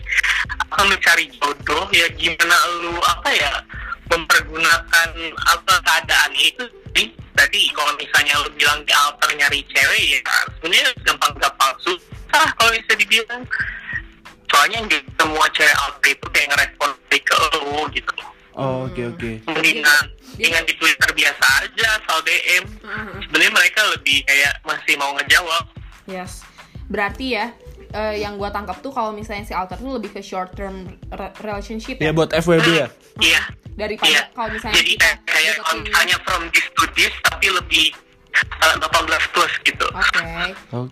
apa 0.48 0.84
mencari 0.86 1.26
jodoh 1.40 1.90
ya 1.90 2.08
gimana 2.14 2.56
lu 2.84 2.94
apa 3.02 3.30
ya 3.34 3.52
mempergunakan 4.12 5.10
apa 5.48 5.74
keadaan 5.82 6.34
itu 6.38 6.64
sih 6.94 7.08
tadi 7.42 7.74
kalau 7.74 7.92
misalnya 7.96 8.34
lu 8.38 8.50
bilang 8.54 8.80
di 8.86 8.94
alter 8.94 9.30
nyari 9.34 9.66
cewek 9.66 10.02
ya 10.14 10.20
sebenarnya 10.54 10.94
gampang-gampang 11.02 11.74
susah 11.80 12.46
kalau 12.54 12.70
bisa 12.72 12.94
dibilang 12.96 13.42
soalnya 14.46 14.80
nggak 14.84 15.02
semua 15.16 15.46
cewek 15.50 15.78
alter 15.80 16.10
itu 16.12 16.26
kayak 16.30 16.48
ngerespon 16.50 16.90
ke 17.12 17.36
lu 17.58 17.82
gitu 17.92 18.14
Oh, 18.52 18.84
oke 18.84 19.00
oke. 19.08 19.32
mendingan 19.48 20.04
mendingan 20.36 20.64
di 20.64 20.74
Twitter 20.76 21.10
biasa 21.10 21.46
aja 21.64 21.88
asal 21.98 22.20
DM 22.22 22.64
Mhm. 22.80 23.16
sebenarnya 23.26 23.52
mereka 23.54 23.82
lebih 23.90 24.18
kayak 24.22 24.54
masih 24.62 24.94
mau 24.96 25.16
ngejawab 25.16 25.64
Yes. 26.04 26.44
Berarti 26.88 27.26
ya 27.32 27.56
eh, 27.90 28.20
yang 28.20 28.36
gua 28.36 28.48
tangkap 28.50 28.80
tuh 28.80 28.92
kalau 28.92 29.12
misalnya 29.12 29.44
si 29.44 29.52
alter 29.52 29.76
tuh 29.76 29.96
lebih 29.96 30.12
ke 30.12 30.20
short 30.20 30.52
term 30.52 30.84
re- 31.10 31.32
relationship 31.40 31.96
Ya 31.98 32.12
ya. 32.12 32.12
buat 32.12 32.30
FWB 32.30 32.68
ya. 32.70 32.88
iya 33.20 33.42
Daripada 33.82 34.08
iya 34.08 34.22
kalau 34.30 34.50
misalnya 34.52 34.78
jadi 34.78 34.90
kita 34.92 35.02
kayak, 35.02 35.18
kayak 35.26 35.54
kalau 35.58 35.66
deketin- 35.66 35.84
misalnya 35.84 36.18
from 36.22 36.42
this 36.50 36.66
to 36.72 36.84
this 36.94 37.14
tapi 37.24 37.46
lebih 37.50 37.86
uh, 38.62 38.76
18 38.78 39.34
plus 39.34 39.54
gitu 39.64 39.86
Oke. 39.88 40.22
Oh, 40.72 40.88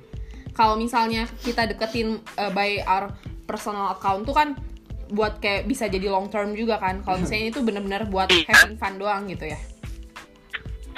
Kalau 0.51 0.75
misalnya 0.75 1.23
kita 1.39 1.65
deketin 1.65 2.07
uh, 2.35 2.49
by 2.49 2.83
our 2.83 3.13
personal 3.45 3.89
account 3.89 4.23
tuh 4.23 4.33
kan 4.33 4.59
buat 5.07 5.39
kayak 5.39 5.65
bisa 5.65 5.87
jadi 5.87 6.05
long 6.05 6.27
term 6.27 6.51
juga 6.51 6.77
kan. 6.77 6.99
Kalau 6.99 7.17
misalnya 7.17 7.49
itu 7.49 7.59
bener-bener 7.59 8.05
buat 8.05 8.27
Iya. 8.27 8.45
having 8.45 8.75
fun 8.75 8.93
doang 8.95 9.25
gitu 9.25 9.47
ya. 9.47 9.57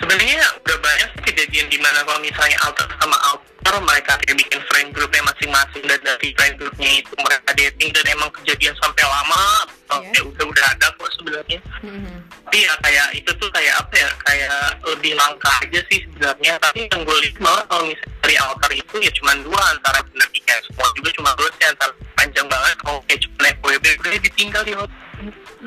Sebenarnya 0.01 0.41
udah 0.65 0.77
banyak 0.81 1.09
sih 1.13 1.23
kejadian 1.29 1.67
di 1.69 1.77
mana 1.77 2.01
kalau 2.01 2.19
misalnya 2.25 2.57
alter 2.65 2.89
sama 2.97 3.17
alter 3.29 3.75
mereka 3.85 4.17
kayak 4.25 4.37
bikin 4.41 4.59
friend 4.67 4.89
groupnya 4.97 5.21
masing-masing 5.29 5.83
dan 5.85 5.99
dari 6.01 6.33
friend 6.33 6.57
groupnya 6.57 6.89
itu 6.97 7.13
mereka 7.21 7.49
dating 7.53 7.89
dan 7.93 8.05
emang 8.09 8.29
kejadian 8.41 8.73
sampai 8.81 9.05
lama 9.05 9.45
ya 9.91 10.21
udah 10.23 10.45
udah 10.47 10.65
ada 10.71 10.87
kok 10.95 11.11
sebenarnya. 11.19 11.59
Mhm. 11.83 12.15
tapi 12.47 12.67
ya 12.67 12.73
kayak 12.83 13.07
itu 13.15 13.31
tuh 13.39 13.47
kayak 13.51 13.75
apa 13.79 13.95
ya 13.95 14.09
kayak 14.27 14.59
lebih 14.83 15.13
langka 15.15 15.51
aja 15.63 15.79
sih 15.87 15.99
sebenarnya. 16.03 16.59
Tapi 16.59 16.87
yang 16.87 17.01
gue 17.07 17.17
lihat 17.23 17.37
malah 17.39 17.63
kalau 17.67 17.83
misalnya 17.87 18.15
dari 18.23 18.35
alter 18.39 18.71
itu 18.75 18.95
ya 18.99 19.11
cuma 19.15 19.31
dua 19.39 19.61
antara 19.71 19.99
benar 20.03 20.27
ya 20.31 20.57
semua 20.67 20.87
juga 20.99 21.09
cuma 21.15 21.31
dua 21.39 21.49
sih 21.55 21.65
antara 21.67 21.91
panjang 22.19 22.47
banget. 22.51 22.75
Kalau 22.83 22.99
kayak 23.07 23.19
cuma 23.23 23.47
FWB 23.55 23.85
udah 24.03 24.11
ditinggal 24.19 24.63
di 24.67 24.73
hotel 24.75 25.10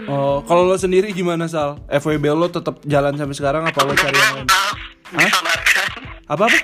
Oh, 0.04 0.42
kalau 0.42 0.64
lo 0.64 0.74
sendiri 0.74 1.10
gimana 1.10 1.46
Sal? 1.46 1.78
FWB 1.88 2.24
lo 2.28 2.46
tetap 2.48 2.82
jalan 2.82 3.14
sampai 3.14 3.32
sekarang 3.32 3.62
apa 3.62 3.80
lo 3.80 3.92
cari 3.92 4.12
yang 4.12 4.34
lain? 4.36 4.46
Apa 6.26 6.44
apa? 6.44 6.58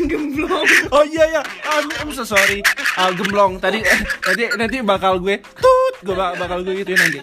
gemblong 0.00 0.64
Oh 0.90 1.04
iya 1.04 1.24
ya, 1.30 1.42
I'm, 1.66 1.86
I'm 1.92 2.10
so 2.10 2.24
sorry. 2.24 2.62
Ah, 2.94 3.10
gemblong. 3.10 3.58
Tadi 3.58 3.82
nanti 4.22 4.44
nanti 4.54 4.76
bakal 4.80 5.18
gue 5.18 5.36
tut, 5.52 5.94
gue 6.02 6.14
bak- 6.14 6.38
bakal 6.38 6.62
gue 6.62 6.74
gituin 6.76 6.96
nanti. 6.96 7.18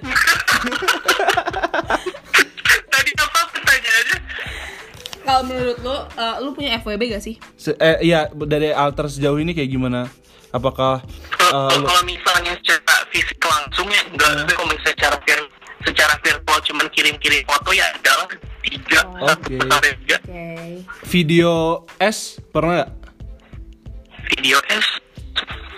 tadi 2.86 3.12
apa 3.16 3.40
pertanyaannya 3.50 4.18
kalau 5.22 5.42
menurut 5.46 5.78
lo 5.80 5.98
eh, 6.10 6.36
lu 6.40 6.52
punya 6.52 6.76
FWB 6.78 7.02
gak 7.12 7.24
sih 7.24 7.36
Se- 7.54 7.78
eh 7.78 8.02
iya 8.04 8.28
dari 8.30 8.70
alter 8.70 9.08
sejauh 9.08 9.38
ini 9.38 9.54
kayak 9.54 9.70
gimana? 9.70 10.10
Apakah 10.50 11.00
kalau 11.32 11.70
eh, 11.72 11.80
kalau 11.80 12.04
misalnya 12.04 12.54
secara 12.58 12.89
fisik 13.10 13.40
langsung 13.40 13.88
ya 13.88 14.02
enggak 14.06 14.32
tapi 14.38 14.52
kalau 14.54 14.68
misalnya 14.68 14.94
secara 14.94 15.16
vir- 15.20 15.52
secara 15.82 16.14
virtual 16.20 16.60
cuman 16.62 16.88
kirim-kirim 16.90 17.42
foto 17.44 17.70
ya 17.72 17.86
adalah 17.94 18.28
tiga 18.62 19.00
Oh. 19.10 19.26
satu 19.26 19.48
Oke. 19.50 19.58
sampai 19.62 19.90
tiga 19.98 20.18
oke 20.20 20.48
video 21.06 21.52
S 21.98 22.18
pernah 22.50 22.74
gak? 22.80 22.92
video 24.30 24.58
S 24.70 24.88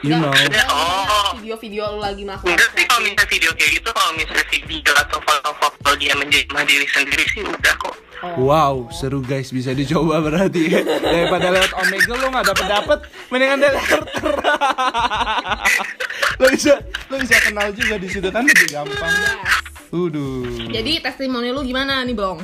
You 0.01 0.17
know. 0.17 0.33
Oh. 0.33 1.37
video-video 1.37 1.97
lu 1.97 1.99
lagi 2.01 2.25
melakukan 2.25 2.53
enggak 2.53 2.69
sih 2.73 2.85
kalau 2.89 3.01
misalnya 3.05 3.27
video 3.29 3.51
kayak 3.53 3.71
gitu 3.77 3.89
kalau 3.93 4.11
misalnya 4.17 4.45
video 4.49 4.93
atau 4.97 5.19
foto-foto 5.21 5.89
dia 5.97 6.13
menjadi 6.17 6.45
diri 6.65 6.87
sendiri 6.89 7.25
sih 7.33 7.41
udah 7.45 7.75
kok 7.77 7.95
Oh. 8.21 8.53
Wow, 8.53 8.93
seru 8.93 9.17
guys, 9.25 9.49
bisa 9.49 9.73
dicoba 9.73 10.21
berarti 10.21 10.69
ya. 10.69 10.85
Daripada 11.09 11.49
lewat 11.57 11.73
Omega 11.73 12.13
lo 12.21 12.29
nggak 12.29 12.45
dapet 12.53 12.67
dapet, 12.69 12.99
mendingan 13.33 13.57
dari 13.57 13.77
alter. 13.81 14.33
lo 16.37 16.45
bisa, 16.53 16.73
lo 17.09 17.17
bisa 17.17 17.35
kenal 17.41 17.73
juga 17.73 17.97
di 17.97 18.05
situ 18.05 18.29
kan 18.29 18.45
lebih 18.45 18.77
gampang. 18.77 19.09
Yes. 19.09 19.71
Uduh. 19.91 20.71
jadi 20.71 21.03
testimoni 21.03 21.51
lu 21.51 21.67
gimana 21.67 22.07
nih 22.07 22.15
bong 22.15 22.39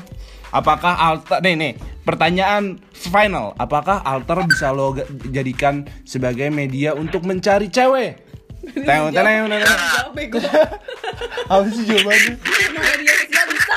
Apakah 0.51 0.95
alter 0.95 1.43
nih 1.43 1.55
nih 1.59 1.73
pertanyaan 2.07 2.79
final, 2.95 3.51
apakah 3.59 3.99
alter 4.03 4.47
bisa 4.47 4.71
lo 4.71 4.95
jadikan 5.31 5.83
sebagai 6.07 6.47
media 6.47 6.95
untuk 6.95 7.27
mencari 7.27 7.67
cewek? 7.67 8.23
Teng 8.67 9.11
teng 9.11 9.13
teng 9.13 9.47
teng. 9.47 9.63
jawab 9.63 10.11
bego 10.11 10.39
Apa 11.51 11.67
sih 11.71 11.87
jawabannya? 11.87 12.33
Media 12.35 13.13
sosial 13.15 13.47
bisa 13.53 13.75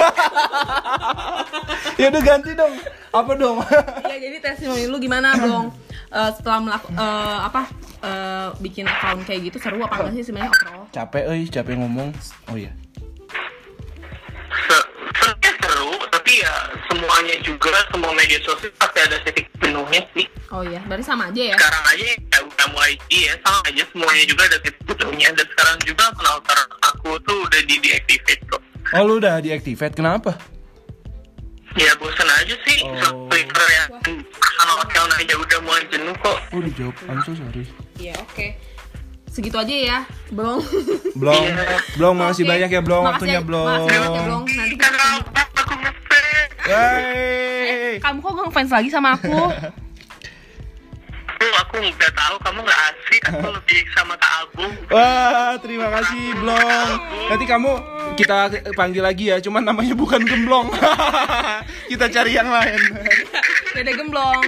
Ya 2.00 2.06
udah 2.08 2.22
ganti 2.24 2.50
dong. 2.56 2.72
Apa 3.12 3.32
dong? 3.36 3.60
ya 4.12 4.16
jadi 4.16 4.36
testimoni 4.40 4.88
lu 4.88 4.96
gimana 4.96 5.36
bong 5.36 5.68
Eh, 6.10 6.30
setelah 6.34 6.58
melakukan 6.58 6.98
apa 6.98 7.70
eh, 8.02 8.48
bikin 8.58 8.82
account 8.82 9.22
kayak 9.22 9.46
gitu 9.46 9.62
seru 9.62 9.78
apa 9.78 10.02
enggak 10.02 10.18
sih 10.18 10.26
sebenarnya 10.26 10.50
overall 10.50 10.82
capek 10.90 11.22
euy, 11.30 11.46
capek 11.46 11.78
ngomong. 11.78 12.10
Oh 12.50 12.58
iya. 12.58 12.74
Seru 15.22 15.49
tapi 16.30 16.46
ya 16.46 16.54
semuanya 16.86 17.36
juga 17.42 17.74
semua 17.90 18.14
media 18.14 18.38
sosial 18.46 18.70
pasti 18.78 19.02
ada 19.02 19.18
titik 19.26 19.50
jenuhnya 19.58 19.98
sih. 20.14 20.30
Oh 20.54 20.62
iya 20.62 20.78
berarti 20.86 21.02
sama 21.02 21.26
aja 21.26 21.42
ya? 21.42 21.56
Sekarang 21.58 21.84
aja 21.90 22.04
ya 22.06 22.38
udah 22.46 22.66
mulai 22.70 22.94
iya 23.10 23.32
sama 23.42 23.58
aja. 23.66 23.82
Semuanya 23.90 24.24
juga 24.30 24.42
ada 24.46 24.58
titik 24.62 24.78
jenuhnya 24.94 25.28
dan 25.34 25.46
sekarang 25.50 25.76
juga 25.82 26.02
akun 26.06 26.26
alter 26.30 26.58
aku 26.86 27.18
tuh 27.26 27.38
udah 27.50 27.60
di 27.66 27.74
deactivate 27.82 28.42
kok. 28.46 28.62
Oh 28.94 29.02
lu 29.02 29.18
udah 29.18 29.42
deactivate 29.42 29.90
kenapa? 29.90 30.38
ya 31.74 31.90
bosan 31.98 32.30
aja 32.30 32.54
sih. 32.62 32.78
Oh. 32.86 33.26
Twitter 33.26 33.66
ya 33.66 33.84
kalau 34.38 34.74
account 34.86 35.10
aja 35.18 35.34
udah 35.34 35.58
mulai 35.66 35.82
jenuh 35.90 36.14
kok. 36.14 36.38
Oh 36.54 36.62
dijawab, 36.62 36.94
I'm 37.10 37.26
so 37.26 37.34
sorry. 37.34 37.66
iya 37.98 38.14
oke. 38.14 38.54
Segitu 39.26 39.58
aja 39.58 39.74
ya 39.74 39.98
bong 40.30 40.58
Blong, 41.14 41.42
Iya. 41.42 41.78
Blong 41.98 42.14
makasih 42.18 42.46
Oke. 42.46 42.50
banyak 42.50 42.70
ya 42.70 42.82
Blong 42.82 43.02
Makasih 43.02 43.18
waktunya 43.18 43.38
ya- 43.38 43.46
Blong. 43.46 43.66
makasih 43.66 43.90
banget 43.90 44.10
ya, 44.10 44.22
Blong. 44.26 44.44
Nanti 44.46 44.74
kita 44.74 45.42
aku 46.60 46.70
Hey. 46.70 47.96
kamu 47.98 48.18
kok 48.18 48.32
ngefans 48.38 48.70
lagi 48.70 48.88
sama 48.88 49.08
aku 49.14 49.32
Tuh, 51.40 51.52
aku 51.56 51.80
nggak 51.80 52.12
tahu 52.12 52.36
kamu 52.38 52.58
nggak 52.60 52.80
asik 52.86 53.22
aku 53.24 53.48
lebih 53.48 53.80
sama 53.90 54.12
Kak 54.14 54.32
Agung 54.44 54.72
Wah, 54.92 55.56
terima 55.56 55.88
kasih 55.90 56.36
Blong. 56.36 56.90
Nanti 57.32 57.44
kamu 57.46 57.70
kita 58.12 58.36
panggil 58.74 59.00
lagi 59.00 59.32
ya, 59.32 59.40
cuman 59.40 59.64
namanya 59.64 59.96
bukan 59.96 60.20
Gemblong. 60.20 60.68
kita 61.90 62.12
cari 62.12 62.36
yang 62.36 62.44
lain. 62.44 62.76
Dede 63.72 63.92
gemblong 63.94 64.44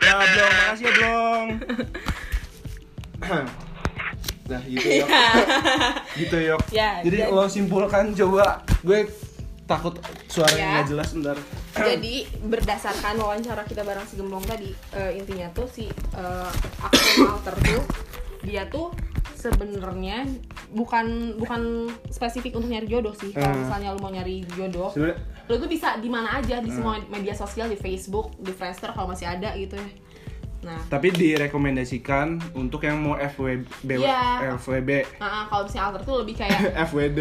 ya 0.00 0.12
Blong, 0.16 0.52
makasih 0.56 0.84
ya 0.84 0.92
Blong. 0.94 1.48
nah 4.44 4.60
gitu 4.64 4.88
yok. 4.94 5.08
gitu 6.16 6.36
yok. 6.38 6.60
Ya, 6.68 7.00
jadi 7.00 7.24
jadi- 7.24 7.32
lo 7.32 7.44
simpulkan 7.44 8.12
coba 8.12 8.60
gue 8.80 9.04
takut 9.64 9.96
suaranya 10.26 10.58
Ya. 10.58 10.70
nggak 10.74 10.88
jelas 10.88 11.08
bentar. 11.12 11.36
Jadi 11.74 12.14
berdasarkan 12.38 13.14
wawancara 13.16 13.62
kita 13.62 13.80
bareng 13.80 14.04
si 14.04 14.14
Gemblong 14.14 14.44
tadi 14.44 14.68
eh, 14.92 15.16
intinya 15.16 15.48
tuh 15.50 15.66
si 15.66 15.88
eh, 15.88 16.50
akun 16.78 17.26
alter 17.26 17.56
tuh 17.58 17.82
dia 18.40 18.68
tuh 18.68 18.92
sebenarnya 19.34 20.24
bukan 20.70 21.36
bukan 21.36 21.60
spesifik 22.08 22.54
untuk 22.54 22.70
nyari 22.70 22.86
jodoh 22.86 23.12
sih. 23.12 23.30
Kalau 23.30 23.50
Hmm. 23.50 23.62
misalnya 23.62 23.88
lu 23.90 24.00
mau 24.00 24.08
nyari 24.08 24.44
jodoh, 24.48 24.88
Sebenarnya 24.88 25.20
lu 25.44 25.54
tuh 25.58 25.68
bisa 25.68 25.96
di 25.96 26.08
mana 26.08 26.38
aja 26.38 26.56
di 26.58 26.70
semua 26.70 26.96
media 27.06 27.32
sosial 27.32 27.68
di 27.68 27.76
Facebook, 27.76 28.32
di 28.38 28.50
Friendster 28.50 28.90
kalau 28.90 29.08
masih 29.08 29.28
ada 29.28 29.52
gitu 29.54 29.76
ya. 29.76 29.88
Nah, 30.64 30.80
tapi 30.88 31.12
direkomendasikan 31.12 32.40
untuk 32.56 32.82
yang 32.82 32.96
mau 32.98 33.14
FWB 33.14 34.00
Iya. 34.00 34.56
FWB 34.56 35.20
nah, 35.20 35.44
kalau 35.44 35.62
misalnya 35.62 35.84
alter 35.86 36.02
tuh 36.02 36.16
lebih 36.24 36.34
kayak 36.34 36.60
FWD 36.88 37.18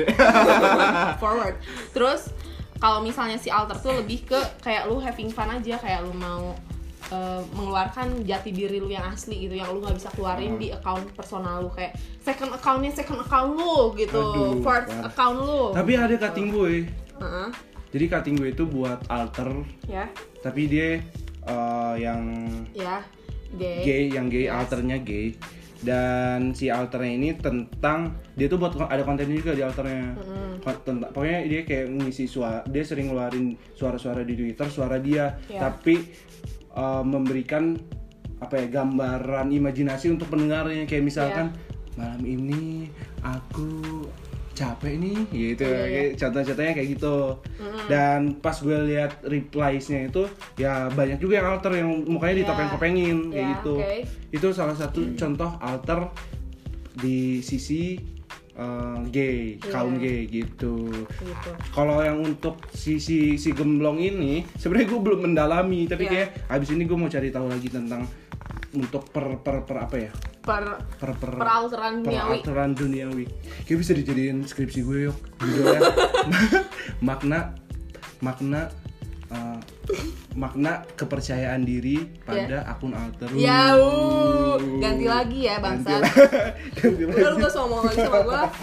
forward. 1.22 1.56
Terus 1.92 2.32
kalau 2.80 3.00
misalnya 3.00 3.36
si 3.36 3.48
alter 3.48 3.76
tuh 3.76 4.00
lebih 4.00 4.24
ke 4.26 4.40
kayak 4.60 4.88
lu 4.88 4.98
having 4.98 5.28
fun 5.28 5.48
aja, 5.48 5.76
kayak 5.76 6.04
lu 6.04 6.12
mau 6.12 6.52
uh, 7.10 7.42
mengeluarkan 7.52 8.24
jati 8.24 8.52
diri 8.52 8.80
lu 8.80 8.88
yang 8.88 9.08
asli 9.08 9.44
gitu, 9.44 9.56
yang 9.56 9.72
lu 9.72 9.80
nggak 9.80 9.96
bisa 9.96 10.12
keluarin 10.12 10.56
di 10.56 10.68
account 10.68 11.08
personal 11.12 11.64
lu 11.64 11.72
kayak 11.72 11.96
second 12.20 12.52
accountnya 12.52 12.92
second 12.92 13.20
account 13.20 13.56
lu 13.56 13.92
gitu, 13.96 14.20
Aduh, 14.20 14.60
first 14.60 14.92
parah. 14.92 15.08
account 15.08 15.38
lu. 15.40 15.64
tapi 15.72 15.92
ada 15.96 16.16
cutting 16.18 16.48
gue 16.50 16.74
Heeh, 17.14 17.48
jadi 17.92 18.06
cutting 18.10 18.36
gue 18.36 18.50
itu 18.52 18.64
buat 18.66 19.00
alter. 19.08 19.64
Ya, 19.86 20.10
tapi 20.40 20.68
dia 20.68 21.00
uh, 21.46 21.96
yang 21.96 22.20
ya, 22.76 23.00
gay. 23.54 23.80
gay 23.82 24.04
yang 24.10 24.28
gay 24.28 24.46
Yes. 24.46 24.56
alternya 24.56 24.98
gay 25.00 25.34
dan 25.84 26.56
si 26.56 26.72
alternya 26.72 27.14
ini 27.14 27.30
tentang 27.36 28.16
dia 28.34 28.48
tuh 28.48 28.56
buat 28.56 28.72
ada 28.80 29.04
konten 29.04 29.28
juga 29.28 29.52
di 29.52 29.60
alternya 29.60 30.16
Ko- 30.64 30.80
tentang 30.80 31.12
pokoknya 31.12 31.44
dia 31.44 31.62
kayak 31.62 31.92
ngisi 31.92 32.24
suara 32.24 32.64
dia 32.64 32.82
sering 32.82 33.12
ngeluarin 33.12 33.52
suara-suara 33.76 34.24
di 34.24 34.32
twitter 34.34 34.68
suara 34.68 34.96
dia 34.98 35.36
Ya. 35.46 35.68
tapi 35.68 36.08
uh, 36.72 37.04
memberikan 37.04 37.76
apa 38.40 38.58
ya 38.58 38.68
gambaran 38.74 39.52
imajinasi 39.52 40.08
untuk 40.10 40.28
pendengarnya 40.28 40.84
kayak 40.84 41.04
misalkan 41.04 41.52
malam 41.94 42.24
ini 42.24 42.88
aku 43.20 44.08
capek 44.54 44.94
nih 44.96 45.18
gitu 45.34 45.66
iya. 45.66 45.82
kayak 45.84 46.10
contoh-contohnya 46.16 46.74
kayak 46.74 46.90
gitu 46.94 47.18
dan 47.86 48.20
pas 48.38 48.54
gue 48.56 48.78
lihat 48.88 49.22
replies-nya 49.24 50.08
itu 50.08 50.24
ya 50.56 50.88
banyak 50.88 51.18
juga 51.18 51.42
yang 51.42 51.48
alter 51.52 51.74
yang 51.76 51.90
mukanya 52.06 52.34
Iya. 52.34 52.42
ditopeng-topengin 52.46 53.18
kayak 53.28 53.42
Iya, 53.42 53.52
gitu 53.58 53.74
oke. 53.82 53.98
itu 54.32 54.48
salah 54.50 54.74
satu 54.74 55.00
contoh 55.14 55.50
alter 55.58 56.00
di 56.94 57.42
sisi 57.42 57.98
uh, 58.54 59.02
gay 59.10 59.58
Iya. 59.58 59.70
kaum 59.70 59.98
gay 59.98 60.30
gitu 60.30 60.86
gitu. 60.94 61.50
kalau 61.74 62.00
yang 62.00 62.22
untuk 62.22 62.62
sisi 62.70 63.36
si 63.36 63.50
gemblong 63.52 63.98
ini 63.98 64.46
sebenarnya 64.56 64.88
gue 64.88 65.02
belum 65.02 65.20
mendalami 65.26 65.86
tapi 65.86 66.06
Iya. 66.06 66.12
kayak 66.14 66.30
abis 66.54 66.70
ini 66.72 66.86
gue 66.86 66.94
mau 66.94 67.10
cari 67.10 67.34
tahu 67.34 67.50
lagi 67.50 67.68
tentang 67.68 68.06
untuk 68.74 69.10
per 69.10 69.40
per 69.40 69.64
per 69.64 69.78
apa 69.86 69.96
ya? 69.98 70.12
Per 70.44 70.64
per 71.00 71.12
per 71.16 71.32
Peralteran 71.40 72.04
duniawi. 72.04 72.42
peralteran 72.44 72.72
duniawi. 72.76 73.26
Kayak 73.64 73.80
bisa 73.80 73.92
dijadiin 73.96 74.38
skripsi 74.44 74.80
gue 74.84 74.98
yuk. 75.08 75.18
Judulnya 75.40 75.80
makna 77.08 77.56
makna 78.20 78.68
uh, 79.34 79.58
makna 80.34 80.86
kepercayaan 80.94 81.62
diri 81.62 81.98
pada 82.20 82.64
akun 82.66 82.94
alter 82.94 83.30
Ya, 83.34 83.74
uh, 83.74 84.58
ganti 84.78 85.06
lagi 85.06 85.40
ya 85.44 85.58
Ganti 85.58 85.84
bangsa. 85.84 85.94
lagi. 86.00 86.18
ganti 86.78 87.02
Udah 87.04 87.18
lu 87.20 87.36
lagi 87.36 87.42
gak 87.44 87.54
ngomong 87.56 87.82
lagi 87.84 87.98
sama 88.00 88.20
gua. 88.22 88.42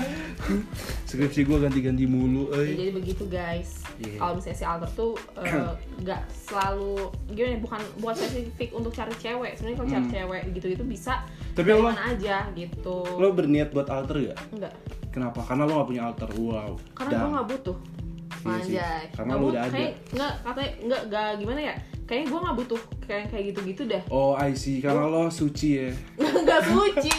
skripsi 1.04 1.42
gue 1.42 1.58
ganti-ganti 1.58 2.04
mulu 2.06 2.48
Ya, 2.50 2.62
eh 2.62 2.74
jadi 2.78 2.92
begitu 2.92 3.24
guys 3.26 3.82
Iya. 3.98 4.16
kalau 4.16 4.32
misalnya 4.32 4.56
si 4.56 4.64
alter 4.64 4.90
tuh 4.94 5.12
eh, 5.36 5.68
nggak 6.00 6.22
selalu 6.32 6.94
gimana 7.28 7.50
ya 7.50 7.60
bukan 7.60 7.80
bukan 7.98 8.14
spesifik 8.16 8.70
untuk 8.72 8.88
cari 8.90 9.12
cewek 9.14 9.52
sebenarnya 9.52 9.76
kalau 9.76 9.90
cari 9.90 10.06
cewek 10.08 10.42
gitu 10.54 10.66
itu 10.70 10.84
bisa 10.86 11.14
Hmm. 11.50 11.58
Tapi 11.58 11.68
lo- 11.74 11.82
mana 11.84 12.04
aja 12.08 12.36
gitu 12.54 12.96
lo 13.10 13.28
berniat 13.30 13.68
buat 13.68 13.84
alter 13.86 14.16
gak? 14.24 14.38
enggak 14.50 14.74
Kenapa? 15.10 15.42
Karena 15.42 15.66
lo 15.66 15.72
gak 15.76 15.88
punya 15.90 16.02
alter. 16.04 16.30
Wow. 16.32 16.78
karena 16.94 17.10
gue 17.18 17.28
nggak 17.28 17.48
butuh 17.50 17.76
Iya 18.32 18.56
sih, 18.60 18.76
Anjay. 18.76 19.02
karena 19.10 19.28
Nggak 19.28 19.40
lu 19.40 19.46
udah 19.46 19.62
ada. 19.62 19.72
kayak 19.72 19.92
nggak 20.10 20.32
katanya 20.42 20.70
nggak 20.80 21.00
nggak 21.06 21.28
gimana 21.36 21.60
ya? 21.62 21.74
Kayaknya 22.02 22.26
gue 22.26 22.40
nggak 22.40 22.56
butuh 22.56 22.80
kayak 23.00 23.24
kayak 23.28 23.44
gitu-gitu 23.46 23.82
dah 23.86 24.02
Oh, 24.08 24.32
I 24.32 24.50
see. 24.52 24.78
Karena 24.78 25.04
lo 25.04 25.30
suci 25.30 25.68
ya. 25.76 25.88
nggak 26.44 26.62
suci. 26.64 27.14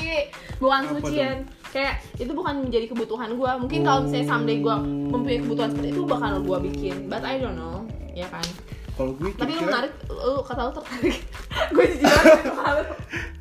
Bukan 0.57 0.81
Apa 0.81 0.91
sucian 0.97 1.37
kayak 1.71 1.93
itu 2.17 2.31
bukan 2.31 2.55
menjadi 2.61 2.85
kebutuhan 2.85 3.31
gue 3.31 3.51
mungkin 3.57 3.79
kalau 3.81 4.03
misalnya 4.03 4.27
someday 4.27 4.59
gue 4.59 4.75
mempunyai 5.07 5.39
kebutuhan 5.39 5.69
seperti 5.71 5.89
itu 5.89 6.01
bakal 6.03 6.31
gue 6.39 6.57
bikin. 6.67 6.95
But 7.07 7.23
I 7.23 7.37
don't 7.37 7.55
know. 7.55 7.87
Ya 8.11 8.27
kan 8.27 8.43
Kalau 8.91 9.11
gue 9.13 9.29
tapi 9.31 9.51
lu 9.51 9.57
kira-kira- 9.57 9.67
menarik 9.67 9.93
lu 10.05 10.41
kata 10.41 10.61
lu 10.61 10.71
tertarik 10.73 11.17
gue 11.75 11.85
jujur 11.91 12.21
lu. 12.21 12.83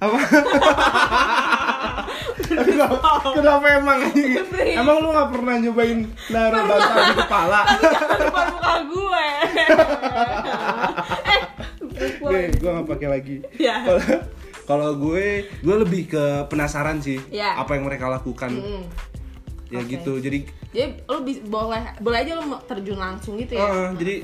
apa? 0.00 0.18
kenapa, 2.40 2.96
kenapa 3.32 3.66
emang? 3.72 3.98
emang 4.56 4.96
lu 4.98 5.08
gak 5.10 5.30
pernah 5.30 5.54
nyobain 5.56 5.98
naruh 6.28 6.62
bantal 6.62 7.02
di 7.02 7.14
kepala? 7.16 7.60
jangan 7.76 8.18
depan 8.20 8.46
muka 8.50 8.74
gue 8.84 9.24
eh 11.28 11.40
Nih, 12.22 12.46
gue 12.54 12.70
gak 12.70 12.88
pakai 12.88 13.08
lagi. 13.10 13.36
Ya. 13.56 13.84
Kalau- 14.64 14.94
gue, 14.94 15.26
gue 15.58 15.76
lebih 15.76 16.08
ke 16.08 16.24
penasaran 16.46 16.98
sih 16.98 17.18
Ya. 17.28 17.58
apa 17.58 17.74
yang 17.74 17.84
mereka 17.84 18.08
lakukan. 18.08 18.54
Mm. 18.54 18.84
Ya 19.68 19.80
Oke. 19.80 19.90
gitu. 19.90 20.16
Jadi, 20.16 20.46
jadi 20.70 21.02
lu 21.04 21.18
bis- 21.20 21.42
boleh 21.42 21.82
boleh 21.98 22.18
aja 22.18 22.32
lu 22.34 22.46
terjun 22.64 22.96
langsung 22.96 23.34
gitu 23.34 23.54
ya 23.54 23.66
eh, 23.66 23.90
jadi 23.94 24.14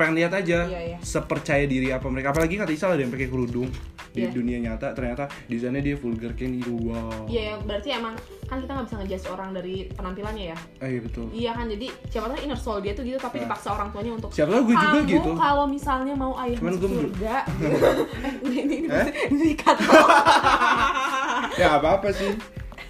pengen 0.00 0.16
lihat 0.16 0.32
aja 0.32 0.64
Iya, 0.64 0.80
iya. 0.86 0.98
sepercaya 0.98 1.64
diri 1.64 1.88
apa 1.90 2.06
mereka. 2.06 2.32
Apalagi 2.32 2.56
kata 2.56 2.70
Isal 2.70 2.90
ada 2.90 3.02
yang 3.02 3.10
pakai 3.10 3.28
kerudung 3.28 3.68
di 4.10 4.22
Iya. 4.22 4.32
dunia 4.32 4.58
nyata. 4.58 4.90
Ternyata 4.90 5.28
di 5.44 5.54
sana 5.54 5.78
dia 5.78 5.94
vulgar 5.94 6.32
kayak 6.32 6.50
gitu. 6.58 6.72
Wow. 6.88 7.28
Iya, 7.28 7.42
ya, 7.44 7.54
berarti 7.58 7.88
emang 7.92 8.16
kan 8.42 8.58
kita 8.58 8.72
nggak 8.72 8.86
bisa 8.86 8.96
ngejudge 8.98 9.26
orang 9.28 9.50
dari 9.52 9.74
penampilannya 9.88 10.44
ya. 10.46 10.58
Eh, 10.80 10.88
iya 10.88 11.00
betul. 11.00 11.26
Iya 11.30 11.50
kan, 11.52 11.66
jadi 11.68 11.86
siapa 12.06 12.26
tahu 12.26 12.38
inner 12.40 12.58
soul 12.58 12.78
dia 12.80 12.92
tuh 12.92 13.04
gitu, 13.04 13.14
tapi 13.16 13.36
Nah. 13.36 13.44
dipaksa 13.46 13.68
orang 13.70 13.88
tuanya 13.90 14.12
untuk 14.14 14.30
Siapa 14.30 14.50
tahu 14.50 14.62
gue 14.64 14.74
juga 14.74 14.88
kamu 14.96 15.06
gitu. 15.06 15.30
kalau 15.36 15.64
misalnya 15.66 16.14
mau 16.14 16.32
ayah 16.38 16.56
Cuman 16.56 16.72
masuk 16.72 16.90
surga, 16.90 17.34
eh, 18.24 18.32
ini 18.42 18.56
ini 18.58 18.74
ini, 18.78 18.88
Eh? 18.88 19.06
ini 19.32 19.48
kata. 19.54 19.84
ya 21.60 21.76
apa 21.76 21.98
apa 21.98 22.08
sih 22.10 22.32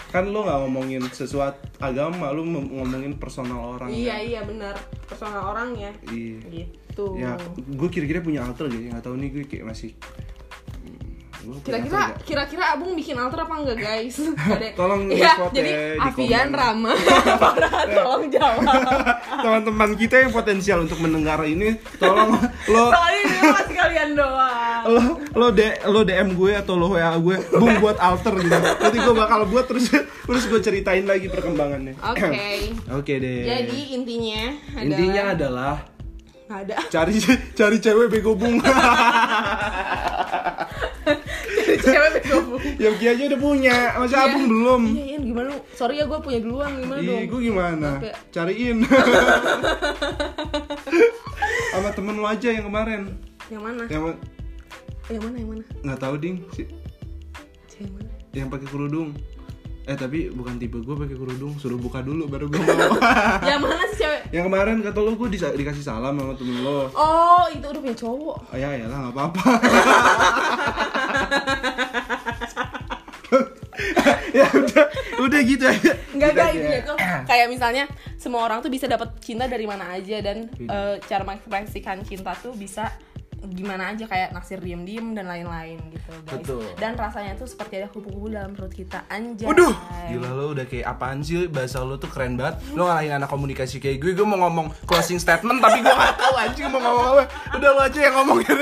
kan 0.09 0.27
lo 0.27 0.43
nggak 0.43 0.59
ngomongin 0.61 1.03
sesuatu 1.09 1.55
agama 1.79 2.31
lo 2.31 2.43
ngom- 2.43 2.67
ngomongin 2.73 3.15
personal 3.15 3.77
orang 3.77 3.89
iya 3.89 4.17
kan? 4.17 4.27
iya 4.27 4.41
benar, 4.43 4.75
personal 5.05 5.43
orangnya. 5.49 5.91
iya 6.07 6.39
Gitu. 6.43 6.80
Ya 7.17 7.35
gue 7.57 7.89
kira-kira 7.89 8.21
punya 8.21 8.41
alter 8.43 8.67
gitu 8.67 8.89
nggak 8.89 9.01
tahu 9.01 9.15
nih 9.15 9.29
gue 9.31 9.45
kayak 9.47 9.65
masih 9.67 9.91
hmm, 9.95 11.09
Kira-kira 11.65 12.13
kira-kira 12.21 12.65
Abung 12.77 12.93
bikin 12.93 13.17
alter 13.17 13.49
apa 13.49 13.55
enggak 13.57 13.81
guys? 13.81 14.21
Tolong 14.79 15.09
Iya, 15.09 15.49
jadi 15.49 15.73
ya 15.73 15.97
di 15.97 16.11
Avian. 16.21 16.53
Rama, 16.53 16.93
tolong 17.97 18.25
jawab. 18.29 18.61
teman-teman 19.45 19.91
kita 19.97 20.21
yang 20.21 20.37
potensial 20.37 20.85
untuk 20.85 21.01
mendengar 21.01 21.41
ini 21.43 21.81
tolong 21.97 22.37
lo 22.69 22.93
Soalnya 22.93 23.23
ini 23.25 23.73
kalian 23.73 24.11
doang. 24.13 24.83
lo 24.85 25.03
lo 25.33 25.47
D, 25.49 25.61
lo 25.89 26.05
DM 26.05 26.37
gue 26.37 26.53
atau 26.53 26.77
lo 26.77 26.93
WA 26.93 27.17
gue 27.17 27.37
bung 27.57 27.73
buat 27.81 27.97
alter 27.97 28.37
gitu 28.37 28.53
nanti 28.53 28.99
gue 29.01 29.15
bakal 29.17 29.49
buat 29.49 29.65
terus 29.65 29.89
terus 29.97 30.45
gue 30.45 30.61
ceritain 30.61 31.09
lagi 31.09 31.33
perkembangannya 31.33 31.97
Oke. 32.05 32.29
oke 33.01 33.13
deh 33.17 33.41
Jadi 33.49 33.97
intinya 33.97 34.43
adalah 34.77 34.85
intinya 34.85 35.23
adalah 35.33 35.75
nggak 36.51 36.61
ada. 36.67 36.75
cari 36.91 37.15
cari 37.55 37.77
cewek 37.79 38.11
bego 38.11 38.35
bung 38.35 38.59
Jadi 41.51 41.77
cewek 41.81 42.11
bego 42.19 42.39
Bung. 42.45 42.63
yang 42.77 42.95
aja 42.97 43.23
udah 43.25 43.41
punya 43.41 43.77
masa 43.95 44.15
Iya. 44.17 44.27
abung 44.29 44.47
belum 44.47 44.83
Iya, 44.91 45.05
Ian, 45.07 45.23
gimana 45.25 45.47
lu? 45.49 45.59
Sorry 45.73 45.95
ya 45.97 46.05
gue 46.05 46.19
punya 46.19 46.41
duluan, 46.41 46.71
gimana 46.77 46.99
Ih, 46.99 47.07
dong? 47.07 47.21
gue 47.31 47.41
gimana? 47.41 47.91
Ya. 48.01 48.15
Cariin. 48.31 48.79
Sama 51.71 51.91
temen 51.93 52.15
lo 52.17 52.27
aja 52.27 52.49
yang 52.51 52.67
kemarin. 52.67 53.01
Yang 53.47 53.63
mana? 53.63 53.83
Yang 53.87 54.03
Yang 55.09 55.23
mana? 55.23 55.37
Yang 55.39 55.49
mana? 55.49 55.63
nggak 55.81 56.01
tahu 56.01 56.15
ding, 56.17 56.37
si, 56.51 56.63
Cewek 57.69 57.91
mana? 57.91 58.11
yang 58.33 58.49
pakai 58.49 58.67
kerudung. 58.67 59.09
Eh 59.91 59.99
tapi 59.99 60.31
bukan 60.31 60.55
tipe 60.55 60.79
gue 60.79 60.95
pakai 60.95 61.13
kerudung, 61.13 61.59
suruh 61.59 61.75
buka 61.75 61.99
dulu 61.99 62.31
baru 62.31 62.47
gue 62.47 62.63
mau. 62.63 62.95
yang 63.51 63.59
mana 63.59 63.83
sih 63.91 63.99
cewek? 64.01 64.23
yang 64.31 64.47
kemarin 64.47 64.79
kata 64.81 64.97
lo 64.97 65.13
gue 65.13 65.29
dikasih 65.35 65.83
salam 65.83 66.15
sama 66.15 66.31
temen 66.33 66.63
lo. 66.63 66.87
Oh, 66.95 67.43
itu 67.51 67.67
udah 67.67 67.81
punya 67.81 67.97
cowok. 67.99 68.37
Oh, 68.45 68.57
ya 68.57 68.71
ya 68.71 68.87
lah 68.87 68.99
nggak 69.03 69.15
apa-apa. 69.19 69.43
ya 74.31 74.47
udah 74.47 74.85
udah 75.21 75.41
gitu 75.43 75.65
aja. 75.65 75.93
Enggak, 76.13 76.31
Gitu 76.31 76.37
enggak, 76.37 76.47
aja. 76.47 76.55
intinya 76.55 76.81
tuh 76.85 76.97
kayak 77.27 77.47
misalnya 77.49 77.85
semua 78.15 78.41
orang 78.45 78.61
tuh 78.61 78.69
bisa 78.69 78.87
dapat 78.87 79.19
cinta 79.19 79.47
dari 79.47 79.65
mana 79.65 79.91
aja 79.91 80.21
dan 80.21 80.47
eh, 80.53 80.95
cara 81.03 81.23
mengekspresikan 81.25 82.03
cinta 82.05 82.31
tuh 82.37 82.53
bisa 82.53 82.91
gimana 83.49 83.97
aja 83.97 84.05
kayak 84.05 84.37
naksir 84.37 84.61
diem-diem 84.61 85.17
dan 85.17 85.25
lain-lain 85.25 85.81
gitu 85.89 86.13
guys. 86.29 86.45
Betul. 86.45 86.65
Dan 86.77 86.93
rasanya 86.97 87.33
tuh 87.41 87.49
seperti 87.49 87.81
ada 87.81 87.89
kupu-kupu 87.89 88.29
dalam 88.29 88.53
perut 88.53 88.73
kita 88.73 89.09
anjay. 89.09 89.49
Waduh, 89.49 89.73
gila 90.13 90.31
lo 90.37 90.45
udah 90.53 90.67
kayak 90.69 90.87
apaan 90.87 91.25
sih 91.25 91.49
bahasa 91.49 91.81
lo 91.81 91.97
tuh 91.97 92.13
keren 92.13 92.37
banget. 92.37 92.61
Lo 92.77 92.89
ngalahin 92.89 93.17
anak 93.17 93.33
komunikasi 93.33 93.81
kayak 93.81 93.99
gue, 94.01 94.13
gue 94.13 94.27
mau 94.27 94.45
ngomong 94.49 94.73
closing 94.85 95.17
statement 95.17 95.65
tapi 95.65 95.81
gue 95.81 95.95
gak 95.95 96.17
tahu 96.21 96.35
anjing 96.37 96.69
mau 96.69 96.81
ngomong 96.85 97.07
apa. 97.17 97.25
Udah 97.57 97.71
lo 97.73 97.81
aja 97.81 98.01
yang 98.01 98.15
ngomongin. 98.21 98.57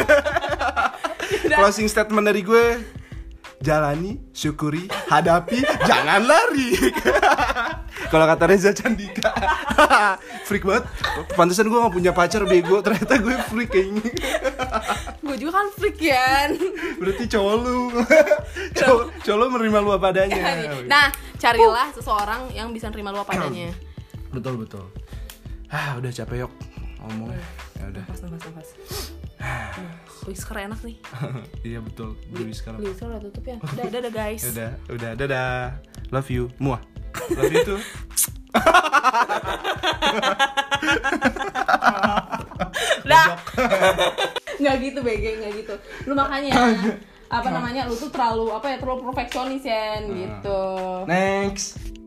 closing 1.59 1.89
statement 1.91 2.25
dari 2.29 2.43
gue. 2.47 2.67
Jalani, 3.59 4.15
syukuri, 4.31 4.87
hadapi, 5.11 5.59
jangan 5.83 6.23
lari. 6.23 6.79
Kalau 8.09 8.25
kata 8.25 8.45
Reza 8.49 8.73
Candika, 8.73 9.31
freak 10.49 10.65
banget. 10.65 10.89
Pantesan 11.37 11.69
gue 11.69 11.77
gak 11.77 11.93
punya 11.93 12.13
pacar 12.17 12.49
bego, 12.49 12.81
ternyata 12.81 13.21
gue 13.21 13.37
freak 13.53 13.69
kayaknya. 13.69 14.09
Gue 15.21 15.37
juga 15.37 15.61
kan 15.61 15.67
freak 15.77 16.01
ya. 16.01 16.49
Berarti 16.97 17.25
cowok 17.29 17.55
lu, 17.61 17.79
cowok, 18.81 19.05
cowok 19.25 19.37
lu 19.37 19.47
menerima 19.53 19.79
lu 19.85 19.91
apa 19.93 20.09
adanya. 20.09 20.43
nah, 20.89 21.13
carilah 21.37 21.93
seseorang 21.93 22.49
yang 22.57 22.73
bisa 22.73 22.89
nerima 22.89 23.13
lu 23.13 23.21
apa 23.21 23.37
adanya. 23.37 23.69
betul 24.35 24.61
betul 24.61 24.85
ah 25.69 25.97
udah 26.01 26.13
capek 26.13 26.45
yok 26.45 26.53
ngomongnya 27.05 27.41
ya 27.77 27.85
udah 27.93 28.05
Nafas, 28.05 28.21
nafas, 28.25 28.43
nafas. 28.49 28.69
Nah, 29.39 29.71
Whisker 30.27 30.57
enak 30.59 30.81
nih. 30.83 30.97
iya 31.69 31.79
betul 31.79 32.19
gue 32.33 32.53
sekarang 32.53 32.83
Whisker 32.83 33.07
udah 33.09 33.21
tutup 33.23 33.45
ya. 33.47 33.57
Udah, 33.63 33.85
udah, 33.87 33.99
udah 34.05 34.13
guys. 34.13 34.43
Udah 34.51 34.71
udah 34.91 35.11
dadah 35.15 35.79
love 36.11 36.29
you 36.29 36.51
muah 36.59 36.83
you 37.53 37.65
tuh 37.65 37.81
Udah. 43.05 43.27
Nggak 44.59 44.75
gitu 44.85 44.99
BG, 45.05 45.25
nggak 45.41 45.53
gitu. 45.65 45.75
Lu 46.09 46.13
makanya 46.17 46.53
apa 47.29 47.49
namanya? 47.53 47.85
Lu 47.89 47.95
tuh 47.97 48.11
terlalu 48.13 48.53
apa 48.53 48.67
ya? 48.73 48.77
Terlalu 48.81 49.01
perfeksionis 49.13 49.65
ya 49.65 50.01
gitu. 50.03 50.63
next 51.09 51.98